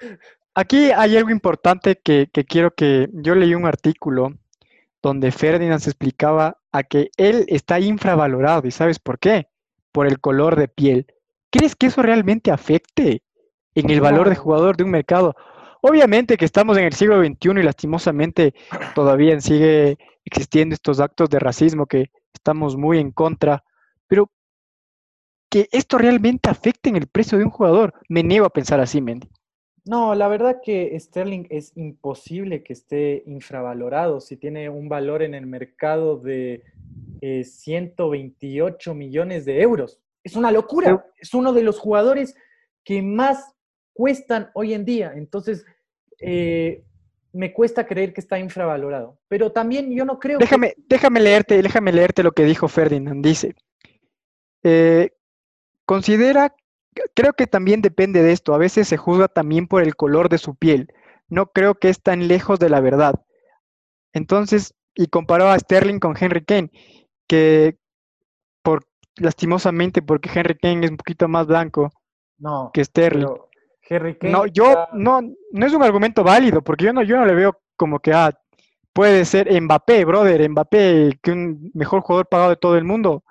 Aquí 0.54 0.90
hay 0.90 1.18
algo 1.18 1.28
importante 1.28 1.96
que, 1.96 2.30
que 2.32 2.46
quiero 2.46 2.70
que... 2.74 3.10
Yo 3.12 3.34
leí 3.34 3.54
un 3.54 3.66
artículo 3.66 4.38
donde 5.02 5.32
Ferdinand 5.32 5.80
se 5.80 5.90
explicaba 5.90 6.59
a 6.72 6.82
que 6.82 7.10
él 7.16 7.44
está 7.48 7.80
infravalorado. 7.80 8.66
¿Y 8.66 8.70
sabes 8.70 8.98
por 8.98 9.18
qué? 9.18 9.48
Por 9.92 10.06
el 10.06 10.20
color 10.20 10.56
de 10.56 10.68
piel. 10.68 11.06
¿Crees 11.50 11.74
que 11.74 11.86
eso 11.86 12.02
realmente 12.02 12.50
afecte 12.50 13.22
en 13.74 13.90
el 13.90 14.00
valor 14.00 14.28
de 14.28 14.36
jugador 14.36 14.76
de 14.76 14.84
un 14.84 14.90
mercado? 14.90 15.34
Obviamente 15.82 16.36
que 16.36 16.44
estamos 16.44 16.76
en 16.76 16.84
el 16.84 16.92
siglo 16.92 17.22
XXI 17.24 17.60
y 17.60 17.62
lastimosamente 17.62 18.54
todavía 18.94 19.40
sigue 19.40 19.98
existiendo 20.24 20.74
estos 20.74 21.00
actos 21.00 21.30
de 21.30 21.38
racismo 21.38 21.86
que 21.86 22.10
estamos 22.34 22.76
muy 22.76 22.98
en 22.98 23.10
contra, 23.10 23.64
pero 24.06 24.30
que 25.50 25.68
esto 25.72 25.98
realmente 25.98 26.48
afecte 26.48 26.90
en 26.90 26.96
el 26.96 27.08
precio 27.08 27.38
de 27.38 27.44
un 27.44 27.50
jugador, 27.50 27.94
me 28.08 28.22
niego 28.22 28.46
a 28.46 28.50
pensar 28.50 28.78
así, 28.80 29.00
Mendy. 29.00 29.28
No, 29.84 30.14
la 30.14 30.28
verdad 30.28 30.60
que 30.62 30.98
Sterling 30.98 31.46
es 31.50 31.76
imposible 31.76 32.62
que 32.62 32.72
esté 32.72 33.22
infravalorado 33.26 34.20
si 34.20 34.36
tiene 34.36 34.68
un 34.68 34.88
valor 34.88 35.22
en 35.22 35.34
el 35.34 35.46
mercado 35.46 36.16
de 36.16 36.62
eh, 37.20 37.44
128 37.44 38.94
millones 38.94 39.44
de 39.44 39.60
euros. 39.62 40.00
Es 40.22 40.36
una 40.36 40.50
locura. 40.50 41.06
Es 41.16 41.34
uno 41.34 41.52
de 41.52 41.62
los 41.62 41.78
jugadores 41.78 42.34
que 42.84 43.02
más 43.02 43.54
cuestan 43.92 44.50
hoy 44.54 44.74
en 44.74 44.84
día. 44.84 45.12
Entonces, 45.14 45.64
eh, 46.18 46.84
me 47.32 47.52
cuesta 47.52 47.86
creer 47.86 48.12
que 48.12 48.20
está 48.20 48.38
infravalorado. 48.38 49.18
Pero 49.28 49.52
también 49.52 49.90
yo 49.92 50.04
no 50.04 50.18
creo 50.18 50.38
que... 50.38 50.44
Déjame, 50.44 50.74
déjame 50.88 51.20
leerte, 51.20 51.62
déjame 51.62 51.92
leerte 51.92 52.22
lo 52.22 52.32
que 52.32 52.44
dijo 52.44 52.68
Ferdinand. 52.68 53.24
Dice, 53.24 53.54
eh, 54.62 55.10
considera, 55.84 56.54
creo 57.14 57.32
que 57.32 57.46
también 57.46 57.82
depende 57.82 58.22
de 58.22 58.32
esto. 58.32 58.54
A 58.54 58.58
veces 58.58 58.88
se 58.88 58.96
juzga 58.96 59.28
también 59.28 59.66
por 59.66 59.82
el 59.82 59.96
color 59.96 60.28
de 60.28 60.38
su 60.38 60.54
piel. 60.54 60.92
No 61.28 61.46
creo 61.46 61.74
que 61.76 61.88
es 61.88 62.02
tan 62.02 62.28
lejos 62.28 62.58
de 62.58 62.68
la 62.70 62.80
verdad. 62.80 63.14
Entonces, 64.12 64.74
y 64.94 65.06
comparó 65.06 65.48
a 65.48 65.58
Sterling 65.58 66.00
con 66.00 66.16
Henry 66.18 66.44
Kane, 66.44 66.70
que 67.28 67.78
por 68.62 68.84
lastimosamente, 69.16 70.02
porque 70.02 70.30
Henry 70.34 70.56
Kane 70.58 70.84
es 70.84 70.90
un 70.90 70.96
poquito 70.96 71.28
más 71.28 71.46
blanco 71.46 71.92
No, 72.38 72.70
que 72.72 72.84
Sterling. 72.84 73.26
pero 73.26 73.48
Harry 73.88 74.18
Kane 74.18 74.32
No, 74.32 74.46
yo 74.46 74.70
está- 74.70 74.88
no, 74.94 75.20
no 75.52 75.66
es 75.66 75.72
un 75.72 75.82
argumento 75.82 76.24
válido, 76.24 76.62
porque 76.62 76.84
yo 76.86 76.92
no, 76.92 77.02
yo 77.02 77.16
no 77.16 77.26
le 77.26 77.34
veo 77.34 77.60
como 77.76 78.00
que 78.00 78.12
ah, 78.12 78.32
puede 78.92 79.24
ser 79.24 79.48
Mbappé, 79.62 80.04
brother, 80.04 80.48
Mbappé, 80.50 81.18
que 81.22 81.30
un 81.32 81.70
mejor 81.74 82.00
jugador 82.02 82.26
pagado 82.28 82.50
de 82.50 82.56
todo 82.56 82.76
el 82.76 82.84
mundo, 82.84 83.22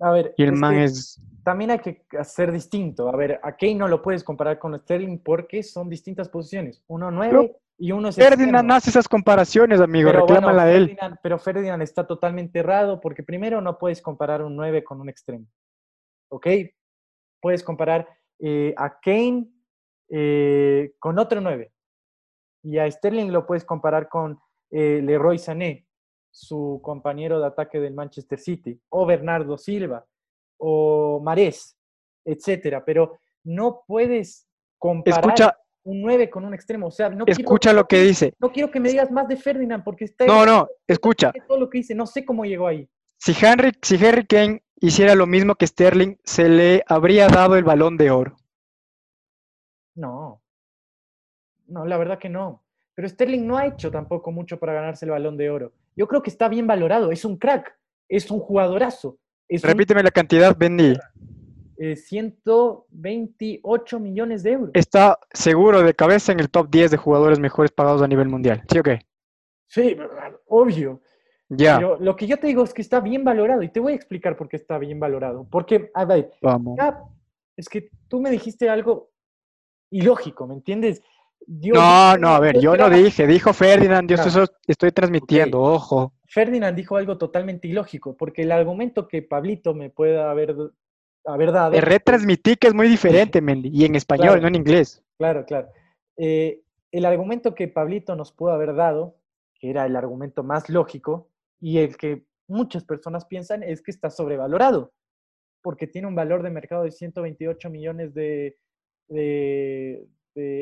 A 0.00 0.10
ver, 0.10 0.34
y 0.36 0.42
el 0.42 0.52
man 0.52 0.74
que- 0.74 0.84
es 0.84 1.20
también 1.44 1.70
hay 1.70 1.78
que 1.78 2.04
hacer 2.18 2.50
distinto. 2.50 3.08
A 3.08 3.16
ver, 3.16 3.38
a 3.42 3.56
Kane 3.56 3.74
no 3.76 3.88
lo 3.88 4.02
puedes 4.02 4.24
comparar 4.24 4.58
con 4.58 4.78
Sterling 4.78 5.18
porque 5.18 5.62
son 5.62 5.88
distintas 5.88 6.28
posiciones. 6.28 6.82
Uno 6.86 7.10
nueve 7.10 7.56
y 7.76 7.92
uno 7.92 8.08
es 8.08 8.16
Ferdinand 8.16 8.70
hace 8.72 8.90
esas 8.90 9.08
comparaciones, 9.08 9.80
amigo, 9.80 10.08
Pero 10.10 10.20
bueno, 10.22 10.34
reclámala 10.34 10.62
a 10.64 10.72
él. 10.72 10.88
Ferdinand- 10.90 11.18
pero 11.22 11.38
Ferdinand 11.38 11.82
está 11.82 12.06
totalmente 12.06 12.58
errado 12.60 13.00
porque 13.00 13.22
primero 13.22 13.60
no 13.60 13.78
puedes 13.78 14.00
comparar 14.00 14.42
un 14.42 14.56
9 14.56 14.82
con 14.84 15.00
un 15.00 15.08
extremo. 15.08 15.46
¿Ok? 16.30 16.46
Puedes 17.40 17.62
comparar 17.62 18.08
eh, 18.40 18.74
a 18.76 18.98
Kane 19.00 19.46
eh, 20.08 20.94
con 20.98 21.18
otro 21.18 21.40
9. 21.40 21.72
Y 22.62 22.78
a 22.78 22.90
Sterling 22.90 23.30
lo 23.30 23.44
puedes 23.46 23.64
comparar 23.64 24.08
con 24.08 24.38
eh, 24.70 25.00
Leroy 25.02 25.38
Sané, 25.38 25.86
su 26.30 26.80
compañero 26.82 27.38
de 27.38 27.46
ataque 27.46 27.78
del 27.78 27.92
Manchester 27.94 28.38
City, 28.38 28.80
o 28.88 29.04
Bernardo 29.04 29.58
Silva, 29.58 30.04
o 30.66 31.20
Marés, 31.20 31.76
etcétera. 32.24 32.84
Pero 32.84 33.18
no 33.44 33.82
puedes 33.86 34.48
comparar 34.78 35.58
un 35.82 36.00
9 36.00 36.30
con 36.30 36.44
un 36.44 36.54
extremo. 36.54 36.86
O 36.86 36.90
sea, 36.90 37.10
no 37.10 37.24
escucha 37.26 37.72
lo 37.72 37.86
que 37.86 38.00
dice. 38.00 38.32
No 38.38 38.50
quiero 38.50 38.70
que 38.70 38.80
me 38.80 38.88
digas 38.88 39.10
más 39.10 39.28
de 39.28 39.36
Ferdinand 39.36 39.84
porque 39.84 40.04
está. 40.04 40.24
No, 40.26 40.46
no, 40.46 40.66
escucha. 40.86 41.32
Todo 41.46 41.58
lo 41.58 41.70
que 41.70 41.78
dice, 41.78 41.94
no 41.94 42.06
sé 42.06 42.24
cómo 42.24 42.44
llegó 42.44 42.66
ahí. 42.66 42.88
Si 43.18 43.32
Henry, 43.32 43.72
si 43.82 44.02
Harry 44.04 44.26
Kane 44.26 44.62
hiciera 44.80 45.14
lo 45.14 45.26
mismo 45.26 45.54
que 45.54 45.66
Sterling, 45.66 46.16
se 46.24 46.48
le 46.48 46.82
habría 46.86 47.28
dado 47.28 47.56
el 47.56 47.64
balón 47.64 47.96
de 47.96 48.10
oro. 48.10 48.36
No. 49.94 50.42
No, 51.66 51.86
la 51.86 51.96
verdad 51.96 52.18
que 52.18 52.28
no. 52.28 52.64
Pero 52.94 53.08
Sterling 53.08 53.46
no 53.46 53.58
ha 53.58 53.66
hecho 53.66 53.90
tampoco 53.90 54.30
mucho 54.30 54.58
para 54.58 54.72
ganarse 54.72 55.04
el 55.04 55.10
balón 55.10 55.36
de 55.36 55.50
oro. 55.50 55.72
Yo 55.96 56.06
creo 56.08 56.22
que 56.22 56.30
está 56.30 56.48
bien 56.48 56.66
valorado. 56.66 57.10
Es 57.12 57.24
un 57.24 57.36
crack. 57.36 57.78
Es 58.08 58.30
un 58.30 58.40
jugadorazo. 58.40 59.18
Repíteme 59.62 60.02
la 60.02 60.10
cantidad, 60.10 60.56
Bendy. 60.56 60.94
128 61.76 63.96
eh, 63.96 64.00
millones 64.00 64.42
de 64.42 64.52
euros. 64.52 64.70
Está 64.74 65.18
seguro 65.32 65.82
de 65.82 65.94
cabeza 65.94 66.32
en 66.32 66.40
el 66.40 66.50
top 66.50 66.68
10 66.70 66.92
de 66.92 66.96
jugadores 66.96 67.38
mejores 67.38 67.72
pagados 67.72 68.02
a 68.02 68.08
nivel 68.08 68.28
mundial. 68.28 68.62
¿Sí 68.70 68.78
o 68.78 68.82
qué? 68.82 69.00
Sí, 69.66 69.96
obvio. 70.46 71.00
Ya. 71.48 71.76
Pero 71.76 71.98
lo 72.00 72.16
que 72.16 72.26
yo 72.26 72.38
te 72.38 72.46
digo 72.46 72.64
es 72.64 72.72
que 72.72 72.82
está 72.82 73.00
bien 73.00 73.24
valorado 73.24 73.62
y 73.62 73.68
te 73.68 73.80
voy 73.80 73.92
a 73.92 73.96
explicar 73.96 74.36
por 74.36 74.48
qué 74.48 74.56
está 74.56 74.78
bien 74.78 75.00
valorado. 75.00 75.46
Porque, 75.50 75.90
a 75.94 76.04
ver, 76.04 76.30
Vamos. 76.40 76.78
es 77.56 77.68
que 77.68 77.90
tú 78.08 78.20
me 78.20 78.30
dijiste 78.30 78.68
algo 78.68 79.10
ilógico, 79.90 80.46
¿me 80.46 80.54
entiendes? 80.54 81.02
no, 81.46 82.16
no, 82.16 82.28
a 82.28 82.40
ver, 82.40 82.58
yo 82.58 82.74
no 82.74 82.88
dije, 82.88 83.26
dijo 83.26 83.52
Ferdinand, 83.52 84.08
yo 84.08 84.16
estoy, 84.66 84.92
transmitiendo, 84.92 85.60
ojo. 85.60 86.13
Ferdinand 86.34 86.76
dijo 86.76 86.96
algo 86.96 87.16
totalmente 87.16 87.68
ilógico, 87.68 88.16
porque 88.16 88.42
el 88.42 88.50
argumento 88.50 89.06
que 89.06 89.22
Pablito 89.22 89.72
me 89.72 89.88
pueda 89.88 90.32
haber, 90.32 90.56
haber 91.24 91.52
dado... 91.52 91.80
Retransmití 91.80 92.56
que 92.56 92.66
es 92.66 92.74
muy 92.74 92.88
diferente, 92.88 93.40
Mendy, 93.40 93.70
y 93.72 93.84
en 93.84 93.94
español, 93.94 94.42
no 94.42 94.48
en 94.48 94.56
inglés. 94.56 95.00
Claro, 95.16 95.44
claro. 95.44 95.68
Eh, 96.16 96.60
el 96.90 97.04
argumento 97.04 97.54
que 97.54 97.68
Pablito 97.68 98.16
nos 98.16 98.32
pudo 98.32 98.50
haber 98.50 98.74
dado, 98.74 99.16
que 99.54 99.70
era 99.70 99.86
el 99.86 99.94
argumento 99.94 100.42
más 100.42 100.68
lógico, 100.68 101.30
y 101.60 101.78
el 101.78 101.96
que 101.96 102.26
muchas 102.48 102.82
personas 102.82 103.26
piensan, 103.26 103.62
es 103.62 103.80
que 103.80 103.92
está 103.92 104.10
sobrevalorado, 104.10 104.92
porque 105.62 105.86
tiene 105.86 106.08
un 106.08 106.16
valor 106.16 106.42
de 106.42 106.50
mercado 106.50 106.82
de 106.82 106.90
128 106.90 107.70
millones 107.70 108.12
de, 108.12 108.58
de, 109.06 110.04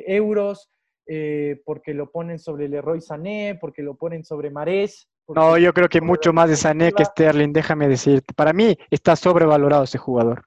euros, 0.07 0.71
eh, 1.07 1.63
porque 1.65 1.95
lo 1.95 2.13
ponen 2.13 2.39
sobre 2.39 2.69
Leroy 2.69 3.01
Sané, 3.01 3.57
porque 3.59 3.83
lo 3.83 3.95
ponen 3.95 4.23
sobre 4.23 4.51
Marés. 4.51 5.09
No, 5.29 5.57
yo 5.57 5.73
creo 5.73 5.89
que 5.89 6.01
mucho 6.01 6.33
más 6.33 6.49
de 6.49 6.57
Sané 6.57 6.93
que 6.93 7.05
Sterling, 7.05 7.53
déjame 7.53 7.89
decirte. 7.89 8.35
Para 8.35 8.53
mí 8.53 8.77
está 8.91 9.17
sobrevalorado 9.17 9.85
ese 9.85 9.99
jugador. 9.99 10.45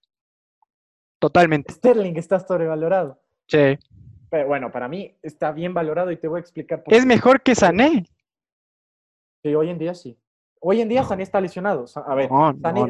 Totalmente. 1.19 1.73
Sterling 1.73 2.15
está 2.17 2.39
sobrevalorado. 2.39 3.19
Sí. 3.47 3.78
Pero 4.30 4.47
bueno, 4.47 4.71
para 4.71 4.88
mí 4.88 5.15
está 5.21 5.51
bien 5.51 5.73
valorado 5.73 6.11
y 6.11 6.17
te 6.17 6.28
voy 6.28 6.38
a 6.38 6.41
explicar 6.41 6.84
por 6.84 6.93
Es 6.93 7.05
mejor 7.05 7.41
que 7.41 7.55
Sané. 7.55 8.05
Sí, 9.43 9.55
hoy 9.55 9.69
en 9.69 9.78
día 9.78 9.93
sí. 9.93 10.17
Hoy 10.59 10.82
en 10.82 10.89
día 10.89 11.03
Sané 11.03 11.23
está 11.23 11.39
lesionado. 11.39 11.86
A 12.05 12.15
ver, 12.15 12.30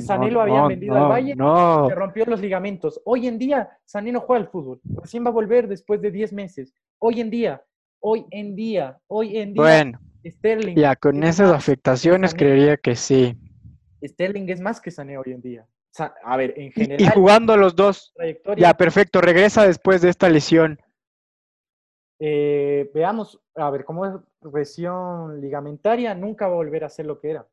Sané, 0.01 0.31
lo 0.31 0.41
habían 0.41 0.69
vendido 0.69 0.95
al 0.95 1.11
Valle, 1.11 1.35
se 1.35 1.95
rompió 1.95 2.25
los 2.25 2.39
ligamentos. 2.39 3.01
Hoy 3.03 3.27
en 3.27 3.37
día 3.37 3.77
Sané 3.83 4.11
no 4.11 4.21
juega 4.21 4.41
al 4.41 4.49
fútbol. 4.49 4.79
Recién 5.01 5.25
va 5.25 5.29
a 5.29 5.33
volver 5.33 5.67
después 5.67 6.01
de 6.01 6.09
10 6.09 6.33
meses. 6.33 6.73
Hoy 6.99 7.19
en 7.19 7.29
día, 7.29 7.61
hoy 7.99 8.25
en 8.31 8.55
día, 8.55 8.97
hoy 9.07 9.37
en 9.37 9.53
día. 9.53 9.61
Bueno, 9.61 9.99
Sterling. 10.25 10.75
Ya, 10.75 10.95
con 10.95 11.23
esas 11.23 11.51
afectaciones 11.51 12.33
creería 12.33 12.77
que 12.77 12.95
sí. 12.95 13.37
Sterling 14.03 14.49
es 14.49 14.59
más 14.59 14.81
que 14.81 14.91
Sané 14.91 15.17
hoy 15.17 15.31
en 15.31 15.41
día. 15.41 15.67
A 16.23 16.37
ver, 16.37 16.53
en 16.57 16.71
general. 16.71 17.01
Y, 17.01 17.07
jugando 17.07 17.55
los 17.55 17.75
dos. 17.75 18.13
Ya, 18.57 18.73
perfecto. 18.73 19.21
Regresa 19.21 19.65
después 19.65 20.01
de 20.01 20.09
esta 20.09 20.29
lesión. 20.29 20.79
Eh, 22.19 22.89
veamos, 22.93 23.39
a 23.55 23.69
ver, 23.69 23.83
cómo 23.85 24.05
es 24.05 24.13
lesión 24.53 25.41
ligamentaria, 25.41 26.13
nunca 26.13 26.47
va 26.47 26.53
a 26.53 26.57
volver 26.57 26.83
a 26.85 26.89
ser 26.89 27.05
lo 27.05 27.19
que 27.19 27.31
era. 27.31 27.47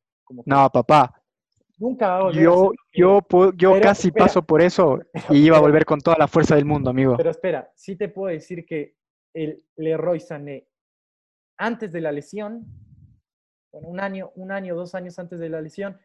No, 0.47 0.71
papá. 0.71 1.21
Nunca 1.79 2.31
Yo, 2.31 2.71
yo, 2.93 3.21
yo 3.57 3.81
casi 3.81 4.13
paso 4.13 4.43
por 4.43 4.63
eso 4.63 5.01
y 5.31 5.47
iba 5.47 5.57
a 5.57 5.61
volver 5.61 5.85
con 5.85 6.01
toda 6.01 6.17
la 6.17 6.29
fuerza 6.29 6.55
del 6.55 6.65
mundo, 6.65 6.91
amigo. 6.91 7.17
Pero 7.17 7.31
espera, 7.31 7.73
sí 7.75 7.97
te 7.97 8.09
puedo 8.09 8.33
decir 8.33 8.65
que 8.65 8.95
el 9.35 9.65
Leroy 9.77 10.21
Sané, 10.21 10.69
antes 11.63 11.93
de 11.93 12.01
la 12.01 12.13
lesión, 12.13 12.67
bueno, 13.73 13.89
un 13.89 14.01
año, 14.01 14.33
un 14.35 14.51
año, 14.51 14.75
dos 14.75 14.95
años 14.95 15.19
antes 15.19 15.39
de 15.39 15.49
la 15.49 15.61
lesión, 15.61 15.99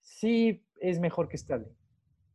sí 0.00 0.64
es 0.80 1.00
mejor 1.00 1.28
que 1.28 1.36
Sterling. 1.36 1.74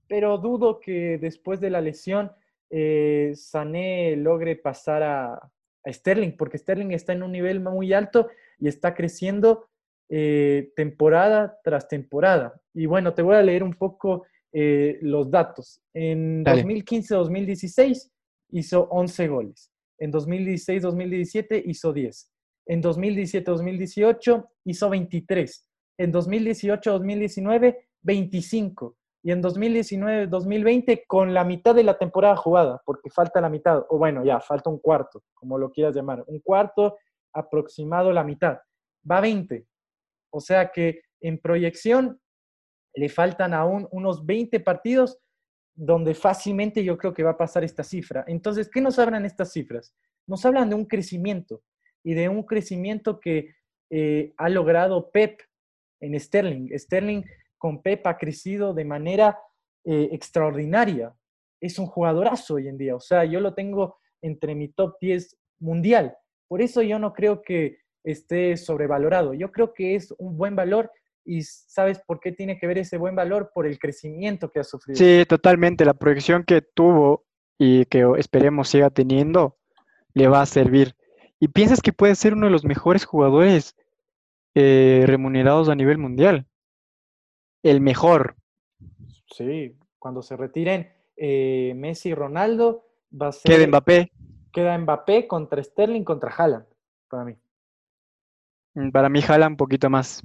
Pero 0.08 0.38
dudo 0.38 0.80
que 0.80 1.18
después 1.18 1.62
de 1.62 1.70
la 1.70 1.82
lesión 1.82 2.32
eh, 2.70 3.32
Sané 3.36 4.16
logre 4.18 4.58
pasar 4.58 5.04
a, 5.04 5.34
a 5.34 5.94
Sterling, 5.94 6.36
porque 6.38 6.58
Sterling 6.58 6.92
está 6.92 7.14
en 7.14 7.24
un 7.24 7.32
nivel 7.32 7.62
muy 7.62 7.94
alto 7.94 8.30
y 8.60 8.68
está 8.68 8.94
creciendo 8.94 9.70
eh, 10.10 10.74
temporada 10.76 11.58
tras 11.64 11.88
temporada. 11.88 12.60
Y 12.74 12.86
bueno, 12.86 13.14
te 13.14 13.22
voy 13.22 13.36
a 13.36 13.42
leer 13.42 13.64
un 13.64 13.74
poco 13.74 14.26
eh, 14.52 15.00
los 15.02 15.32
datos. 15.32 15.82
En 15.94 16.44
2015-2016 16.44 18.12
hizo 18.50 18.90
11 18.90 19.28
goles. 19.30 19.72
En 19.98 20.12
2016-2017 20.12 21.62
hizo 21.66 21.94
10. 21.94 22.31
En 22.72 22.82
2017-2018 22.82 24.50
hizo 24.64 24.90
23. 24.90 25.70
En 25.98 26.14
2018-2019, 26.14 27.78
25. 28.02 28.98
Y 29.24 29.32
en 29.32 29.44
2019-2020 29.44 31.04
con 31.06 31.34
la 31.34 31.44
mitad 31.44 31.76
de 31.76 31.84
la 31.84 31.98
temporada 31.98 32.38
jugada, 32.38 32.82
porque 32.86 33.10
falta 33.10 33.42
la 33.42 33.50
mitad, 33.50 33.84
o 33.90 33.98
bueno, 33.98 34.24
ya, 34.24 34.40
falta 34.40 34.70
un 34.70 34.80
cuarto, 34.80 35.22
como 35.34 35.58
lo 35.58 35.70
quieras 35.70 35.94
llamar. 35.94 36.24
Un 36.28 36.40
cuarto 36.40 36.98
aproximado 37.34 38.14
la 38.14 38.24
mitad. 38.24 38.60
Va 39.10 39.20
20. 39.20 39.68
O 40.30 40.40
sea 40.40 40.72
que 40.72 41.02
en 41.20 41.42
proyección 41.42 42.22
le 42.96 43.10
faltan 43.10 43.54
aún 43.54 43.86
unos 43.92 44.26
20 44.26 44.62
partidos 44.62 45.20
donde 45.76 46.14
fácilmente 46.14 46.86
yo 46.86 46.98
creo 46.98 47.14
que 47.14 47.24
va 47.24 47.32
a 47.32 47.38
pasar 47.38 47.66
esta 47.66 47.84
cifra. 47.84 48.24
Entonces, 48.28 48.70
¿qué 48.70 48.80
nos 48.80 48.98
hablan 48.98 49.26
estas 49.26 49.52
cifras? 49.52 49.94
Nos 50.26 50.46
hablan 50.46 50.70
de 50.70 50.76
un 50.76 50.86
crecimiento 50.86 51.62
y 52.04 52.14
de 52.14 52.30
un 52.30 52.44
crecimiento 52.44 53.20
que 53.20 53.56
eh, 53.90 54.34
ha 54.38 54.50
logrado 54.50 55.12
Pep 55.12 55.42
en 56.00 56.20
Sterling. 56.20 56.70
Sterling 56.78 57.24
con 57.58 57.82
Pep 57.82 58.06
ha 58.08 58.18
crecido 58.18 58.74
de 58.74 58.86
manera 58.86 59.38
eh, 59.84 60.10
extraordinaria. 60.12 61.14
Es 61.60 61.78
un 61.78 61.86
jugadorazo 61.86 62.56
hoy 62.56 62.68
en 62.68 62.78
día. 62.78 62.96
O 62.96 63.00
sea, 63.00 63.26
yo 63.26 63.40
lo 63.40 63.54
tengo 63.54 63.98
entre 64.22 64.56
mi 64.56 64.70
top 64.70 64.96
10 65.00 65.38
mundial. 65.60 66.16
Por 66.48 66.62
eso 66.62 66.82
yo 66.82 67.00
no 67.00 67.14
creo 67.14 67.42
que 67.42 67.78
esté 68.04 68.58
sobrevalorado. 68.58 69.34
Yo 69.34 69.52
creo 69.52 69.74
que 69.74 69.96
es 69.96 70.14
un 70.18 70.38
buen 70.38 70.56
valor 70.56 70.92
y 71.24 71.44
¿sabes 71.44 72.00
por 72.00 72.20
qué 72.20 72.32
tiene 72.32 72.58
que 72.58 72.68
ver 72.68 72.80
ese 72.80 72.98
buen 72.98 73.16
valor? 73.16 73.52
Por 73.54 73.68
el 73.68 73.78
crecimiento 73.78 74.52
que 74.52 74.60
ha 74.60 74.64
sufrido. 74.64 74.98
Sí, 74.98 75.24
totalmente. 75.28 75.86
La 75.86 75.94
proyección 75.94 76.44
que 76.44 76.62
tuvo 76.62 77.26
y 77.60 77.86
que 77.86 78.06
esperemos 78.18 78.70
siga 78.70 78.90
teniendo 78.90 79.58
le 80.14 80.28
va 80.28 80.42
a 80.42 80.46
servir. 80.46 80.96
¿Y 81.42 81.48
piensas 81.48 81.82
que 81.82 81.92
puede 81.92 82.14
ser 82.14 82.36
uno 82.36 82.46
de 82.46 82.52
los 82.52 82.66
mejores 82.66 83.04
jugadores 83.04 83.76
eh, 84.54 85.06
remunerados 85.08 85.70
a 85.70 85.76
nivel 85.76 85.98
mundial? 85.98 86.46
El 87.64 87.82
mejor. 87.82 88.36
Sí, 89.26 89.76
cuando 89.98 90.22
se 90.22 90.38
retiren 90.38 90.94
eh, 91.18 91.74
Messi 91.76 92.10
y 92.10 92.14
Ronaldo, 92.14 92.86
va 93.20 93.30
a 93.30 93.32
ser... 93.32 93.52
Queda 93.52 93.66
Mbappé. 93.66 94.12
Queda 94.54 94.78
Mbappé 94.78 95.28
contra 95.28 95.64
Sterling, 95.64 96.04
contra 96.04 96.32
Haaland, 96.32 96.68
para 97.10 97.26
mí. 97.26 97.36
Mm, 98.76 98.92
para 98.92 99.10
mí 99.10 99.20
Haaland 99.28 99.54
un 99.54 99.58
poquito 99.58 99.90
más. 99.90 100.22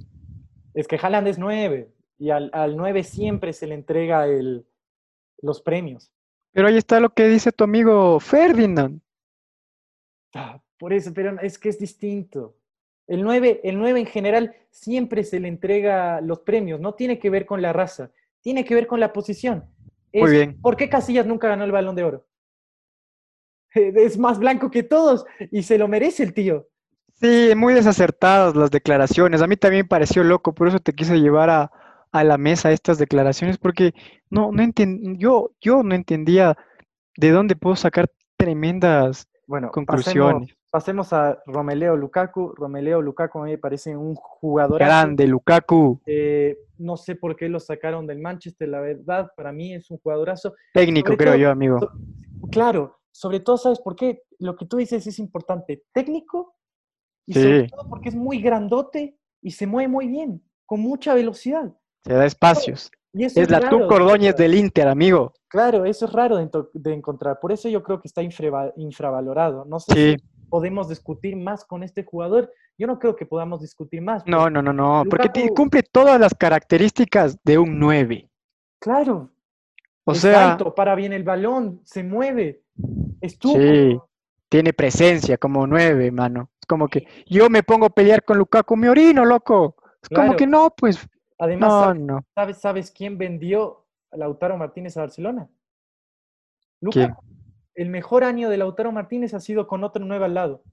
Es 0.75 0.87
que 0.87 0.99
Haaland 1.01 1.29
es 1.29 1.39
9 1.39 1.91
y 2.19 2.29
al, 2.29 2.51
al 2.53 2.77
9 2.77 3.03
siempre 3.03 3.53
se 3.53 3.65
le 3.65 3.73
entrega 3.73 4.27
el, 4.27 4.67
los 5.41 5.63
premios. 5.63 6.13
Pero 6.51 6.67
ahí 6.67 6.77
está 6.77 6.99
lo 6.99 7.09
que 7.09 7.27
dice 7.27 7.51
tu 7.51 7.63
amigo 7.63 8.19
Ferdinand. 8.19 9.01
Ah, 10.35 10.61
por 10.77 10.93
eso, 10.93 11.13
pero 11.13 11.39
es 11.41 11.57
que 11.57 11.69
es 11.69 11.79
distinto. 11.79 12.55
El 13.07 13.23
9, 13.23 13.61
el 13.63 13.77
9 13.77 14.01
en 14.01 14.05
general 14.05 14.55
siempre 14.69 15.23
se 15.23 15.39
le 15.39 15.47
entrega 15.47 16.21
los 16.21 16.39
premios, 16.41 16.79
no 16.79 16.93
tiene 16.93 17.19
que 17.19 17.29
ver 17.29 17.45
con 17.45 17.61
la 17.61 17.73
raza, 17.73 18.11
tiene 18.41 18.65
que 18.65 18.75
ver 18.75 18.87
con 18.87 18.99
la 18.99 19.13
posición. 19.13 19.65
Muy 20.13 20.31
bien. 20.31 20.61
¿Por 20.61 20.75
qué 20.75 20.89
Casillas 20.89 21.25
nunca 21.25 21.47
ganó 21.47 21.63
el 21.63 21.71
balón 21.71 21.95
de 21.95 22.03
oro? 22.03 22.25
Es 23.73 24.17
más 24.17 24.39
blanco 24.39 24.71
que 24.71 24.83
todos 24.83 25.25
y 25.51 25.63
se 25.63 25.77
lo 25.77 25.87
merece 25.87 26.23
el 26.23 26.33
tío. 26.33 26.67
Sí, 27.19 27.53
muy 27.55 27.73
desacertadas 27.73 28.55
las 28.55 28.71
declaraciones. 28.71 29.41
A 29.41 29.47
mí 29.47 29.57
también 29.57 29.87
pareció 29.87 30.23
loco, 30.23 30.53
por 30.53 30.67
eso 30.67 30.79
te 30.79 30.93
quise 30.93 31.19
llevar 31.19 31.49
a, 31.49 31.71
la 32.11 32.37
mesa 32.39 32.71
estas 32.71 32.97
declaraciones, 32.97 33.59
porque 33.59 33.93
no, 34.31 34.51
no 34.51 34.63
yo, 35.17 35.51
yo 35.61 35.83
no 35.83 35.93
entendía 35.93 36.57
de 37.15 37.29
dónde 37.29 37.55
puedo 37.55 37.75
sacar 37.75 38.09
tremendas 38.37 39.27
Bueno, 39.45 39.69
conclusiones. 39.71 40.56
Pasemos, 40.71 41.13
a 41.13 41.41
Romeleo 41.45 41.95
Lukaku. 41.95 42.53
Romeleo 42.55 43.01
Lukaku 43.01 43.39
a 43.39 43.45
mí 43.45 43.51
me 43.51 43.57
parece 43.57 43.95
un 43.95 44.15
jugador 44.15 44.79
Grande, 44.79 45.25
Lukaku. 45.25 46.01
Eh, 46.05 46.57
no 46.77 46.97
sé 46.97 47.15
por 47.15 47.35
qué 47.35 47.47
lo 47.47 47.59
sacaron 47.59 48.05
del 48.05 48.19
Manchester, 48.19 48.67
la 48.67 48.81
verdad, 48.81 49.31
para 49.35 49.51
mí 49.51 49.73
es 49.73 49.89
un 49.89 49.97
jugadorazo. 49.97 50.53
Técnico, 50.73 51.07
Sobre 51.07 51.17
creo 51.17 51.31
todo- 51.33 51.41
yo, 51.41 51.49
amigo. 51.51 51.79
so- 51.79 51.91
Claro, 52.51 52.99
sobre 53.11 53.39
todo, 53.39 53.57
¿sabes 53.57 53.79
por 53.79 53.95
qué? 53.95 54.23
Lo 54.39 54.55
que 54.55 54.65
tú 54.65 54.77
dices 54.77 55.07
es 55.07 55.19
importante, 55.19 55.83
técnico 55.93 56.55
y 57.25 57.33
sobre 57.33 57.61
Sí. 57.63 57.67
todo 57.71 57.89
porque 57.89 58.09
es 58.09 58.15
muy 58.15 58.41
grandote 58.41 59.17
y 59.41 59.51
se 59.51 59.65
mueve 59.67 59.87
muy 59.87 60.07
bien, 60.07 60.43
con 60.65 60.81
mucha 60.81 61.13
velocidad. 61.13 61.73
Se 62.03 62.13
da 62.13 62.25
espacios. 62.25 62.91
Y 63.13 63.23
eso 63.23 63.41
Es 63.41 63.49
la 63.49 63.67
Tuco 63.69 63.95
Ordóñez 63.95 64.35
del 64.35 64.53
Inter, 64.53 64.87
amigo. 64.87 65.33
Claro, 65.47 65.85
eso 65.85 66.05
es 66.05 66.13
raro 66.13 66.37
de, 66.37 66.93
encontrar. 66.93 67.39
Por 67.39 67.51
eso 67.51 67.67
yo 67.69 67.81
creo 67.81 67.99
que 67.99 68.07
está 68.07 68.21
infrava- 68.21 68.71
infravalorado. 68.75 69.65
No 69.65 69.79
sé 69.79 69.93
Sí. 69.93 70.15
si 70.19 70.36
podemos 70.49 70.89
discutir 70.89 71.35
más 71.35 71.63
con 71.65 71.83
este 71.83 72.03
jugador. 72.03 72.51
Yo 72.77 72.87
no 72.87 72.99
creo 72.99 73.15
que 73.15 73.25
podamos 73.25 73.61
discutir 73.61 74.01
más. 74.01 74.25
No, 74.27 74.39
porque- 74.39 74.53
no, 74.53 74.61
no, 74.61 74.73
no. 74.73 75.03
Porque 75.09 75.29
Lukaku- 75.29 75.53
cumple 75.55 75.83
todas 75.83 76.19
las 76.19 76.33
características 76.33 77.37
de 77.43 77.57
un 77.57 77.79
9. 77.79 78.29
Claro, 78.79 79.29
O 80.05 80.11
es 80.13 80.19
sea, 80.19 80.51
alto, 80.53 80.73
para 80.75 80.95
bien 80.95 81.11
el 81.13 81.23
balón, 81.23 81.81
se 81.83 82.03
mueve. 82.03 82.61
Estuvo. 83.21 83.55
Sí. 83.57 83.99
tiene 84.49 84.71
presencia 84.71 85.37
como 85.37 85.67
9, 85.67 86.09
mano. 86.11 86.49
Es 86.61 86.65
como 86.67 86.87
que 86.87 87.05
yo 87.25 87.49
me 87.49 87.63
pongo 87.63 87.87
a 87.87 87.89
pelear 87.89 88.23
con 88.23 88.37
Lukaku, 88.37 88.77
me 88.77 88.89
orino, 88.89 89.25
loco. 89.25 89.75
Es 90.01 90.07
como 90.07 90.37
que 90.37 90.47
no, 90.47 90.69
pues. 90.69 91.05
Además, 91.37 91.69
No, 91.69 91.83
¿sabes, 91.83 92.01
no. 92.01 92.25
sabes, 92.33 92.57
sabes 92.59 92.91
quién 92.91 93.17
vendió 93.17 93.85
a 94.09 94.15
Lautaro 94.17 94.55
Martínez 94.57 94.95
a 94.95 95.01
Barcelona? 95.01 95.49
¿Quién? 96.91 97.13
El 97.77 97.89
mejor 97.89 98.23
año 98.23 98.49
de 98.49 98.57
Lautaro 98.57 98.91
Martínez 98.91 99.33
ha 99.35 99.39
sido 99.39 99.67
con 99.67 99.83
otro 99.83 100.03
9 100.03 100.25
al 100.25 100.33
lado. 100.33 100.63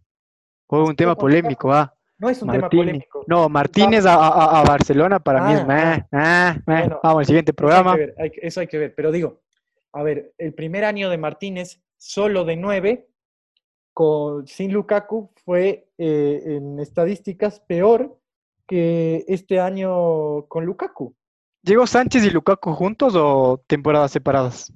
Fue 0.68 0.82
un 0.82 0.96
tema 0.96 1.14
polémico, 1.14 1.70
ah. 1.72 1.94
No 2.16 2.30
es 2.30 2.40
un 2.40 2.50
tema 2.50 2.70
polémico. 2.70 3.24
No, 3.26 3.48
Martínez 3.50 4.06
a, 4.06 4.14
a- 4.14 4.60
a 4.60 4.64
Barcelona 4.64 5.20
para 5.20 5.46
mí 5.46 5.52
es 5.52 5.60
Ah, 5.68 6.06
ah. 6.12 6.56
Bueno, 6.64 7.00
Vamos 7.02 7.18
al 7.20 7.26
siguiente 7.26 7.52
Eso 7.52 7.54
hay 7.66 7.70
programa. 7.70 7.92
que 7.94 8.00
ver, 8.00 8.14
hay 8.18 8.30
que- 8.30 8.40
eso 8.46 8.60
hay 8.60 8.66
que 8.66 8.78
ver. 8.78 8.94
Pero 8.94 9.12
digo, 9.12 9.42
a 9.92 10.02
ver, 10.02 10.32
el 10.38 10.54
primer 10.54 10.84
año 10.84 11.10
de 11.10 11.18
Martínez, 11.18 11.82
solo 11.98 12.44
de 12.44 12.56
9, 12.56 13.08
con, 13.92 14.46
sin 14.46 14.72
Lukaku, 14.72 15.30
fue 15.44 15.88
eh, 15.98 16.42
en 16.46 16.80
estadísticas 16.80 17.60
peor 17.60 18.18
que 18.66 19.24
este 19.28 19.60
año 19.60 20.46
con 20.46 20.64
Lukaku. 20.64 21.14
¿Llegó 21.62 21.86
Sánchez 21.86 22.24
y 22.24 22.30
Lukaku 22.30 22.72
juntos 22.72 23.14
o 23.16 23.62
temporadas 23.66 24.10
separadas? 24.10 24.72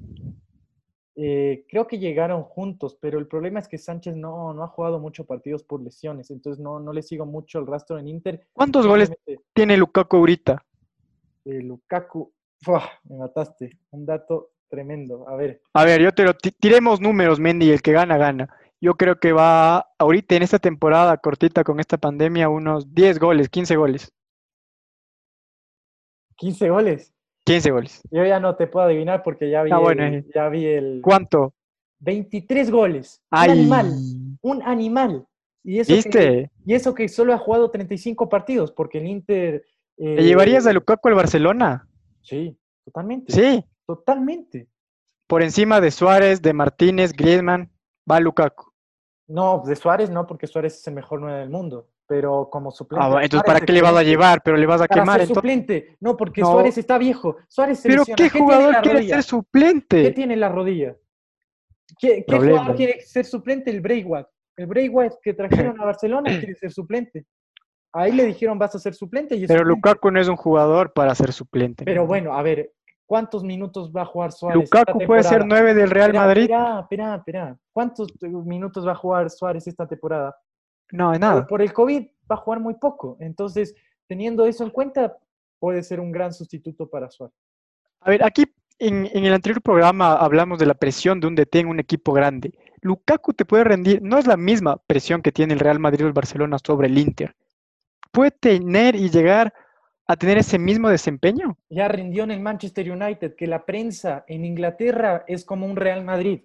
Eh, 1.21 1.67
creo 1.69 1.89
que 1.89 1.99
llegaron 1.99 2.45
juntos, 2.45 2.97
pero 3.01 3.19
el 3.19 3.27
problema 3.27 3.59
es 3.59 3.67
que 3.67 3.77
Sánchez 3.77 4.15
no, 4.15 4.55
no 4.55 4.63
ha 4.63 4.69
jugado 4.69 5.01
muchos 5.01 5.27
partidos 5.27 5.65
por 5.65 5.83
lesiones, 5.83 6.31
entonces 6.31 6.63
no, 6.63 6.79
no 6.79 6.93
le 6.93 7.03
sigo 7.03 7.27
mucho 7.27 7.59
el 7.59 7.67
rastro 7.67 7.99
en 7.99 8.07
Inter. 8.07 8.47
¿Cuántos 8.53 8.87
goles 8.87 9.11
tiene 9.53 9.77
Lukaku 9.77 10.17
ahorita? 10.17 10.65
eh, 11.45 11.61
Lukaku, 11.61 12.33
me 13.09 13.17
mataste, 13.17 13.81
un 13.91 14.07
dato 14.07 14.53
tremendo. 14.69 15.29
A 15.29 15.35
ver, 15.35 15.61
A 15.75 15.85
ver, 15.85 16.01
yo 16.01 16.13
te 16.13 16.23
lo 16.23 16.35
ti- 16.35 16.53
tiremos 16.53 17.01
números, 17.01 17.41
Mendy, 17.41 17.71
el 17.73 17.83
que 17.83 17.91
gana, 17.91 18.17
gana. 18.17 18.49
Yo 18.81 18.95
creo 18.95 19.19
que 19.19 19.33
va 19.33 19.89
ahorita 19.99 20.37
en 20.37 20.45
esta 20.45 20.61
temporada 20.61 21.17
cortita 21.17 21.65
con 21.65 21.81
esta 21.81 21.99
pandemia 21.99 22.49
unos 22.49 22.95
10 22.95 23.19
goles, 23.19 23.49
15 23.49 23.75
goles. 23.75 24.13
15 26.37 26.69
goles. 26.71 27.13
15 27.49 27.71
goles. 27.71 28.03
Yo 28.11 28.25
ya 28.25 28.41
no 28.41 28.57
te 28.57 28.67
puedo 28.67 28.87
adivinar 28.87 29.23
porque 29.23 29.51
ya 29.51 29.63
vi, 29.63 29.71
Ah, 29.73 29.79
bueno, 29.79 30.05
el, 30.05 30.15
eh. 30.17 30.27
ya 30.35 30.49
vi 30.49 30.67
el 30.67 31.01
¿Cuánto? 31.03 31.55
23 32.01 32.71
goles. 32.71 33.23
Un 33.31 33.39
animal, 33.39 33.93
un 34.43 34.63
animal. 34.63 35.27
Y 35.65 35.81
eso, 35.81 35.89
que, 35.89 35.95
¿viste? 35.97 36.51
y 36.65 36.75
eso 36.75 36.95
que 36.95 37.09
solo 37.09 37.33
ha 37.35 37.39
jugado 37.39 37.71
35 37.71 38.29
partidos, 38.29 38.73
porque 38.73 38.99
el 38.99 39.07
Inter... 39.07 39.65
¿Te 39.97 40.23
llevarías 40.23 40.67
a 40.67 40.71
eh, 40.71 40.75
Lukaku 40.75 41.09
al 41.09 41.15
Barcelona? 41.15 41.89
Sí, 42.23 42.57
totalmente. 42.85 43.33
Sí, 43.33 43.65
Totalmente. 43.85 44.69
por 45.27 45.43
encima 45.43 45.81
de 45.81 45.91
Suárez, 45.91 46.41
de 46.41 46.53
Martínez, 46.53 47.13
Griezmann, 47.13 47.71
va 48.11 48.21
Lukaku. 48.21 48.71
No, 49.27 49.63
de 49.67 49.77
Suárez 49.77 50.09
no, 50.11 50.27
porque 50.27 50.47
Suárez 50.47 50.79
es 50.79 50.87
el 50.87 50.95
mejor 50.95 51.21
9 51.21 51.41
del 51.41 51.51
mundo. 51.51 51.89
Pero 52.09 52.49
como 52.51 52.71
suplente. 52.71 53.07
Ah, 53.07 53.23
entonces, 53.23 53.47
¿para 53.47 53.61
qué 53.61 53.71
le 53.71 53.83
vas 53.83 53.95
a 53.95 54.03
llevar? 54.03 54.41
Pero 54.43 54.57
le 54.57 54.65
vas 54.67 54.81
a 54.81 54.87
Para 54.87 55.03
quemar 55.03 55.21
ser 55.21 55.29
entonces. 55.29 55.35
suplente. 55.37 55.97
No, 56.01 56.17
porque 56.17 56.41
No. 56.41 56.53
Suárez 56.53 56.79
está 56.79 56.97
viejo. 56.97 57.37
Suárez 57.49 57.81
se 57.81 57.89
Pero 57.91 58.01
lesiona. 58.01 58.17
¿qué 58.17 58.31
jugador 58.39 58.75
quiere 58.81 58.99
rodilla? 59.01 59.15
ser 59.17 59.23
suplente? 59.25 60.03
¿Qué 60.05 60.11
tiene 60.13 60.35
en 60.35 60.41
la 60.41 60.49
rodilla? 60.49 60.97
¿Qué, 61.99 62.25
jugador 62.27 62.77
quiere 62.77 63.01
ser 63.03 63.27
suplente? 63.27 63.71
El 63.71 63.83
Braithwaite. 63.83 64.31
El 64.57 64.67
Braithwaite 64.67 65.17
que 65.23 65.35
trajeron 65.35 65.79
a 65.81 65.85
Barcelona 65.93 66.31
quiere 66.31 66.55
ser 66.55 66.73
suplente. 66.73 67.27
Ahí 67.93 68.13
le 68.13 68.25
dijeron 68.25 68.59
vas 68.59 68.75
a 68.75 68.79
ser 68.79 68.95
suplente 68.95 69.35
y 69.37 69.47
Pero 69.47 69.61
suplente. 69.61 69.69
Lukaku 69.77 70.11
no 70.11 70.21
es 70.21 70.29
un 70.29 70.37
jugador 70.37 70.93
para 70.95 71.15
ser 71.15 71.33
suplente. 71.33 71.85
Pero 71.85 72.03
¿no? 72.03 72.07
bueno, 72.07 72.33
a 72.35 72.43
ver, 72.43 72.73
¿cuántos 73.07 73.45
minutos 73.45 73.93
va 73.95 74.03
a 74.03 74.07
jugar 74.07 74.33
Suárez? 74.33 74.63
Lukaku 74.63 74.99
puede 75.07 75.23
ser? 75.25 75.45
9 75.47 75.75
del 75.75 75.91
Real 75.91 76.15
Madrid. 76.15 76.43
Espera, 76.45 76.81
espera, 76.81 77.15
espera. 77.17 77.59
¿Cuántos 77.73 78.09
minutos 78.23 78.87
va 78.87 78.93
a 78.93 78.97
jugar 78.97 79.29
Suárez 79.31 79.67
esta 79.67 79.87
temporada? 79.87 80.35
No, 80.93 81.11
Por- 81.11 81.21
nada. 81.21 81.47
Por 81.47 81.63
el 81.63 81.73
COVID 81.73 82.07
va 82.31 82.35
a 82.37 82.39
jugar 82.39 82.61
muy 82.61 82.75
poco. 82.75 83.17
Entonces, 83.21 83.75
teniendo 84.07 84.47
eso 84.47 84.65
en 84.65 84.71
cuenta, 84.71 85.17
puede 85.59 85.83
ser 85.83 86.01
un 86.01 86.13
gran 86.13 86.33
sustituto 86.33 86.89
para 86.89 87.11
Suárez. 87.11 87.35
A 88.01 88.11
ver, 88.11 88.25
aquí 88.25 88.45
en, 88.79 89.07
en 89.13 89.25
el 89.25 89.33
anterior 89.35 89.61
programa 89.61 90.15
hablamos 90.15 90.59
de 90.59 90.67
la 90.67 90.75
presión 90.75 91.19
de 91.21 91.27
un 91.27 91.35
DT 91.35 91.57
en 91.57 91.69
un 91.69 91.81
equipo 91.81 92.13
grande. 92.13 92.53
Lukaku 92.81 93.33
te 93.33 93.45
puede 93.45 93.65
rendir, 93.65 94.01
no 94.03 94.19
es 94.19 94.27
la 94.27 94.37
misma 94.37 94.77
presión 94.77 95.21
que 95.21 95.33
tiene 95.33 95.55
el 95.55 95.61
Real 95.61 95.81
Madrid 95.81 96.05
o 96.05 96.09
el 96.09 96.13
Barcelona 96.13 96.59
sobre 96.65 96.87
el 96.87 96.97
Inter. 96.97 97.35
Puede 98.13 98.31
tener 98.31 98.95
y 98.95 99.11
llegar 99.11 99.53
a 100.07 100.17
tener 100.17 100.39
ese 100.39 100.59
mismo 100.59 100.89
desempeño. 100.89 101.59
Ya 101.69 101.89
rindió 101.89 102.25
en 102.25 102.31
el 102.31 102.41
Manchester 102.41 102.91
United, 102.91 103.35
que 103.37 103.47
la 103.47 103.67
prensa 103.67 104.25
en 104.27 104.45
Inglaterra 104.45 105.25
es 105.27 105.45
como 105.45 105.67
un 105.67 105.77
Real 105.77 106.05
Madrid 106.05 106.41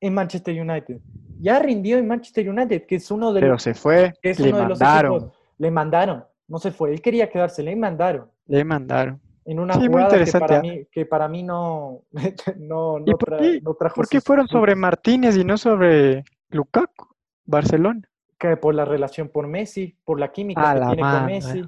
en 0.00 0.14
Manchester 0.14 0.60
United. 0.60 1.00
Ya 1.40 1.58
rindió 1.58 1.98
en 1.98 2.06
Manchester 2.06 2.48
United, 2.48 2.86
que 2.86 2.96
es 2.96 3.10
uno 3.10 3.32
de 3.32 3.40
Pero 3.40 3.52
los, 3.54 3.62
se 3.62 3.74
fue, 3.74 4.12
que 4.22 4.30
es 4.30 4.40
le 4.40 4.48
uno 4.50 4.58
de 4.58 4.68
los 4.68 4.80
mandaron, 4.80 5.14
equipos. 5.16 5.38
Le 5.58 5.70
mandaron, 5.70 6.24
no 6.48 6.58
se 6.58 6.70
fue. 6.72 6.92
Él 6.92 7.00
quería 7.02 7.28
quedarse, 7.30 7.62
le 7.62 7.74
mandaron. 7.76 8.30
le 8.46 8.64
mandaron. 8.64 9.20
En 9.44 9.60
una 9.60 9.74
Sí, 9.74 9.80
muy 9.88 10.02
jugada 10.02 10.24
que 10.24 10.32
para, 10.32 10.58
¿ah? 10.58 10.60
mí, 10.60 10.84
que 10.92 11.06
para 11.06 11.26
mí 11.28 11.42
no, 11.42 12.02
no, 12.58 12.98
¿Y 12.98 13.10
no, 13.10 13.16
por 13.18 13.30
tra- 13.30 13.38
qué? 13.38 13.60
no 13.62 13.74
trajo 13.74 13.94
¿Por 13.96 14.08
qué 14.08 14.20
fueron 14.20 14.46
sobre. 14.48 14.74
Martínez 14.74 15.36
y 15.36 15.44
no 15.44 15.56
sobre 15.56 16.24
Lukaku? 16.50 17.06
Barcelona. 17.46 18.02
que 18.38 18.56
por 18.58 18.74
la 18.74 18.84
relación 18.84 19.28
por 19.28 19.46
Messi, 19.46 19.96
por 20.04 20.20
la 20.20 20.30
química 20.32 20.70
A 20.70 20.74
que 20.74 20.80
la 20.80 20.86
tiene 20.88 21.02
con. 21.02 21.26
Messi. 21.26 21.64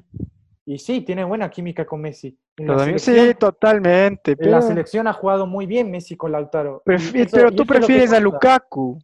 Y 0.66 0.78
sí, 0.78 1.00
tiene 1.00 1.24
buena 1.24 1.48
química 1.50 1.86
con 1.86 2.00
Messi. 2.02 2.38
Sí, 2.98 3.34
totalmente. 3.38 4.32
en 4.32 4.50
la 4.50 4.58
Pero, 4.58 4.62
selección 4.62 5.06
ha 5.06 5.12
jugado 5.14 5.46
muy 5.46 5.64
bien 5.66 5.90
Messi 5.90 6.16
con 6.16 6.32
Lautaro. 6.32 6.82
Y 6.84 6.90
prefi- 6.90 7.20
eso- 7.22 7.30
pero 7.36 7.50
tú 7.50 7.64
prefieres 7.64 8.12
a. 8.12 8.20
Lukaku. 8.20 8.98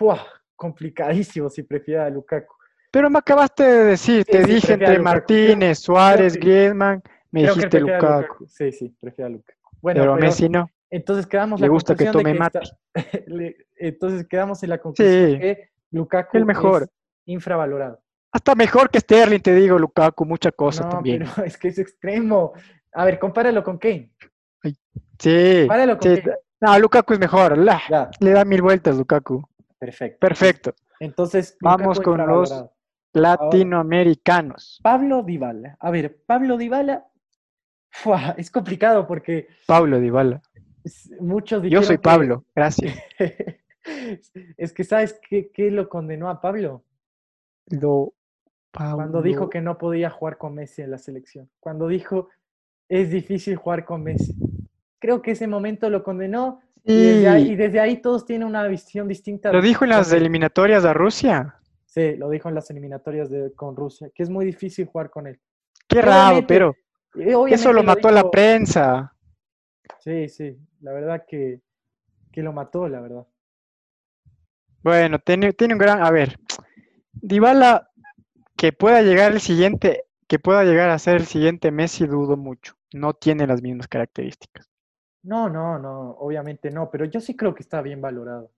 Fua, 0.00 0.18
complicadísimo 0.56 1.50
si 1.50 1.62
prefiere 1.62 2.00
a 2.00 2.08
Lukaku. 2.08 2.54
Pero 2.90 3.10
me 3.10 3.18
acabaste 3.18 3.62
de 3.64 3.84
decir, 3.84 4.24
Sí, 4.24 4.32
te 4.32 4.44
sí, 4.46 4.54
dije 4.54 4.66
prefiero 4.68 4.92
entre. 4.92 5.02
Martínez, 5.02 5.78
Suárez, 5.78 6.32
que- 6.32 6.38
Griezmann, 6.40 7.02
me 7.30 7.42
Creo 7.42 7.52
que 7.52 7.58
dijiste 7.58 7.80
Lukaku. 7.80 8.46
Sí, 8.46 8.72
sí, 8.72 8.96
prefiere 8.98 9.26
a 9.26 9.28
Lukaku. 9.32 9.58
Bueno, 9.82 10.00
Pero 10.00 10.14
pero 10.14 10.26
Messi 10.26 10.48
no. 10.48 10.70
entonces 10.88 11.26
quedamos 11.26 11.60
Le 11.60 11.66
la 11.66 11.70
gusta 11.72 11.94
que 11.94 12.06
tome 12.06 12.30
está- 12.32 12.60
le- 13.26 13.56
entonces 13.76 14.26
quedamos 14.26 14.62
en 14.62 14.70
la 14.70 14.78
conclusión 14.78 15.38
que 15.38 15.68
Lukaku 15.90 16.38
El 16.38 16.46
mejor. 16.46 16.84
es 16.84 16.88
infravalorado. 17.26 18.00
Hasta 18.32 18.54
mejor 18.54 18.88
que 18.88 19.00
Sterling, 19.00 19.40
te 19.40 19.54
digo, 19.54 19.78
Lukaku, 19.78 20.24
mucha 20.24 20.50
cosa 20.50 20.84
no, 20.84 20.88
también. 20.88 21.24
pero 21.34 21.44
es 21.46 21.58
que 21.58 21.68
es 21.68 21.78
extremo. 21.78 22.54
A 22.94 23.04
ver, 23.04 23.18
compáralo 23.18 23.62
con 23.62 23.76
Kane. 23.76 24.10
Sí, 25.18 25.56
Compáralo 25.60 25.98
con. 25.98 26.16
Kane. 26.16 26.34
No, 26.62 26.78
Lukaku 26.78 27.12
es 27.12 27.18
mejor. 27.18 27.58
la- 27.58 28.10
le 28.18 28.30
da 28.30 28.46
mil 28.46 28.62
vueltas, 28.62 28.96
Lukaku. 28.96 29.42
Perfecto. 29.80 30.18
Perfecto. 30.20 30.74
Entonces, 31.00 31.56
Vamos 31.60 31.98
con 32.00 32.18
los-. 32.24 32.64
Latinoamericanos. 33.12 34.78
Pablo 34.82 35.22
Dybala. 35.24 35.76
A 35.80 35.90
ver, 35.90 36.22
Pablo 36.26 36.56
Dybala 36.56 37.06
fua, 37.90 38.34
es 38.38 38.50
complicado 38.52 39.06
porque 39.06 39.48
Pablo 39.66 39.98
Dybala. 39.98 40.40
muchos 41.18 41.62
Yo 41.64 41.82
soy 41.82 41.96
que- 41.96 42.02
Pablo, 42.02 42.44
gracias. 42.54 42.96
es 44.56 44.72
que 44.72 44.84
¿sabes 44.84 45.18
qué, 45.28 45.50
qué 45.50 45.70
lo 45.72 45.88
condenó 45.88 46.28
a 46.30 46.40
Pablo? 46.40 46.84
Lo- 47.66 48.14
Cuando 48.72 49.22
dijo 49.22 49.40
Pablo- 49.40 49.50
que 49.50 49.60
no 49.60 49.78
podía 49.78 50.10
jugar 50.10 50.38
con 50.38 50.54
Messi 50.54 50.82
en 50.82 50.92
la 50.92 50.98
selección. 50.98 51.50
Cuando 51.58 51.88
dijo, 51.88 52.28
es 52.88 53.10
difícil 53.10 53.56
jugar 53.56 53.84
con 53.84 54.02
Messi. 54.04 54.34
Creo 55.00 55.20
que 55.22 55.32
ese 55.32 55.48
momento 55.48 55.90
lo 55.90 56.04
condenó 56.04 56.60
y 56.92 57.02
desde 57.02 57.28
ahí, 57.28 57.44
Sí, 57.46 57.52
y 57.52 57.56
desde 57.56 57.80
ahí 57.80 57.96
todos 58.02 58.24
tienen 58.26 58.46
una 58.48 58.66
visión 58.66 59.08
distinta. 59.08 59.52
lo 59.52 59.60
dijo 59.62 59.84
en 59.84 59.90
las 59.90 60.12
eliminatorias 60.12 60.84
a 60.84 60.92
Rusia. 60.92 61.56
Sí, 61.86 62.16
lo 62.16 62.28
dijo 62.30 62.48
en 62.48 62.54
las 62.54 62.70
eliminatorias 62.70 63.28
de, 63.30 63.52
con 63.54 63.74
Rusia, 63.76 64.10
que 64.14 64.22
es 64.22 64.30
muy 64.30 64.44
difícil 64.46 64.86
jugar 64.86 65.10
con 65.10 65.26
él. 65.26 65.40
Qué 65.88 66.00
raro, 66.02 66.46
pero 66.46 66.74
eso 67.48 67.72
lo 67.72 67.82
mató 67.82 68.08
a 68.08 68.12
la 68.12 68.20
dijo- 68.20 68.30
prensa. 68.30 69.12
Sí, 69.98 70.28
sí, 70.28 70.56
la 70.80 70.92
verdad 70.92 71.24
que 71.26 71.60
que 72.32 72.42
lo 72.42 72.52
mató, 72.52 72.88
la 72.88 73.00
verdad. 73.00 73.26
Bueno, 74.82 75.18
tiene, 75.18 75.52
tiene 75.52 75.74
un 75.74 75.78
gran. 75.80 76.02
A 76.02 76.10
ver, 76.10 76.38
Dybala 77.12 77.90
que 78.56 78.72
pueda 78.72 79.02
llegar 79.02 79.32
el 79.32 79.40
siguiente, 79.40 80.04
que 80.28 80.38
pueda 80.38 80.62
llegar 80.64 80.90
a 80.90 80.98
ser 80.98 81.16
el 81.16 81.26
siguiente 81.26 81.70
Messi, 81.70 82.06
dudo 82.06 82.36
mucho. 82.36 82.74
No 82.92 83.14
tiene 83.14 83.46
las 83.46 83.62
mismas 83.62 83.88
características. 83.88 84.70
No, 85.22 85.48
no, 85.48 85.78
no, 85.78 86.12
obviamente 86.18 86.70
no, 86.70 86.90
pero 86.90 87.04
yo 87.04 87.20
sí 87.20 87.36
creo 87.36 87.54
que 87.54 87.62
está 87.62 87.82
bien 87.82 88.00
valorado. 88.00 88.50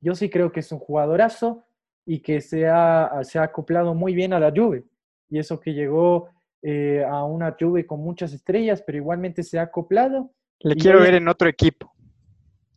Yo 0.00 0.14
sí 0.14 0.30
creo 0.30 0.50
que 0.50 0.60
es 0.60 0.72
un 0.72 0.78
jugadorazo 0.78 1.64
y 2.06 2.20
que 2.20 2.40
se 2.40 2.66
ha, 2.66 3.20
se 3.22 3.38
ha 3.38 3.42
acoplado 3.42 3.94
muy 3.94 4.14
bien 4.14 4.32
a 4.32 4.40
la 4.40 4.50
Juve. 4.50 4.84
Y 5.28 5.38
eso 5.38 5.60
que 5.60 5.74
llegó 5.74 6.30
eh, 6.62 7.04
a 7.06 7.24
una 7.24 7.54
Juve 7.58 7.86
con 7.86 8.00
muchas 8.00 8.32
estrellas, 8.32 8.82
pero 8.82 8.98
igualmente 8.98 9.42
se 9.42 9.58
ha 9.58 9.62
acoplado. 9.62 10.32
Le 10.60 10.74
quiero 10.74 11.00
ver 11.00 11.14
en 11.14 11.28
otro 11.28 11.48
equipo. 11.48 11.92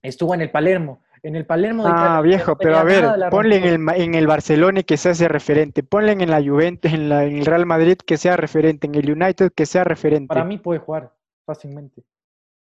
Estuvo 0.01 0.33
en 0.33 0.41
el 0.41 0.51
Palermo. 0.51 1.01
En 1.21 1.37
el 1.37 1.45
Palermo 1.45 1.83
de 1.83 1.89
Ah, 1.89 1.95
Italia, 1.95 2.21
viejo, 2.21 2.57
pero 2.57 2.77
a 2.77 2.83
ver, 2.83 3.05
ponle 3.31 3.55
en 3.55 3.63
el, 3.63 3.95
en 3.95 4.13
el 4.13 4.27
Barcelona 4.27 4.81
y 4.81 4.83
que 4.83 4.97
se 4.97 5.09
hace 5.09 5.29
referente. 5.29 5.81
Ponle 5.81 6.11
en 6.11 6.29
la 6.29 6.43
Juventus, 6.43 6.91
en, 6.91 7.07
la, 7.07 7.23
en 7.23 7.37
el 7.37 7.45
Real 7.45 7.65
Madrid 7.65 7.97
que 8.05 8.17
sea 8.17 8.35
referente, 8.35 8.87
en 8.87 8.95
el 8.95 9.09
United 9.09 9.53
que 9.55 9.65
sea 9.65 9.85
referente. 9.85 10.27
Para 10.27 10.43
mí 10.43 10.57
puede 10.57 10.81
jugar 10.81 11.13
fácilmente. 11.45 12.03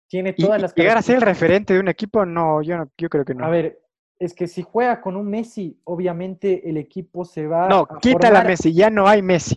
Tiene 0.08 0.32
todas 0.32 0.58
y 0.58 0.62
las 0.62 0.74
llegar 0.74 0.98
a 0.98 1.02
ser 1.02 1.16
el 1.16 1.22
referente 1.22 1.74
de 1.74 1.80
un 1.80 1.88
equipo, 1.88 2.24
no, 2.26 2.62
yo 2.62 2.76
no, 2.76 2.90
yo 2.98 3.08
creo 3.08 3.24
que 3.24 3.34
no. 3.34 3.44
A 3.44 3.48
ver, 3.48 3.80
es 4.18 4.34
que 4.34 4.46
si 4.46 4.62
juega 4.62 5.00
con 5.00 5.16
un 5.16 5.28
Messi, 5.28 5.80
obviamente 5.84 6.68
el 6.68 6.76
equipo 6.76 7.24
se 7.24 7.46
va 7.46 7.68
no, 7.68 7.86
a 7.90 7.98
quítala 8.00 8.40
formar- 8.40 8.46
Messi, 8.48 8.72
ya 8.72 8.90
no 8.90 9.08
hay 9.08 9.22
Messi. 9.22 9.56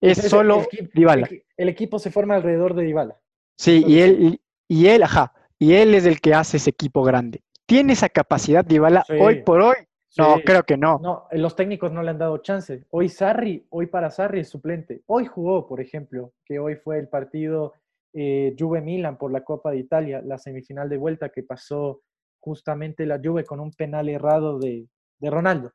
Es 0.00 0.18
Entonces, 0.18 0.30
solo 0.30 0.60
el 0.60 0.66
equi- 0.66 0.90
Dybala. 0.94 1.26
el 1.26 1.32
equi- 1.32 1.44
el 1.56 1.68
equipo 1.68 1.98
se 1.98 2.10
forma 2.10 2.34
alrededor 2.34 2.74
de 2.74 2.82
Dybala. 2.84 3.16
Sí, 3.56 3.84
y 3.86 4.00
él, 4.00 4.40
y, 4.68 4.76
y 4.82 4.86
él, 4.88 5.02
ajá, 5.02 5.32
y 5.58 5.74
él 5.74 5.94
es 5.94 6.06
el 6.06 6.20
que 6.20 6.34
hace 6.34 6.56
ese 6.56 6.70
equipo 6.70 7.02
grande. 7.02 7.42
¿Tiene 7.66 7.92
esa 7.92 8.08
capacidad 8.08 8.64
Dybala 8.64 9.04
Sí. 9.06 9.14
hoy 9.20 9.42
por 9.42 9.60
hoy? 9.60 9.76
No, 10.18 10.36
Sí. 10.36 10.42
creo 10.44 10.62
que 10.64 10.76
no. 10.76 10.98
No, 11.02 11.26
los 11.32 11.54
técnicos 11.56 11.90
no 11.92 12.02
le 12.02 12.10
han 12.10 12.18
dado 12.18 12.36
chance. 12.38 12.84
Hoy 12.90 13.08
Sarri, 13.08 13.64
hoy 13.70 13.86
para 13.86 14.10
Sarri 14.10 14.40
es 14.40 14.48
suplente. 14.50 15.02
Hoy 15.06 15.26
jugó, 15.26 15.66
por 15.66 15.80
ejemplo, 15.80 16.32
que 16.44 16.58
hoy 16.58 16.76
fue 16.76 16.98
el 16.98 17.08
partido 17.08 17.72
eh, 18.12 18.54
Juve-Milan 18.58 19.16
por 19.18 19.32
la 19.32 19.42
Copa 19.44 19.70
de 19.70 19.78
Italia, 19.78 20.20
la 20.24 20.38
semifinal 20.38 20.88
de 20.88 20.96
vuelta 20.98 21.28
que 21.30 21.42
pasó 21.42 22.02
justamente 22.40 23.06
la 23.06 23.20
Juve 23.22 23.44
con 23.44 23.60
un 23.60 23.70
penal 23.72 24.08
errado 24.08 24.58
de, 24.58 24.86
de 25.18 25.30
Ronaldo. 25.30 25.72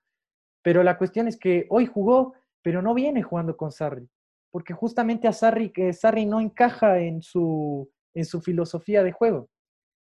Pero 0.61 0.83
la 0.83 0.97
cuestión 0.97 1.27
es 1.27 1.37
que 1.37 1.65
hoy 1.69 1.85
jugó, 1.85 2.33
pero 2.61 2.81
no 2.81 2.93
viene 2.93 3.23
jugando 3.23 3.55
con 3.55 3.71
Sarri, 3.71 4.07
porque 4.51 4.73
justamente 4.73 5.27
a 5.27 5.33
Sarri, 5.33 5.71
que 5.71 5.93
Sarri 5.93 6.25
no 6.25 6.41
encaja 6.41 6.99
en 6.99 7.21
su, 7.21 7.89
en 8.13 8.25
su 8.25 8.41
filosofía 8.41 9.03
de 9.03 9.11
juego. 9.13 9.47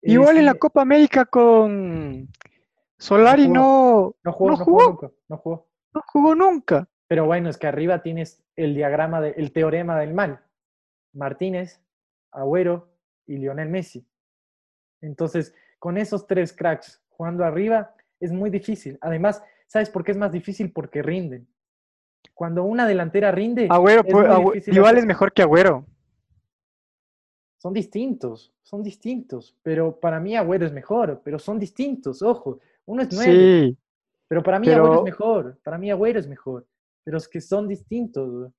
Eh, 0.01 0.13
Igual 0.13 0.37
en 0.37 0.45
la 0.45 0.55
Copa 0.55 0.81
América 0.81 1.25
con 1.25 2.27
Solari 2.97 3.47
no, 3.47 4.15
no 4.23 4.31
jugó, 4.33 4.51
no 4.51 4.57
no 4.57 4.65
jugó, 4.65 4.79
jugó 4.79 4.89
nunca, 4.91 5.11
no 5.27 5.37
jugó. 5.37 5.67
no 5.93 6.01
jugó 6.07 6.35
nunca. 6.35 6.89
Pero 7.07 7.25
bueno, 7.25 7.49
es 7.49 7.57
que 7.57 7.67
arriba 7.67 8.01
tienes 8.01 8.43
el 8.55 8.75
diagrama, 8.75 9.21
de- 9.21 9.31
el 9.37 9.51
teorema 9.51 9.99
del 9.99 10.13
mal. 10.13 10.41
Martínez, 11.13 11.81
Agüero 12.31 12.89
y 13.25 13.37
Lionel 13.37 13.69
Messi. 13.69 14.05
Entonces, 15.01 15.53
con 15.77 15.97
esos 15.97 16.27
tres 16.27 16.53
cracks 16.53 17.01
jugando 17.09 17.43
arriba 17.43 17.95
es 18.19 18.31
muy 18.31 18.49
difícil. 18.49 18.97
Además, 19.01 19.43
¿sabes 19.67 19.89
por 19.89 20.03
qué 20.03 20.11
es 20.11 20.17
más 20.17 20.31
difícil? 20.31 20.71
Porque 20.71 21.01
rinden. 21.01 21.47
Cuando 22.33 22.63
una 22.63 22.87
delantera 22.87 23.31
rinde, 23.31 23.67
Agüero, 23.69 24.01
es 24.53 24.67
es 24.67 25.05
mejor 25.05 25.31
que 25.33 25.41
Agüero. 25.41 25.85
son 27.57 27.73
distintos, 27.73 28.53
son 28.63 28.83
distintos. 28.83 29.57
Pero 29.63 29.99
para 29.99 30.19
mí 30.19 30.35
Agüero 30.35 30.65
es 30.65 30.73
mejor, 30.73 31.21
pero 31.23 31.39
son 31.39 31.59
distintos, 31.59 32.21
ojo. 32.21 32.59
Uno 32.85 33.03
es 33.03 33.09
nueve, 33.13 33.33
Sí, 33.33 33.77
Pero 34.27 34.43
para 34.43 34.59
mí 34.59 34.69
Agüero 34.69 34.97
es 34.97 35.03
mejor. 35.03 35.59
Para 35.63 35.77
mí 35.77 35.91
Agüero 35.91 36.19
es 36.19 36.27
mejor. 36.27 36.65
Pero 37.03 37.17
es 37.17 37.27
que 37.27 37.41
son 37.41 37.67
distintos. 37.67 38.51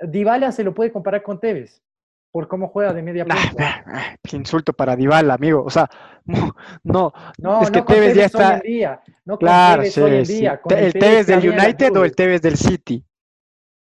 Dybala 0.00 0.52
se 0.52 0.64
lo 0.64 0.74
puede 0.74 0.92
comparar 0.92 1.22
con 1.22 1.40
Tevez 1.40 1.82
por 2.30 2.46
cómo 2.48 2.68
juega 2.68 2.92
de 2.92 3.02
media 3.02 3.24
punta. 3.24 4.16
qué 4.22 4.36
insulto 4.36 4.72
para 4.72 4.94
Dybala, 4.96 5.34
amigo. 5.34 5.62
O 5.64 5.70
sea, 5.70 5.88
no, 6.24 6.54
no, 6.84 7.12
No, 7.38 7.62
es 7.62 7.70
que 7.70 7.78
no 7.80 7.84
Tevez 7.86 8.14
ya 8.14 8.20
hoy 8.22 8.26
está. 8.26 8.54
en 8.56 8.60
día. 8.62 9.02
No 9.24 9.38
Claro, 9.38 9.84
sí, 9.84 10.00
hoy 10.00 10.16
en 10.16 10.26
sí. 10.26 10.34
día. 10.40 10.60
Te- 10.66 10.86
¿El 10.86 10.92
que 10.92 10.98
Tevez 11.00 11.26
del 11.26 11.48
United 11.48 11.96
o 11.96 12.04
el 12.04 12.14
Tevez 12.14 12.42
del 12.42 12.56
City? 12.56 13.04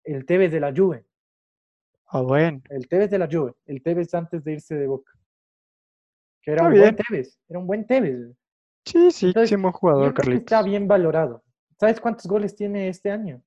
El 0.03 0.25
Tevez 0.25 0.51
de 0.51 0.59
la 0.59 0.73
Juve. 0.75 1.05
Ah, 2.07 2.21
bueno. 2.21 2.61
El 2.69 2.87
Tevez 2.87 3.09
de 3.09 3.17
la 3.19 3.27
Juve. 3.31 3.53
El 3.65 3.81
Tevez 3.81 4.13
antes 4.13 4.43
de 4.43 4.53
irse 4.53 4.75
de 4.75 4.87
Boca. 4.87 5.11
Que 6.41 6.51
era 6.51 6.61
Está 6.61 6.67
un 6.67 6.73
buen 6.79 6.83
bien. 6.95 7.05
Tevez. 7.07 7.39
Era 7.49 7.59
un 7.59 7.67
buen 7.67 7.87
Tevez. 7.87 8.35
Sí, 8.85 9.09
sí, 9.11 9.27
Entonces, 9.27 9.49
sí, 9.49 9.55
buen 9.55 9.73
jugador, 9.73 10.13
Carlitos. 10.13 10.41
está 10.41 10.61
bien 10.61 10.87
valorado. 10.87 11.43
¿Sabes 11.79 11.99
cuántos 11.99 12.27
goles 12.27 12.55
tiene 12.55 12.87
este 12.87 13.09
año? 13.09 13.41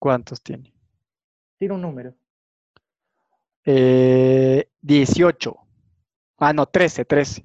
¿Cuántos 0.00 0.42
tiene? 0.42 0.74
Tira 1.58 1.74
un 1.74 1.80
número. 1.82 2.12
Eh, 3.64 4.68
18. 4.80 5.56
Ah, 6.38 6.52
no, 6.52 6.66
13, 6.66 7.04
13. 7.04 7.44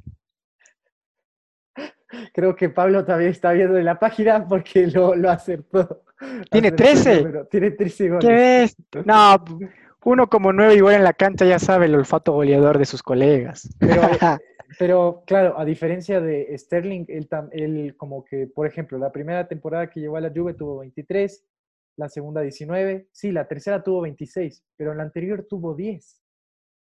Creo 2.33 2.55
que 2.55 2.69
Pablo 2.69 3.03
todavía 3.05 3.29
está 3.29 3.51
viendo 3.51 3.77
en 3.77 3.85
la 3.85 3.99
página 3.99 4.47
porque 4.47 4.87
lo, 4.87 5.15
lo 5.15 5.29
acertó. 5.29 6.03
¿Tiene 6.49 6.69
Acertó 6.69 6.83
el 6.83 6.93
13? 6.93 7.17
número. 7.17 7.45
Tiene 7.47 7.71
13 7.71 8.09
goles. 8.09 8.25
¿Qué 8.25 8.33
ves? 8.33 8.75
No, 9.05 9.43
uno 10.03 10.29
como 10.29 10.53
nueve 10.53 10.75
igual 10.75 10.95
en 10.95 11.03
la 11.03 11.13
cancha 11.13 11.45
ya 11.45 11.59
sabe 11.59 11.85
el 11.85 11.95
olfato 11.95 12.31
goleador 12.33 12.77
de 12.77 12.85
sus 12.85 13.03
colegas. 13.03 13.69
Pero, 13.79 14.01
pero 14.79 15.23
claro, 15.27 15.59
a 15.59 15.65
diferencia 15.65 16.21
de 16.21 16.57
Sterling, 16.57 17.05
él, 17.09 17.27
él 17.51 17.95
como 17.97 18.23
que, 18.23 18.47
por 18.47 18.65
ejemplo, 18.65 18.97
la 18.97 19.11
primera 19.11 19.47
temporada 19.47 19.89
que 19.89 19.99
llevó 19.99 20.17
a 20.17 20.21
la 20.21 20.31
Juve 20.33 20.53
tuvo 20.53 20.79
23, 20.79 21.43
la 21.97 22.09
segunda 22.09 22.41
19, 22.41 23.09
sí, 23.11 23.31
la 23.31 23.47
tercera 23.47 23.83
tuvo 23.83 24.01
26, 24.01 24.63
pero 24.77 24.91
en 24.91 24.97
la 24.97 25.03
anterior 25.03 25.45
tuvo 25.49 25.75
10. 25.75 26.23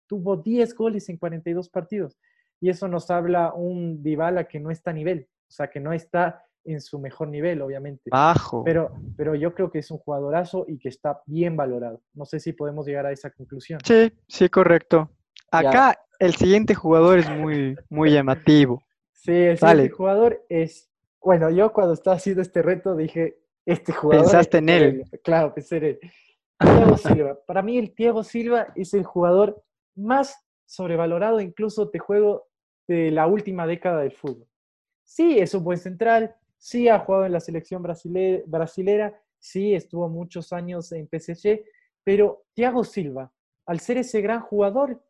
Tuvo 0.07 0.38
10 0.38 0.76
goles 0.76 1.09
en 1.09 1.18
42 1.18 1.70
partidos. 1.70 2.20
Y 2.59 2.70
eso 2.70 2.88
nos 2.88 3.09
habla 3.09 3.53
un 3.53 4.03
Dybala 4.03 4.47
que 4.47 4.59
no 4.59 4.72
está 4.72 4.91
a 4.91 4.93
nivel, 4.93 5.28
o 5.47 5.51
sea, 5.51 5.70
que 5.70 5.80
no 5.80 5.93
está 5.93 6.43
en 6.66 6.82
su 6.82 6.99
mejor 6.99 7.30
nivel, 7.30 7.61
obviamente. 7.61 8.09
Bajo. 8.11 8.63
Pero, 8.63 8.91
pero 9.16 9.36
yo 9.36 9.53
creo 9.53 9.72
que 9.72 9.80
es 9.80 9.89
un 9.91 9.99
jugadorazo 9.99 10.66
y 10.68 10.80
que 10.80 10.89
está 10.89 11.22
bien 11.26 11.55
valorado. 11.55 12.01
No 12.13 12.26
sé 12.26 12.39
si 12.39 12.53
podemos 12.53 12.86
llegar 12.86 13.05
a 13.05 13.11
esa 13.11 13.30
conclusión. 13.30 13.80
Sí, 13.86 14.11
sí, 14.28 14.49
correcto. 14.49 15.09
Ya. 15.51 15.70
Acá 15.70 15.99
el 16.20 16.36
siguiente 16.36 16.76
jugador 16.76 17.20
es 17.20 17.30
muy, 17.30 17.76
muy 17.89 18.11
llamativo. 18.11 18.84
Sí, 19.13 19.32
el 19.32 19.57
Dale. 19.57 19.84
siguiente 19.84 19.95
jugador 19.95 20.45
es. 20.49 20.89
Bueno, 21.22 21.49
yo 21.49 21.72
cuando 21.72 21.93
estaba 21.93 22.18
haciendo 22.18 22.41
este 22.41 22.61
reto 22.61 22.95
dije: 22.95 23.39
Este 23.66 23.91
jugador. 23.93 24.26
Pensaste 24.26 24.57
en 24.59 24.70
él. 24.70 24.84
ponerlo". 24.99 25.20
Claro, 25.24 25.53
pensé 25.53 25.78
en 25.78 25.84
él. 25.84 25.99
Thiago 26.59 26.97
Silva. 26.97 27.39
Para 27.45 27.61
mí, 27.61 27.78
el 27.78 27.93
Thiago 27.93 28.24
Silva 28.24 28.68
es 28.76 28.93
el 28.93 29.03
jugador 29.03 29.63
más 29.95 30.36
sobrevalorado, 30.66 31.39
incluso 31.41 31.89
te 31.89 31.99
juego 31.99 32.47
de 32.88 33.11
la 33.11 33.28
última 33.28 33.66
década 33.68 34.01
del 34.01 34.11
fútbol. 34.11 34.47
Sí, 35.03 35.38
es 35.39 35.53
un 35.53 35.63
buen 35.63 35.78
central. 35.78 36.36
Sí, 36.57 36.88
ha 36.89 36.99
jugado 36.99 37.26
en 37.26 37.32
la 37.34 37.39
selección 37.39 37.84
brasile- 37.84 38.43
brasilera. 38.47 39.20
Sí, 39.39 39.74
estuvo 39.76 40.09
muchos 40.09 40.51
años 40.53 40.91
en 40.91 41.07
PSG. 41.07 41.63
Pero 42.03 42.45
Thiago 42.53 42.84
Silva, 42.84 43.32
al 43.66 43.80
ser 43.80 43.97
ese 43.97 44.22
gran 44.22 44.41
jugador, 44.41 45.03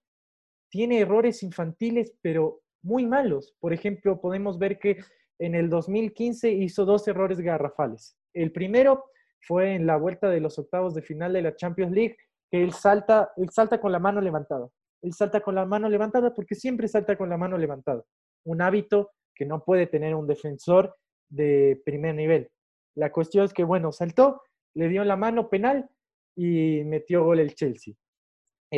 tiene 0.70 1.00
errores 1.00 1.44
infantiles, 1.44 2.14
pero 2.22 2.62
muy 2.82 3.06
malos. 3.06 3.56
Por 3.60 3.74
ejemplo, 3.74 4.20
podemos 4.20 4.58
ver 4.60 4.80
que 4.80 4.98
en 5.40 5.56
el 5.56 5.70
2015 5.70 6.52
hizo 6.52 6.86
dos 6.86 7.08
errores 7.08 7.40
garrafales. 7.40 8.18
El 8.36 8.52
primero 8.52 9.06
fue 9.42 9.74
en 9.74 9.88
la 9.88 9.98
vuelta 9.98 10.30
de 10.30 10.40
los 10.40 10.60
octavos 10.60 10.94
de 10.94 11.02
final 11.02 11.34
de 11.34 11.42
la 11.42 11.56
Champions 11.56 11.92
League, 11.92 12.18
que 12.52 12.64
él 12.64 12.74
salta, 12.74 13.32
él 13.38 13.50
salta 13.50 13.82
con 13.82 13.92
la 13.92 14.00
mano 14.00 14.22
levantada. 14.22 14.70
Él 15.02 15.14
salta 15.14 15.42
con 15.42 15.56
la 15.56 15.66
mano 15.66 15.90
levantada 15.90 16.34
porque 16.34 16.56
siempre 16.56 16.88
salta 16.88 17.18
con 17.18 17.30
la 17.30 17.38
mano 17.38 17.58
levantada. 17.58 18.04
Un 18.46 18.62
hábito 18.62 19.12
que 19.34 19.46
no 19.46 19.64
puede 19.64 19.88
tener 19.88 20.14
un 20.16 20.28
defensor 20.28 20.96
de 21.30 21.82
primer 21.84 22.16
nivel. 22.16 22.50
La 22.96 23.12
cuestión 23.12 23.46
es 23.46 23.54
que, 23.54 23.64
bueno, 23.64 23.92
saltó, 23.92 24.44
le 24.76 24.88
dio 24.90 25.04
la 25.04 25.16
mano 25.16 25.50
penal 25.50 25.90
y 26.36 26.84
metió 26.86 27.24
gol 27.24 27.40
el 27.40 27.56
Chelsea 27.56 27.96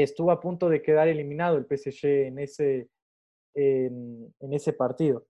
estuvo 0.03 0.31
a 0.31 0.39
punto 0.39 0.69
de 0.69 0.81
quedar 0.81 1.07
eliminado 1.07 1.57
el 1.57 1.65
PSG 1.65 2.05
en 2.27 2.39
ese, 2.39 2.89
en, 3.53 4.33
en 4.39 4.53
ese 4.53 4.73
partido. 4.73 5.25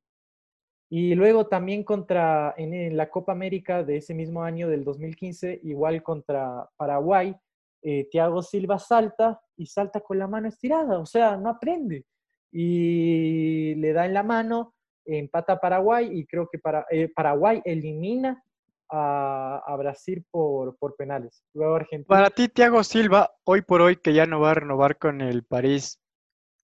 Y 0.90 1.16
luego 1.16 1.48
también 1.48 1.84
contra, 1.84 2.54
en, 2.58 2.96
la 2.96 3.10
Copa 3.10 3.34
América 3.34 3.84
de 3.84 3.98
ese 3.98 4.14
mismo 4.14 4.44
año 4.44 4.70
del 4.70 4.86
2015, 4.86 5.60
igual 5.64 6.02
contra 6.02 6.70
Paraguay, 6.78 7.36
eh, 7.82 8.08
Thiago 8.10 8.42
Silva 8.42 8.80
salta 8.80 9.40
y 9.58 9.66
salta 9.66 10.00
con 10.00 10.18
la 10.18 10.28
mano 10.28 10.48
estirada, 10.48 11.00
o 11.00 11.06
sea, 11.06 11.36
no 11.36 11.50
aprende. 11.50 12.06
Y 12.52 13.76
le 13.76 13.92
da 13.92 14.06
en 14.06 14.14
la 14.14 14.24
mano, 14.24 14.74
empata 15.06 15.54
a 15.54 15.60
Paraguay 15.60 16.10
y 16.12 16.26
creo 16.26 16.48
que 16.50 16.58
para, 16.58 16.86
eh, 16.90 17.10
Paraguay 17.14 17.62
elimina 17.66 18.42
a, 18.90 19.62
a 19.66 19.76
Brasil 19.76 20.26
por, 20.32 20.78
por 20.78 20.96
penales. 20.96 21.44
Luego 21.54 21.76
Argentina. 21.76 22.08
Para 22.08 22.30
ti, 22.30 22.48
Thiago 22.48 22.84
Silva, 22.86 23.32
hoy 23.44 23.62
por 23.62 23.82
hoy, 23.82 23.98
que 23.98 24.14
ya 24.14 24.26
no 24.26 24.40
va 24.40 24.52
a 24.52 24.56
renovar 24.56 24.98
con 24.98 25.20
el 25.20 25.44
París 25.44 26.00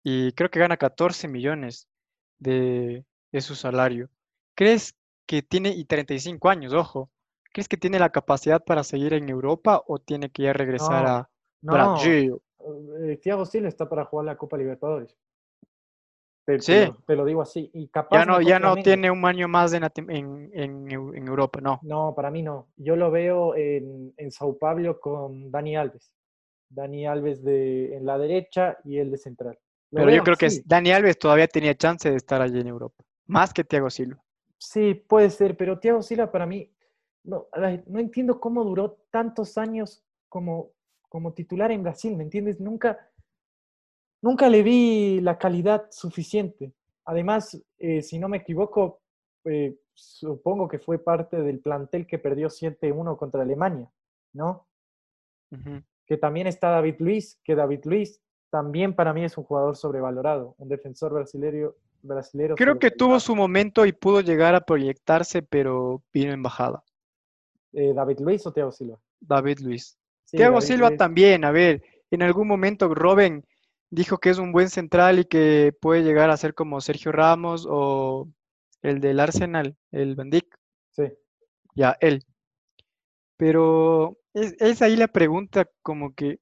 y 0.04 0.32
creo 0.34 0.50
que 0.50 0.60
gana 0.60 0.78
14 0.78 1.28
millones 1.28 1.88
de, 2.40 3.06
es 3.32 3.46
su 3.46 3.56
salario. 3.56 4.10
¿Crees 4.56 4.96
que 5.26 5.42
tiene, 5.42 5.70
y 5.72 5.86
35 5.86 6.50
años, 6.50 6.74
ojo, 6.74 7.10
¿crees 7.54 7.68
que 7.68 7.78
tiene 7.78 8.00
la 8.00 8.12
capacidad 8.12 8.64
para 8.64 8.84
seguir 8.84 9.14
en 9.14 9.30
Europa 9.30 9.84
o 9.88 10.00
tiene 10.00 10.30
que 10.32 10.44
ya 10.44 10.54
regresar 10.54 11.06
No, 11.06 11.08
a 11.08 11.30
no. 11.62 11.72
Brasil? 11.72 12.42
Eh, 13.08 13.18
Thiago 13.22 13.46
Silva 13.46 13.68
está 13.70 13.88
para 13.90 14.06
jugar 14.06 14.26
la 14.26 14.38
Copa 14.38 14.58
Libertadores. 14.58 15.16
Te, 16.46 16.58
te 16.60 16.66
Sí. 16.66 16.74
lo, 16.76 16.96
te 17.08 17.16
lo 17.16 17.26
digo 17.26 17.42
así. 17.42 17.70
Y 17.74 17.88
capaz 17.88 18.22
Ya 18.22 18.26
no, 18.26 18.42
ya 18.42 18.60
no 18.60 18.76
tiene 18.76 19.10
un 19.12 19.26
año 19.26 19.48
más 19.48 19.74
en, 19.74 19.84
en, 19.84 20.50
en 20.54 20.88
Eu- 20.90 21.16
en 21.16 21.28
Europa, 21.28 21.60
no. 21.62 21.82
No, 21.82 22.14
para 22.16 22.30
mí 22.32 22.42
no. 22.44 22.70
Yo 22.78 22.96
lo 22.96 23.10
veo 23.12 23.56
en, 23.56 24.14
en 24.18 24.32
Sao 24.32 24.58
Paulo 24.58 25.00
con 25.00 25.50
Dani 25.52 25.76
Alves. 25.78 26.12
Dani 26.70 27.08
Alves 27.08 27.44
de, 27.44 27.96
en 27.96 28.06
la 28.06 28.18
derecha 28.18 28.78
y 28.84 28.98
él 29.00 29.12
de 29.12 29.18
central. 29.18 29.58
Lo 29.92 30.02
Pero 30.02 30.12
yo 30.12 30.24
creo 30.24 30.38
que 30.38 30.48
así. 30.48 30.64
Dani 30.66 30.92
Alves 30.92 31.20
todavía 31.20 31.48
tenía 31.48 31.76
chance 31.76 32.10
de 32.10 32.16
estar 32.18 32.42
allí 32.42 32.60
en 32.60 32.68
Europa, 32.68 33.04
más 33.30 33.54
que 33.54 33.64
Thiago 33.64 33.90
Silva. 33.90 34.22
Sí, 34.58 34.94
puede 34.94 35.30
ser, 35.30 35.56
pero 35.56 35.80
Thiago 35.80 36.02
Silva 36.02 36.32
para 36.32 36.46
mí, 36.46 36.70
no, 37.24 37.48
no 37.86 38.00
entiendo 38.00 38.40
cómo 38.40 38.64
duró 38.64 38.98
tantos 39.12 39.58
años 39.58 40.04
como, 40.28 40.72
como 41.08 41.34
titular 41.34 41.72
en 41.72 41.84
Brasil, 41.84 42.18
¿me 42.18 42.24
entiendes? 42.24 42.60
Nunca, 42.60 43.00
nunca 44.22 44.50
le 44.50 44.64
vi 44.64 45.22
la 45.22 45.38
calidad 45.38 45.88
suficiente. 45.92 46.74
Además, 47.06 47.62
eh, 47.78 48.02
si 48.02 48.20
no 48.20 48.30
me 48.30 48.38
equivoco, 48.38 49.02
eh, 49.46 49.80
supongo 49.94 50.68
que 50.68 50.80
fue 50.80 50.98
parte 50.98 51.42
del 51.42 51.60
plantel 51.60 52.08
que 52.08 52.20
perdió 52.20 52.50
7-1 52.50 53.18
contra 53.18 53.44
Alemania, 53.44 53.90
¿no? 54.34 54.68
Que 56.06 56.18
también 56.18 56.48
está 56.48 56.70
David 56.70 56.96
Luiz, 57.00 57.40
que 57.44 57.56
David 57.56 57.86
Luiz 57.86 58.22
también 58.50 58.96
para 58.96 59.14
mí 59.14 59.24
es 59.24 59.38
un 59.38 59.44
jugador 59.44 59.76
sobrevalorado, 59.76 60.56
un 60.58 60.68
defensor 60.68 61.14
brasileño. 61.14 61.74
Brasilero 62.02 62.56
Creo 62.56 62.80
que 62.80 62.92
tuvo 62.92 63.20
su 63.20 63.36
momento 63.36 63.86
y 63.86 63.92
pudo 63.92 64.22
llegar 64.22 64.56
a 64.56 64.62
proyectarse, 64.62 65.42
pero 65.42 66.04
vino 66.14 66.32
en 66.32 66.44
bajada. 66.44 66.84
Eh, 67.74 67.94
¿David 67.94 68.20
Luiz 68.20 68.46
o 68.48 68.52
Thiago 68.52 68.72
Silva? 68.72 69.00
David 69.20 69.60
Luis. 69.60 69.98
Sí, 70.26 70.38
Thiago 70.38 70.56
David 70.56 70.68
Silva 70.68 70.98
también, 70.98 71.44
a 71.44 71.52
ver, 71.52 71.84
en 72.12 72.24
algún 72.24 72.48
momento 72.48 72.94
Robin 72.94 73.46
dijo 73.90 74.18
que 74.18 74.30
es 74.30 74.38
un 74.38 74.52
buen 74.52 74.70
central 74.70 75.20
y 75.20 75.26
que 75.26 75.76
puede 75.80 76.04
llegar 76.04 76.30
a 76.30 76.38
ser 76.38 76.54
como 76.54 76.82
Sergio 76.82 77.12
Ramos 77.12 77.68
o 77.70 78.30
el 78.82 79.00
del 79.00 79.20
Arsenal, 79.20 79.76
el 79.92 80.16
Van 80.16 80.30
Dijk, 80.30 80.58
Sí. 80.92 81.04
ya, 81.76 81.98
él. 82.00 82.24
Pero 83.38 84.18
es, 84.34 84.56
es 84.60 84.82
ahí 84.82 84.96
la 84.96 85.08
pregunta 85.08 85.70
como 85.82 86.14
que, 86.14 86.40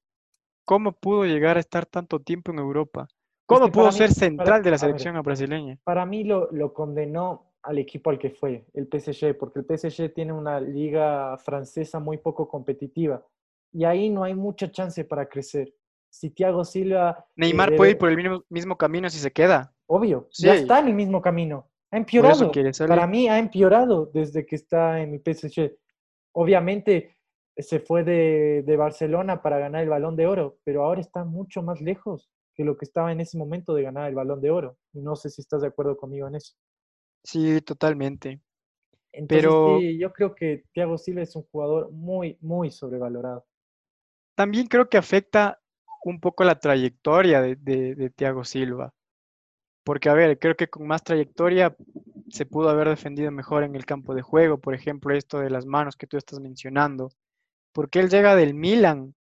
¿cómo 0.64 0.92
pudo 0.92 1.24
llegar 1.24 1.56
a 1.56 1.60
estar 1.60 1.86
tanto 1.86 2.20
tiempo 2.20 2.52
en 2.52 2.58
Europa? 2.58 3.08
¿Cómo 3.48 3.72
pudo 3.72 3.84
para 3.84 3.92
mí- 3.92 3.98
ser 3.98 4.08
para- 4.08 4.20
central 4.20 4.62
de 4.62 4.70
la 4.70 4.74
ver, 4.76 4.80
selección 4.80 5.22
brasileña? 5.22 5.78
Para 5.84 6.04
mí 6.06 6.22
lo, 6.24 6.50
lo 6.52 6.72
condenó 6.72 7.46
al 7.62 7.78
equipo 7.78 8.10
al 8.10 8.18
que 8.18 8.30
fue, 8.30 8.66
el 8.74 8.86
PSG, 8.88 9.36
porque 9.36 9.58
el 9.60 9.64
PSG 9.66 10.12
tiene 10.14 10.32
una 10.32 10.60
liga 10.60 11.36
francesa 11.38 11.98
muy 11.98 12.18
poco 12.18 12.46
competitiva 12.46 13.24
y 13.72 13.84
ahí 13.84 14.10
no 14.10 14.22
hay 14.22 14.34
mucha 14.34 14.70
chance 14.70 15.04
para 15.04 15.28
crecer. 15.28 15.74
Si 16.10 16.30
Thiago 16.30 16.64
Silva, 16.64 17.18
eh, 17.18 17.24
Neymar 17.36 17.74
puede 17.76 17.90
ir 17.92 17.98
por 17.98 18.08
el 18.10 18.16
mismo, 18.16 18.44
mismo 18.48 18.76
camino 18.76 19.10
si 19.10 19.18
se 19.18 19.30
queda. 19.30 19.74
obvio, 19.86 20.28
ya 20.38 20.54
está 20.54 20.78
en 20.80 20.88
el 20.88 20.94
mismo 20.94 21.20
camino. 21.20 21.68
Ha 21.90 21.96
empeorado. 21.96 22.52
Para 22.86 23.06
mí 23.06 23.28
ha 23.28 23.38
empeorado 23.38 24.06
desde 24.12 24.44
que 24.46 24.56
está 24.56 25.00
en 25.00 25.14
el 25.14 25.20
PSG. 25.22 25.72
Obviamente 26.32 27.16
se 27.56 27.80
fue 27.80 28.04
de, 28.04 28.62
de 28.64 28.76
Barcelona 28.76 29.42
para 29.42 29.58
ganar 29.58 29.82
el 29.82 29.88
balón 29.88 30.16
de 30.16 30.26
oro, 30.26 30.58
pero 30.64 30.84
ahora 30.84 31.00
está 31.00 31.24
mucho 31.24 31.62
más 31.62 31.80
lejos 31.80 32.30
que 32.58 32.64
lo 32.66 32.76
que 32.76 32.86
estaba 32.86 33.12
en 33.12 33.22
ese 33.22 33.38
momento 33.38 33.74
de 33.74 33.84
ganar 33.84 34.10
el 34.10 34.16
balón 34.16 34.42
de 34.42 34.50
oro. 34.52 34.78
Y 34.94 35.00
no 35.00 35.16
sé 35.16 35.30
si 35.30 35.42
estás 35.42 35.62
de 35.62 35.68
acuerdo 35.68 35.96
conmigo 35.96 36.28
en 36.28 36.36
eso. 36.36 36.54
Sí, 37.22 37.60
totalmente. 37.62 38.40
Entonces, 39.12 39.52
Pero- 39.52 39.62
sí, 39.62 39.98
yo 39.98 40.12
creo 40.14 40.34
que 40.34 40.64
Thiago 40.72 40.96
Silva 40.96 41.20
es 41.22 41.36
un 41.36 41.42
jugador 41.52 41.90
muy, 41.92 42.38
muy 42.40 42.70
sobrevalorado. 42.70 43.44
También 44.34 44.66
creo 44.66 44.88
que 44.88 44.96
afecta 44.98 45.60
un 46.04 46.20
poco 46.20 46.44
la 46.44 46.58
trayectoria 46.60 47.42
de, 47.42 47.56
de, 47.56 47.94
de 47.94 48.10
Thiago 48.10 48.44
Silva. 48.44 48.94
Porque, 49.84 50.08
a 50.10 50.14
ver, 50.14 50.38
creo 50.38 50.56
que 50.56 50.68
con 50.68 50.86
más 50.86 51.04
trayectoria 51.04 51.76
se 52.30 52.46
pudo 52.46 52.70
haber 52.70 52.88
defendido 52.88 53.30
mejor 53.32 53.64
en 53.64 53.76
el 53.76 53.86
campo 53.86 54.14
de 54.14 54.22
juego. 54.22 54.58
Por 54.60 54.74
ejemplo, 54.74 55.14
esto 55.14 55.40
de 55.40 55.50
las 55.50 55.66
manos 55.66 55.96
que 55.96 56.06
tú 56.06 56.16
estás 56.18 56.40
mencionando. 56.40 57.10
Porque 57.72 58.00
él 58.00 58.10
llega 58.10 58.36
del 58.36 58.54
Milan 58.54 59.14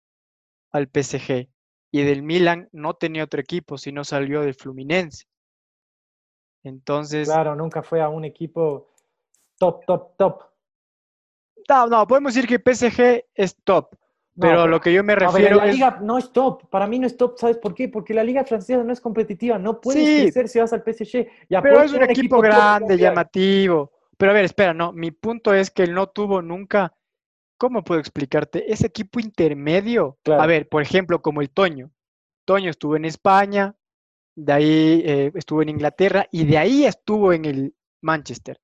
al 0.71 0.87
PSG. 0.89 1.49
Y 1.91 2.03
del 2.03 2.21
Milan 2.21 2.67
no 2.71 2.93
tenía 2.95 3.23
otro 3.23 3.39
equipo, 3.39 3.77
sino 3.77 4.03
salió 4.03 4.41
del 4.41 4.53
Fluminense. 4.53 5.25
Entonces, 6.63 7.27
Claro, 7.27 7.55
nunca 7.55 7.81
fue 7.83 8.01
a 8.01 8.09
un 8.09 8.25
equipo 8.25 8.89
top, 9.57 9.85
top, 9.85 10.17
top. 10.17 10.43
no, 11.69 11.87
no, 11.87 12.07
podemos 12.07 12.33
decir 12.33 12.47
que 12.47 12.59
PSG 12.59 13.25
es 13.33 13.55
top. 13.63 13.89
No, 14.35 14.41
Pero 14.41 14.53
pero- 14.61 14.67
lo 14.67 14.79
que 14.81 14.93
yo 14.93 15.03
me 15.03 15.13
A 15.13 15.19
ver, 15.19 15.31
refiero 15.31 15.57
la 15.57 15.65
es. 15.65 15.73
liga 15.73 15.97
no 16.01 16.17
es 16.17 16.31
top. 16.31 16.69
Para 16.69 16.85
mí 16.87 16.99
no 16.99 17.07
es 17.07 17.17
top. 17.17 17.37
¿Sabes 17.39 17.57
por 17.57 17.73
qué? 17.73 17.89
Porque 17.89 18.13
la 18.13 18.23
liga 18.23 18.43
francesa 18.43 18.83
no 18.83 18.93
es 18.93 19.01
competitiva. 19.01 19.57
No 19.57 19.81
puedes 19.81 20.07
Sí. 20.07 20.21
crecer 20.23 20.47
si 20.47 20.59
vas 20.59 20.73
al 20.73 20.83
PSG. 20.83 21.27
Ya 21.49 21.61
Pero 21.61 21.81
es 21.81 21.91
un 21.91 22.03
equipo 22.03 22.35
top 22.37 22.45
grande, 22.45 22.97
llamativo. 22.97 23.91
Pero 24.15 24.31
a 24.31 24.35
ver, 24.35 24.45
espera, 24.45 24.73
no, 24.73 24.93
mi 24.93 25.11
punto 25.11 25.53
es 25.53 25.71
que 25.71 25.83
él 25.83 25.93
no 25.93 26.07
tuvo 26.07 26.41
nunca, 26.41 26.93
¿cómo 27.57 27.83
puedo 27.83 27.99
explicarte? 27.99 28.71
Ese 28.71 28.87
equipo 28.87 29.19
intermedio. 29.19 30.17
A 30.25 30.45
ver, 30.45 30.67
por 30.69 30.81
ejemplo, 30.81 31.21
como 31.21 31.41
el 31.41 31.49
Toño. 31.49 31.91
Toño 32.45 32.69
estuvo 32.69 32.95
en 32.95 33.05
España, 33.05 33.75
de 34.35 34.53
ahí 34.53 35.03
eh, 35.05 35.31
estuvo 35.35 35.61
en 35.61 35.69
Inglaterra 35.69 36.27
y 36.31 36.45
de 36.45 36.57
ahí 36.57 36.85
estuvo 36.85 37.33
en 37.33 37.45
el 37.45 37.75
Manchester. 38.01 38.59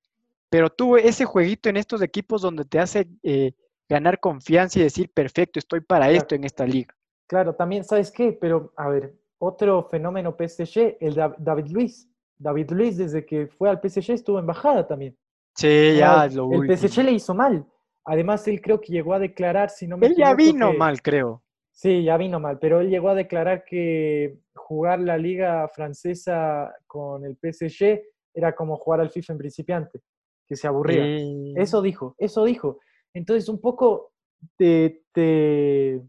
Pero 0.49 0.69
tuvo 0.69 0.97
ese 0.97 1.25
jueguito 1.25 1.69
en 1.69 1.77
estos 1.77 2.01
equipos 2.01 2.41
donde 2.41 2.63
te 2.65 2.79
hace 2.79 3.07
eh, 3.23 3.53
ganar 3.89 4.19
confianza 4.19 4.79
y 4.79 4.83
decir, 4.83 5.11
perfecto, 5.11 5.59
estoy 5.59 5.81
para 5.81 6.05
Claro. 6.05 6.17
esto 6.19 6.35
en 6.35 6.43
esta 6.43 6.65
liga. 6.65 6.95
Claro, 7.27 7.55
también, 7.55 7.83
¿sabes 7.83 8.11
qué? 8.11 8.31
Pero, 8.39 8.71
a 8.77 8.87
ver, 8.89 9.15
otro 9.39 9.87
fenómeno 9.89 10.35
PSG, 10.37 10.97
el 10.99 11.15
Dav- 11.15 11.35
David 11.39 11.67
Luiz. 11.71 12.07
David 12.37 12.71
Luiz, 12.71 12.97
desde 12.97 13.25
que 13.25 13.47
fue 13.47 13.69
al 13.69 13.79
PSG, 13.81 14.11
estuvo 14.13 14.39
en 14.39 14.45
bajada 14.45 14.85
también. 14.87 15.17
Sí, 15.55 15.95
ya 15.97 16.11
Ahora, 16.13 16.25
es 16.27 16.35
lo 16.35 16.43
el 16.51 16.59
último. 16.59 16.77
PSG 16.77 17.03
le 17.03 17.11
hizo 17.13 17.33
mal. 17.33 17.65
Además, 18.05 18.47
él 18.47 18.61
creo 18.61 18.81
que 18.81 18.91
llegó 18.91 19.13
a 19.13 19.19
declarar, 19.19 19.69
si 19.69 19.87
no 19.87 19.97
me 19.97 20.07
Él 20.07 20.15
ya 20.15 20.31
equivoco, 20.31 20.37
vino 20.37 20.71
que- 20.71 20.77
mal, 20.77 21.01
creo. 21.01 21.43
Sí, 21.75 22.03
ya 22.03 22.17
vino 22.17 22.39
mal, 22.39 22.59
pero 22.59 22.81
él 22.81 22.89
llegó 22.89 23.09
a 23.09 23.15
declarar 23.15 23.63
que 23.65 24.37
jugar 24.53 24.99
la 24.99 25.17
liga 25.17 25.67
francesa 25.69 26.71
con 26.85 27.25
el 27.25 27.35
PSG 27.35 27.99
era 28.35 28.53
como 28.53 28.77
jugar 28.77 28.99
al 28.99 29.09
FIFA 29.09 29.33
en 29.33 29.39
principiante, 29.39 29.99
que 30.47 30.55
se 30.55 30.67
aburría. 30.67 31.03
Sí. 31.03 31.53
Eso 31.55 31.81
dijo, 31.81 32.15
eso 32.19 32.45
dijo. 32.45 32.79
Entonces, 33.13 33.49
un 33.49 33.59
poco 33.59 34.11
te, 34.55 35.03
te, 35.13 35.99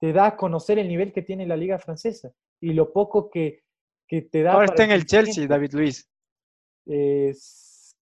te 0.00 0.12
da 0.14 0.26
a 0.28 0.36
conocer 0.36 0.78
el 0.78 0.88
nivel 0.88 1.12
que 1.12 1.22
tiene 1.22 1.46
la 1.46 1.56
liga 1.56 1.78
francesa 1.78 2.32
y 2.60 2.72
lo 2.72 2.90
poco 2.92 3.28
que, 3.28 3.64
que 4.06 4.22
te 4.22 4.42
da. 4.42 4.52
Ahora 4.54 4.66
está 4.66 4.84
en 4.84 4.92
el 4.92 5.04
Chelsea. 5.04 5.46
David 5.46 5.72
Luis. 5.74 6.08
Eh, 6.86 7.34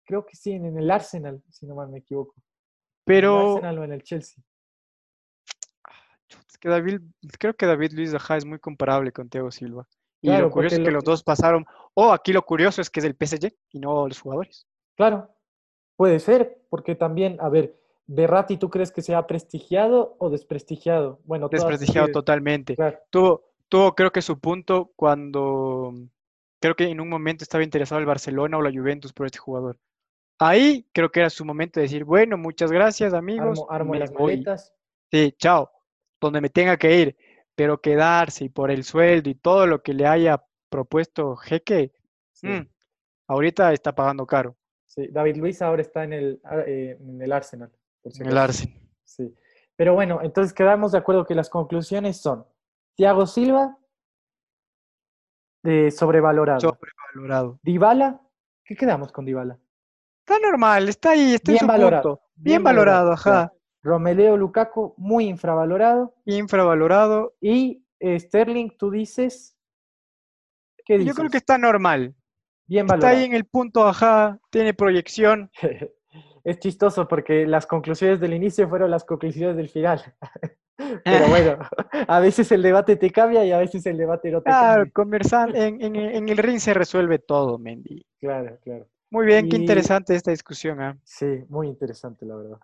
creo 0.06 0.26
que 0.26 0.36
sí, 0.36 0.52
en 0.52 0.78
el 0.78 0.92
Arsenal, 0.92 1.42
si 1.50 1.66
no 1.66 1.74
mal 1.76 1.90
me 1.90 2.00
equivoco. 2.00 2.36
En 3.08 3.14
el 3.14 3.22
Pero 3.22 3.52
Arsenal 3.56 3.80
o 3.80 3.84
en 3.84 3.92
el 3.94 4.04
Chelsea. 4.04 4.44
es 6.50 6.58
que 6.58 6.70
David, 6.70 7.02
creo 7.40 7.54
que 7.56 7.66
David 7.66 7.94
Luis 7.94 8.14
ajá, 8.14 8.38
es 8.38 8.46
muy 8.46 8.60
comparable 8.60 9.12
con 9.12 9.30
Thiago 9.30 9.52
Silva. 9.52 9.88
Y 10.22 10.28
Claro, 10.30 10.46
lo 10.46 10.52
curioso 10.52 10.76
es 10.76 10.80
que 10.82 10.86
lo- 10.92 10.96
los 10.98 11.04
dos 11.04 11.24
pasaron. 11.24 11.66
Oh, 11.94 12.12
aquí 12.12 12.34
lo 12.34 12.42
curioso 12.44 12.82
es 12.82 12.90
que 12.90 13.00
es 13.00 13.06
el 13.06 13.16
PSG 13.16 13.54
y 13.72 13.80
no 13.80 14.08
los 14.08 14.20
jugadores. 14.20 14.68
Claro, 14.96 15.30
puede 15.96 16.20
ser, 16.20 16.64
porque 16.70 16.96
también, 16.96 17.38
a 17.40 17.50
ver, 17.50 17.80
Berratti, 18.08 18.58
¿tú 18.58 18.70
crees 18.70 18.92
que 18.92 19.02
sea 19.02 19.28
prestigiado 19.28 20.16
o 20.20 20.30
desprestigiado? 20.30 21.20
Bueno, 21.26 21.50
Desprestigiado 21.50 22.10
totalmente. 22.12 22.76
Claro, 22.76 23.00
Tuvo, 23.10 23.44
tuvo, 23.70 23.94
creo 23.96 24.12
que 24.12 24.22
su 24.22 24.40
punto 24.40 24.92
cuando 24.96 25.94
creo 26.60 26.76
que 26.76 26.86
en 26.86 27.00
un 27.02 27.10
momento 27.10 27.44
estaba 27.44 27.64
interesado 27.64 28.00
el 28.00 28.06
Barcelona 28.06 28.58
o 28.58 28.62
la 28.62 28.72
Juventus 28.72 29.14
por 29.14 29.26
este 29.28 29.40
jugador. 29.40 29.78
Ahí 30.40 30.88
creo 30.94 31.12
que 31.12 31.22
era 31.22 31.30
su 31.30 31.44
momento 31.46 31.80
de 31.80 31.86
decir, 31.86 32.04
bueno, 32.04 32.38
muchas 32.38 32.72
gracias, 32.72 33.14
amigos. 33.14 33.64
armo, 33.70 33.96
las 33.96 34.12
voy". 34.12 34.34
maletas. 34.34 34.74
Sí, 35.12 35.34
chao, 35.38 35.72
donde 36.22 36.42
me 36.42 36.50
tenga 36.50 36.78
que 36.78 37.00
ir, 37.00 37.18
pero 37.56 37.82
quedarse 37.82 38.46
y 38.46 38.50
por 38.50 38.70
el 38.72 38.84
sueldo 38.84 39.30
y 39.30 39.36
todo 39.36 39.66
lo 39.66 39.82
que 39.82 39.94
le 39.94 40.06
haya 40.06 40.44
propuesto 40.70 41.36
Jeque, 41.38 41.94
Sí, 42.32 42.48
mm, 42.48 42.70
ahorita 43.28 43.74
está 43.74 43.96
pagando 43.96 44.28
caro 44.28 44.56
sí. 44.86 45.08
David 45.12 45.38
Luiz 45.38 45.62
ahora 45.62 45.82
está 45.82 46.04
en 46.04 46.14
el, 46.14 46.42
ah, 46.44 46.60
eh, 46.66 46.98
en 47.00 47.22
el 47.22 47.32
Arsenal. 47.32 47.72
por 48.02 48.12
en 48.20 48.28
el. 48.28 48.38
Arsenal. 48.38 48.80
Sí. 49.04 49.34
Pero 49.76 49.94
bueno, 49.94 50.20
entonces 50.24 50.54
quedamos 50.54 50.92
de 50.92 50.98
acuerdo 50.98 51.26
que 51.26 51.36
las 51.36 51.50
conclusiones 51.50 52.18
son 52.18 52.46
Thiago 52.96 53.28
Silva, 53.28 53.78
eh, 55.64 55.92
sobrevalorado. 55.92 56.60
Sobrevalorado. 56.60 57.60
Dybala, 57.62 58.22
¿qué 58.66 58.76
quedamos 58.76 59.12
con 59.12 59.26
Dybala? 59.26 59.60
Está 60.28 60.40
normal, 60.46 60.90
está 60.90 61.12
ahí, 61.12 61.36
está 61.36 61.52
en 61.52 61.56
Bien 61.56 61.60
su 61.62 61.68
valorado, 61.68 62.04
punto. 62.04 62.22
bien 62.36 62.44
Bien 62.44 62.64
valorado, 62.66 63.10
valorado, 63.12 63.14
ajá. 63.14 63.54
Romelu 63.82 64.36
Lukaku, 64.36 64.94
muy 64.98 65.26
infravalorado. 65.30 66.14
Infravalorado. 66.26 67.36
Y 67.40 67.86
eh, 68.02 68.20
Sterling, 68.20 68.72
tú 68.78 68.92
dices. 68.92 69.56
¿Qué 70.86 70.98
dices? 70.98 71.08
Yo 71.08 71.16
creo 71.18 71.30
que 71.30 71.38
está 71.38 71.58
normal. 71.58 72.14
Bien 72.68 72.86
Está 72.86 72.96
valorado. 72.96 73.18
ahí 73.18 73.24
en 73.24 73.34
el 73.36 73.46
punto, 73.46 73.88
ajá, 73.88 74.38
tiene 74.50 74.74
proyección. 74.74 75.50
Es 76.44 76.60
chistoso 76.60 77.10
porque 77.10 77.46
las 77.46 77.66
conclusiones 77.68 78.22
del 78.22 78.34
inicio 78.34 78.70
fueron 78.70 78.90
las 78.90 79.04
conclusiones 79.04 79.58
del 79.58 79.68
final. 79.68 80.02
Pero 81.04 81.28
bueno, 81.30 81.58
a 82.08 82.20
veces 82.22 82.50
el 82.54 82.62
debate 82.62 82.96
te 82.96 83.12
cambia 83.12 83.44
y 83.46 83.52
a 83.52 83.58
veces 83.58 83.86
el 83.86 83.98
debate 83.98 84.32
no 84.32 84.40
te 84.42 84.46
Claro, 84.50 84.76
cambia. 84.76 84.92
conversando, 84.94 85.58
en, 85.58 85.82
en- 85.82 85.96
en 85.98 86.30
el 86.30 86.38
ring 86.38 86.60
se 86.60 86.74
resuelve 86.74 87.20
todo, 87.20 87.58
Mendy. 87.58 88.06
Claro, 88.22 88.58
claro. 88.64 88.88
Muy 89.10 89.26
bien, 89.26 89.48
qué 89.50 89.56
interesante 89.56 90.16
esta 90.16 90.32
discusión, 90.32 90.82
¿ah? 90.82 90.98
Sí, 91.04 91.44
muy 91.50 91.68
interesante, 91.68 92.26
la 92.26 92.36
verdad. 92.36 92.58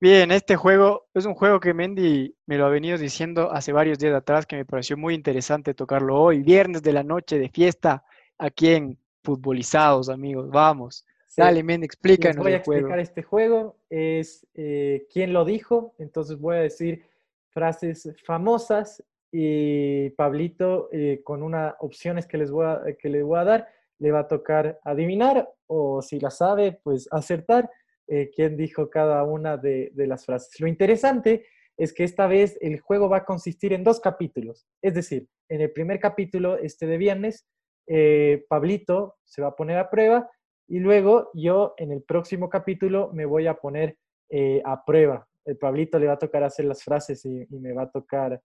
Bien, 0.00 0.30
este 0.30 0.56
juego 0.56 1.08
es 1.12 1.26
un 1.26 1.34
juego 1.34 1.60
que 1.60 1.74
Mendy 1.74 2.34
me 2.46 2.56
lo 2.56 2.64
ha 2.64 2.70
venido 2.70 2.96
diciendo 2.96 3.52
hace 3.52 3.70
varios 3.70 3.98
días 3.98 4.14
atrás, 4.14 4.46
que 4.46 4.56
me 4.56 4.64
pareció 4.64 4.96
muy 4.96 5.14
interesante 5.14 5.74
tocarlo 5.74 6.18
hoy, 6.18 6.42
viernes 6.42 6.82
de 6.82 6.94
la 6.94 7.02
noche 7.02 7.38
de 7.38 7.50
fiesta, 7.50 8.02
aquí 8.38 8.68
en 8.68 8.98
Futbolizados, 9.22 10.08
amigos. 10.08 10.48
Vamos. 10.48 11.04
Sí, 11.26 11.42
Dale, 11.42 11.62
Mendy, 11.62 11.82
les 11.86 11.94
explícanos 11.94 12.42
voy 12.42 12.54
a 12.54 12.60
juego. 12.60 12.72
explicar 12.80 12.98
este 12.98 13.22
juego. 13.22 13.76
Es 13.90 14.46
eh, 14.54 15.06
quién 15.12 15.34
lo 15.34 15.44
dijo. 15.44 15.94
Entonces 15.98 16.38
voy 16.38 16.56
a 16.56 16.60
decir 16.60 17.04
frases 17.50 18.10
famosas 18.24 19.04
y 19.30 20.10
Pablito 20.10 20.88
eh, 20.92 21.20
con 21.22 21.42
unas 21.42 21.74
opciones 21.80 22.26
que 22.26 22.38
les 22.38 22.50
voy 22.50 22.64
a, 22.66 22.80
que 22.98 23.10
le 23.10 23.22
voy 23.22 23.38
a 23.38 23.44
dar 23.44 23.68
le 24.00 24.10
va 24.10 24.20
a 24.20 24.28
tocar 24.28 24.80
adivinar 24.82 25.48
o 25.66 26.02
si 26.02 26.18
la 26.18 26.30
sabe, 26.30 26.80
pues 26.82 27.06
acertar 27.12 27.70
eh, 28.08 28.30
quién 28.34 28.56
dijo 28.56 28.90
cada 28.90 29.22
una 29.22 29.56
de, 29.56 29.92
de 29.94 30.06
las 30.06 30.26
frases. 30.26 30.58
Lo 30.58 30.66
interesante 30.66 31.46
es 31.76 31.92
que 31.92 32.02
esta 32.02 32.26
vez 32.26 32.58
el 32.60 32.80
juego 32.80 33.08
va 33.08 33.18
a 33.18 33.24
consistir 33.24 33.72
en 33.72 33.84
dos 33.84 34.00
capítulos. 34.00 34.66
Es 34.82 34.94
decir, 34.94 35.28
en 35.48 35.60
el 35.60 35.70
primer 35.70 36.00
capítulo, 36.00 36.58
este 36.58 36.86
de 36.86 36.98
viernes, 36.98 37.46
eh, 37.86 38.44
Pablito 38.48 39.16
se 39.24 39.42
va 39.42 39.48
a 39.48 39.56
poner 39.56 39.78
a 39.78 39.90
prueba 39.90 40.28
y 40.68 40.78
luego 40.78 41.30
yo 41.34 41.74
en 41.76 41.92
el 41.92 42.02
próximo 42.02 42.48
capítulo 42.48 43.10
me 43.12 43.26
voy 43.26 43.46
a 43.46 43.54
poner 43.54 43.96
eh, 44.28 44.62
a 44.64 44.84
prueba. 44.84 45.26
El 45.44 45.56
Pablito 45.56 45.98
le 45.98 46.06
va 46.06 46.14
a 46.14 46.18
tocar 46.18 46.42
hacer 46.42 46.64
las 46.64 46.82
frases 46.82 47.24
y, 47.24 47.46
me 47.50 47.72
va 47.72 47.82
a 47.82 47.90
tocar 47.90 48.40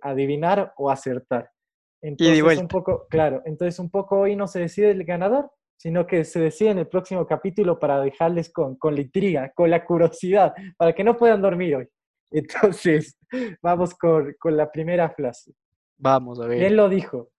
adivinar 0.00 0.72
o 0.78 0.90
acertar. 0.90 1.50
Entonces, 2.02 2.58
un 2.58 2.68
poco, 2.68 3.06
claro, 3.08 3.42
entonces 3.44 3.78
un 3.78 3.90
poco 3.90 4.18
hoy 4.20 4.34
no 4.36 4.46
se 4.48 4.60
decide 4.60 4.90
el 4.90 5.04
ganador, 5.04 5.50
sino 5.76 6.06
que 6.06 6.24
se 6.24 6.40
decide 6.40 6.70
en 6.70 6.78
el 6.78 6.88
próximo 6.88 7.26
capítulo 7.26 7.78
para 7.78 8.00
dejarles 8.00 8.52
con, 8.52 8.76
con 8.76 8.94
la 8.94 9.00
intriga, 9.02 9.52
con 9.54 9.70
la 9.70 9.84
curiosidad, 9.84 10.52
para 10.76 10.92
que 10.94 11.04
no 11.04 11.16
puedan 11.16 11.40
dormir 11.42 11.76
hoy. 11.76 11.88
Entonces, 12.32 13.16
vamos 13.62 13.94
con, 13.94 14.34
con 14.38 14.56
la 14.56 14.70
primera 14.70 15.10
frase. 15.10 15.52
Vamos 15.98 16.40
a 16.40 16.46
ver. 16.46 16.58
¿Quién 16.58 16.76
lo 16.76 16.88
dijo? 16.88 17.30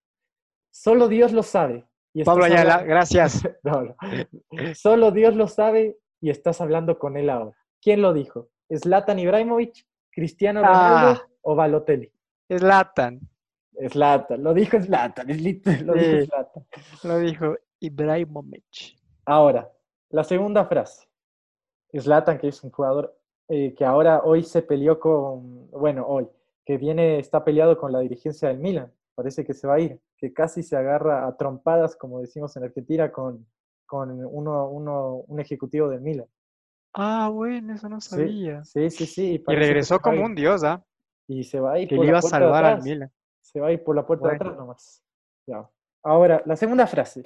Solo 0.72 1.08
Dios 1.08 1.34
lo 1.34 1.44
sabe. 1.44 1.86
Y 2.14 2.24
Pablo 2.24 2.46
Ayala, 2.46 2.76
hablando- 2.76 2.86
gracias. 2.90 3.42
No, 3.64 3.82
no. 3.84 3.96
Solo 4.76 5.12
Dios 5.12 5.36
lo 5.36 5.48
sabe 5.48 5.98
y 6.22 6.30
estás 6.30 6.62
hablando 6.62 6.98
con 7.00 7.18
él 7.18 7.30
ahora. 7.30 7.56
¿Quién 7.82 8.02
lo 8.02 8.14
dijo? 8.14 8.50
¿Zlatan 8.74 9.20
Ibrahimovic, 9.20 9.86
Cristiano 10.12 10.62
Ronaldo 10.62 11.22
Ah. 11.22 11.28
o 11.42 11.56
Balotelli? 11.56 12.12
Es 12.50 12.62
Latan, 13.80 13.90
Zlatan, 13.90 14.44
lo 14.44 14.54
dijo 14.54 14.78
es 14.78 14.90
lit- 14.90 15.82
lo 15.82 15.94
dijo. 15.94 16.26
Zlatan. 16.26 16.66
lo 17.04 17.18
dijo 17.20 17.56
Ibrahimovic. 17.80 18.98
Ahora, 19.26 19.72
la 20.10 20.24
segunda 20.24 20.66
frase. 20.66 21.08
Zlatan, 21.98 22.38
que 22.38 22.48
es 22.48 22.64
un 22.64 22.72
jugador 22.72 23.18
eh, 23.50 23.74
que 23.76 23.86
ahora 23.86 24.22
hoy 24.24 24.44
se 24.44 24.62
peleó 24.62 25.00
con, 25.00 25.70
bueno, 25.72 26.06
hoy, 26.08 26.28
que 26.66 26.78
viene, 26.78 27.20
está 27.20 27.44
peleado 27.44 27.78
con 27.78 27.92
la 27.92 28.00
dirigencia 28.00 28.48
del 28.48 28.60
Milan. 28.60 28.92
Parece 29.16 29.44
que 29.46 29.54
se 29.54 29.68
va 29.68 29.76
a 29.76 29.80
ir, 29.80 30.00
que 30.18 30.34
casi 30.34 30.64
se 30.64 30.76
agarra 30.76 31.28
a 31.28 31.36
trompadas, 31.38 31.96
como 31.96 32.20
decimos 32.20 32.56
en 32.58 32.64
Argentina, 32.64 33.12
con, 33.12 33.46
con 33.86 34.10
uno, 34.26 34.70
uno, 34.70 35.16
un 35.28 35.40
ejecutivo 35.40 35.90
del 35.90 36.02
Milan. 36.02 36.26
Ah, 36.94 37.30
bueno, 37.32 37.74
eso 37.74 37.90
no 37.90 38.00
sabía. 38.02 38.64
Sí, 38.64 38.90
sí, 38.90 39.06
sí. 39.06 39.44
Y 39.48 39.56
regresó 39.56 40.00
como 40.00 40.24
un 40.26 40.36
dios, 40.36 40.64
¿ah? 40.64 40.84
Y 41.28 41.44
se 41.44 41.60
va 41.60 41.74
a 41.74 41.80
ir 41.80 41.88
Que 41.90 41.96
le 41.96 42.06
iba 42.08 42.20
a 42.20 42.22
salvar 42.22 42.66
al. 42.66 42.84
Milan. 42.84 43.12
Se 43.44 43.60
va 43.60 43.68
a 43.68 43.72
ir 43.72 43.84
por 43.84 43.96
la 43.96 44.06
puerta 44.06 44.30
de 44.30 44.36
atrás 44.36 44.56
nomás. 44.56 45.04
Ya. 45.46 45.70
Ahora, 46.04 46.42
la 46.46 46.56
segunda 46.56 46.88
frase. 46.88 47.24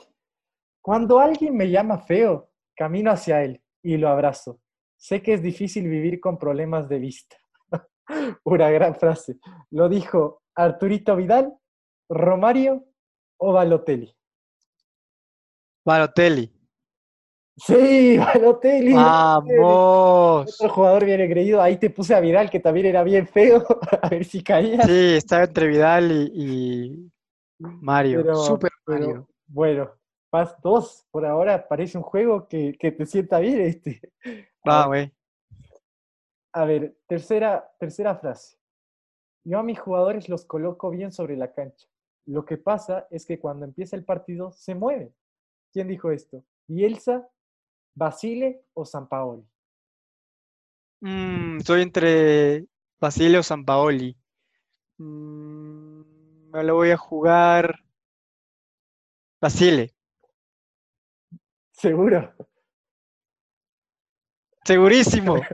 Cuando 0.82 1.20
alguien 1.20 1.56
me 1.56 1.70
llama 1.70 2.00
feo, 2.00 2.50
camino 2.76 3.12
hacia 3.12 3.44
él 3.44 3.62
y 3.84 3.98
lo 3.98 4.10
abrazo. 4.10 4.60
Sé 4.98 5.22
que 5.22 5.34
es 5.34 5.42
difícil 5.42 5.88
vivir 5.88 6.20
con 6.20 6.38
problemas 6.38 6.90
de 6.90 7.00
vista. 7.00 7.38
Una 8.44 8.70
gran 8.72 8.96
frase. 8.96 9.38
Lo 9.72 9.90
dijo 9.90 10.42
Arturito 10.56 11.16
Vidal, 11.16 11.56
Romario 12.10 12.86
o 13.40 13.54
Balotelli. 13.54 14.14
Balotelli. 15.86 16.57
Sí, 17.58 18.18
Balotelli. 18.18 18.94
Vamos. 18.94 20.54
Otro 20.62 20.70
jugador 20.74 21.06
bien 21.06 21.22
engreído. 21.22 21.62
Ahí 21.62 21.78
te 21.78 21.90
puse 21.90 22.14
a 22.16 22.20
Vidal, 22.20 22.50
que 22.50 22.60
también 22.60 22.86
era 22.86 23.04
bien 23.04 23.28
feo. 23.28 23.66
A 24.02 24.10
ver 24.10 24.26
si 24.26 24.44
caía. 24.44 24.84
Sí, 24.84 25.16
estaba 25.16 25.44
entre 25.46 25.68
Vidal 25.68 26.12
y, 26.12 26.32
y 26.36 27.12
Mario. 27.60 28.22
Pero- 28.22 28.36
Super 28.38 28.72
pero, 28.86 29.00
Mario. 29.00 29.30
Bueno, 29.48 29.92
Paz 30.30 30.56
2, 30.62 31.08
por 31.10 31.26
ahora 31.26 31.68
parece 31.68 31.98
un 31.98 32.04
juego 32.04 32.48
que, 32.48 32.74
que 32.80 32.92
te 32.92 33.06
sienta 33.06 33.40
bien 33.40 33.62
este. 33.62 34.02
Va, 34.68 34.84
A 34.84 34.88
ver, 34.90 35.12
güey. 35.12 35.14
a 36.54 36.66
ver, 36.66 36.98
tercera, 37.08 37.72
tercera 37.80 38.16
frase. 38.18 38.58
Yo 39.46 39.58
a 39.60 39.64
mis 39.64 39.80
jugadores 39.80 40.28
los 40.28 40.44
coloco 40.46 40.90
bien 40.90 41.12
sobre 41.14 41.38
la 41.38 41.54
cancha. 41.54 41.88
Lo 42.26 42.44
que 42.44 42.58
pasa 42.58 43.08
es 43.10 43.26
que 43.26 43.40
cuando 43.40 43.64
empieza 43.66 43.96
el 43.96 44.04
partido 44.04 44.52
se 44.52 44.76
mueven. 44.76 45.16
¿Quién 45.72 45.88
dijo 45.88 46.12
esto? 46.12 46.44
¿Bielsa, 46.68 47.26
Basile 47.98 48.62
o 48.76 48.86
Sampaoli? 48.86 49.44
Mm, 51.02 51.58
estoy 51.58 51.82
entre 51.82 52.66
Basilio 53.00 53.42
Sampaoli. 53.42 54.16
Mm, 55.00 56.02
me 56.52 56.64
lo 56.64 56.76
voy 56.76 56.92
a 56.92 56.98
jugar. 56.98 57.80
Basile. 59.42 59.96
Seguro. 61.72 62.34
Segurísimo. 64.64 65.42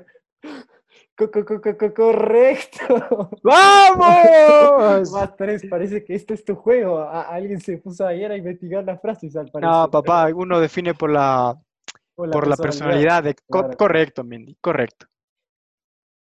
Co- 1.16 1.30
co- 1.30 1.46
co- 1.46 1.62
co- 1.62 1.78
co- 1.78 1.94
correcto. 1.94 3.30
¡Vamos! 3.44 5.12
Más 5.12 5.36
tres, 5.38 5.64
parece 5.70 6.04
que 6.04 6.16
este 6.16 6.34
es 6.34 6.44
tu 6.44 6.56
juego. 6.56 6.98
A- 6.98 7.28
alguien 7.30 7.62
se 7.62 7.78
puso 7.78 8.06
ayer 8.08 8.32
a 8.32 8.36
investigar 8.36 8.84
las 8.84 9.00
frases, 9.00 9.36
al 9.36 9.46
No, 9.46 9.52
parecer. 9.52 9.90
papá, 9.92 10.30
uno 10.34 10.60
define 10.60 10.96
por 10.96 11.12
la, 11.12 11.56
Por 12.16 12.48
la 12.48 12.56
personalidad. 12.56 13.24
de- 13.24 13.36
claro. 13.36 13.76
correcto, 13.78 14.24
Mendy, 14.24 14.56
correcto. 14.62 15.08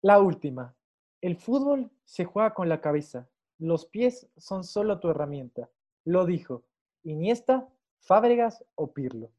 La 0.01 0.19
última. 0.19 0.75
El 1.21 1.37
fútbol 1.37 1.89
se 2.05 2.25
juega 2.25 2.53
con 2.53 2.69
la 2.69 2.81
cabeza. 2.81 3.27
Los 3.57 3.85
pies 3.85 4.27
son 4.37 4.63
solo 4.63 4.99
tu 4.99 5.09
herramienta. 5.09 5.69
Lo 6.05 6.25
dijo 6.25 6.63
Iniesta, 7.03 7.67
Fábregas 7.99 8.63
o 8.75 8.93
Pirlo. 8.93 9.31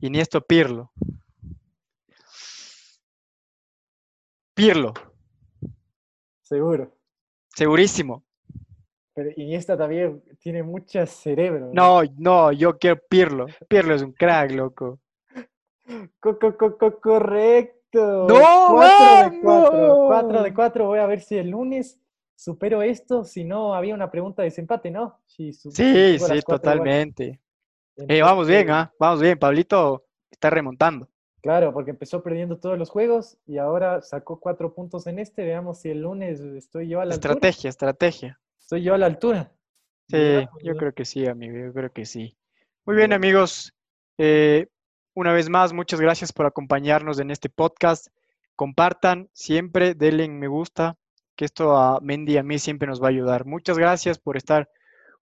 Iniesta 0.00 0.40
Pirlo. 0.40 0.92
Pirlo, 4.54 4.94
Seguro. 6.40 6.90
segurísimo. 7.54 8.24
Pero 9.16 9.30
Iniesta 9.36 9.78
también 9.78 10.22
tiene 10.40 10.62
mucho 10.62 11.04
cerebro. 11.06 11.70
No, 11.72 12.02
no, 12.18 12.52
yo 12.52 12.76
quiero 12.78 13.00
Pirlo. 13.08 13.46
Pirlo 13.66 13.94
es 13.94 14.02
un 14.02 14.12
crack, 14.12 14.50
loco. 14.52 15.00
Co- 16.20 16.38
co- 16.38 16.54
co- 16.54 16.76
co- 16.76 17.00
correcto. 17.00 18.26
¡No, 18.28 18.66
Cuatro 18.68 19.06
de 19.16 19.40
cuatro. 19.40 19.78
vamos! 19.78 20.06
Cuatro 20.06 20.42
de 20.42 20.54
cuatro. 20.54 20.86
Voy 20.88 20.98
a 20.98 21.06
ver 21.06 21.22
si 21.22 21.38
el 21.38 21.48
lunes 21.48 21.98
supero 22.34 22.82
esto. 22.82 23.24
Si 23.24 23.42
no, 23.42 23.74
había 23.74 23.94
una 23.94 24.10
pregunta 24.10 24.42
de 24.42 24.48
desempate, 24.48 24.90
¿no? 24.90 25.18
Si 25.24 25.54
Sí, 25.54 26.18
sí, 26.18 26.40
totalmente. 26.46 27.40
Eh, 27.96 28.20
vamos 28.20 28.46
bien, 28.48 28.68
¿ah? 28.68 28.92
Vamos 29.00 29.22
bien. 29.22 29.38
Pablito 29.38 30.04
está 30.30 30.50
remontando. 30.50 31.08
Claro, 31.40 31.72
porque 31.72 31.92
empezó 31.92 32.22
perdiendo 32.22 32.58
todos 32.58 32.78
los 32.78 32.90
juegos 32.90 33.38
y 33.46 33.56
ahora 33.56 34.02
sacó 34.02 34.38
cuatro 34.40 34.74
puntos 34.74 35.06
en 35.06 35.20
este. 35.20 35.42
Veamos 35.42 35.78
si 35.78 35.88
el 35.88 36.02
lunes 36.02 36.40
estoy 36.40 36.88
yo 36.88 37.00
a 37.00 37.06
la 37.06 37.14
altura. 37.14 37.32
Estrategia, 37.34 37.70
estrategia. 37.70 38.40
Estoy 38.66 38.82
yo 38.82 38.94
a 38.94 38.98
la 38.98 39.06
altura. 39.06 39.52
Sí, 40.08 40.16
Veamos, 40.16 40.60
yo 40.64 40.76
creo 40.76 40.92
que 40.92 41.04
sí, 41.04 41.24
amigo, 41.24 41.56
yo 41.56 41.72
creo 41.72 41.92
que 41.92 42.04
sí. 42.04 42.36
Muy 42.84 42.96
bien, 42.96 43.12
amigos. 43.12 43.72
eh, 44.18 44.66
una 45.14 45.32
vez 45.32 45.48
más, 45.48 45.72
muchas 45.72 46.00
gracias 46.00 46.32
por 46.32 46.46
acompañarnos 46.46 47.20
en 47.20 47.30
este 47.30 47.48
podcast. 47.48 48.08
Compartan 48.56 49.30
siempre, 49.32 49.94
denle 49.94 50.24
en 50.24 50.40
me 50.40 50.48
gusta, 50.48 50.96
que 51.36 51.44
esto 51.44 51.76
a 51.76 52.00
Mendy 52.00 52.32
y 52.32 52.36
a 52.38 52.42
mí 52.42 52.58
siempre 52.58 52.88
nos 52.88 53.00
va 53.00 53.06
a 53.06 53.10
ayudar. 53.10 53.46
Muchas 53.46 53.78
gracias 53.78 54.18
por 54.18 54.36
estar 54.36 54.68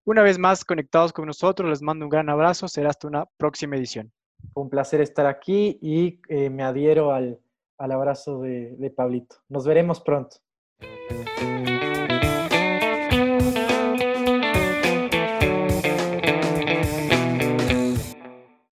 una 0.04 0.22
vez 0.22 0.38
más 0.38 0.64
conectados 0.64 1.12
con 1.12 1.26
nosotros. 1.26 1.68
Les 1.68 1.82
mando 1.82 2.06
un 2.06 2.10
gran 2.10 2.30
abrazo. 2.30 2.66
Será 2.66 2.88
hasta 2.88 3.06
una 3.08 3.26
próxima 3.36 3.76
edición. 3.76 4.10
Fue 4.54 4.62
un 4.62 4.70
placer 4.70 5.02
estar 5.02 5.26
aquí 5.26 5.78
y 5.82 6.22
eh, 6.30 6.48
me 6.48 6.62
adhiero 6.62 7.12
al, 7.12 7.40
al 7.76 7.92
abrazo 7.92 8.40
de, 8.40 8.74
de 8.78 8.90
Pablito. 8.90 9.36
Nos 9.50 9.66
veremos 9.66 10.00
pronto. 10.00 10.38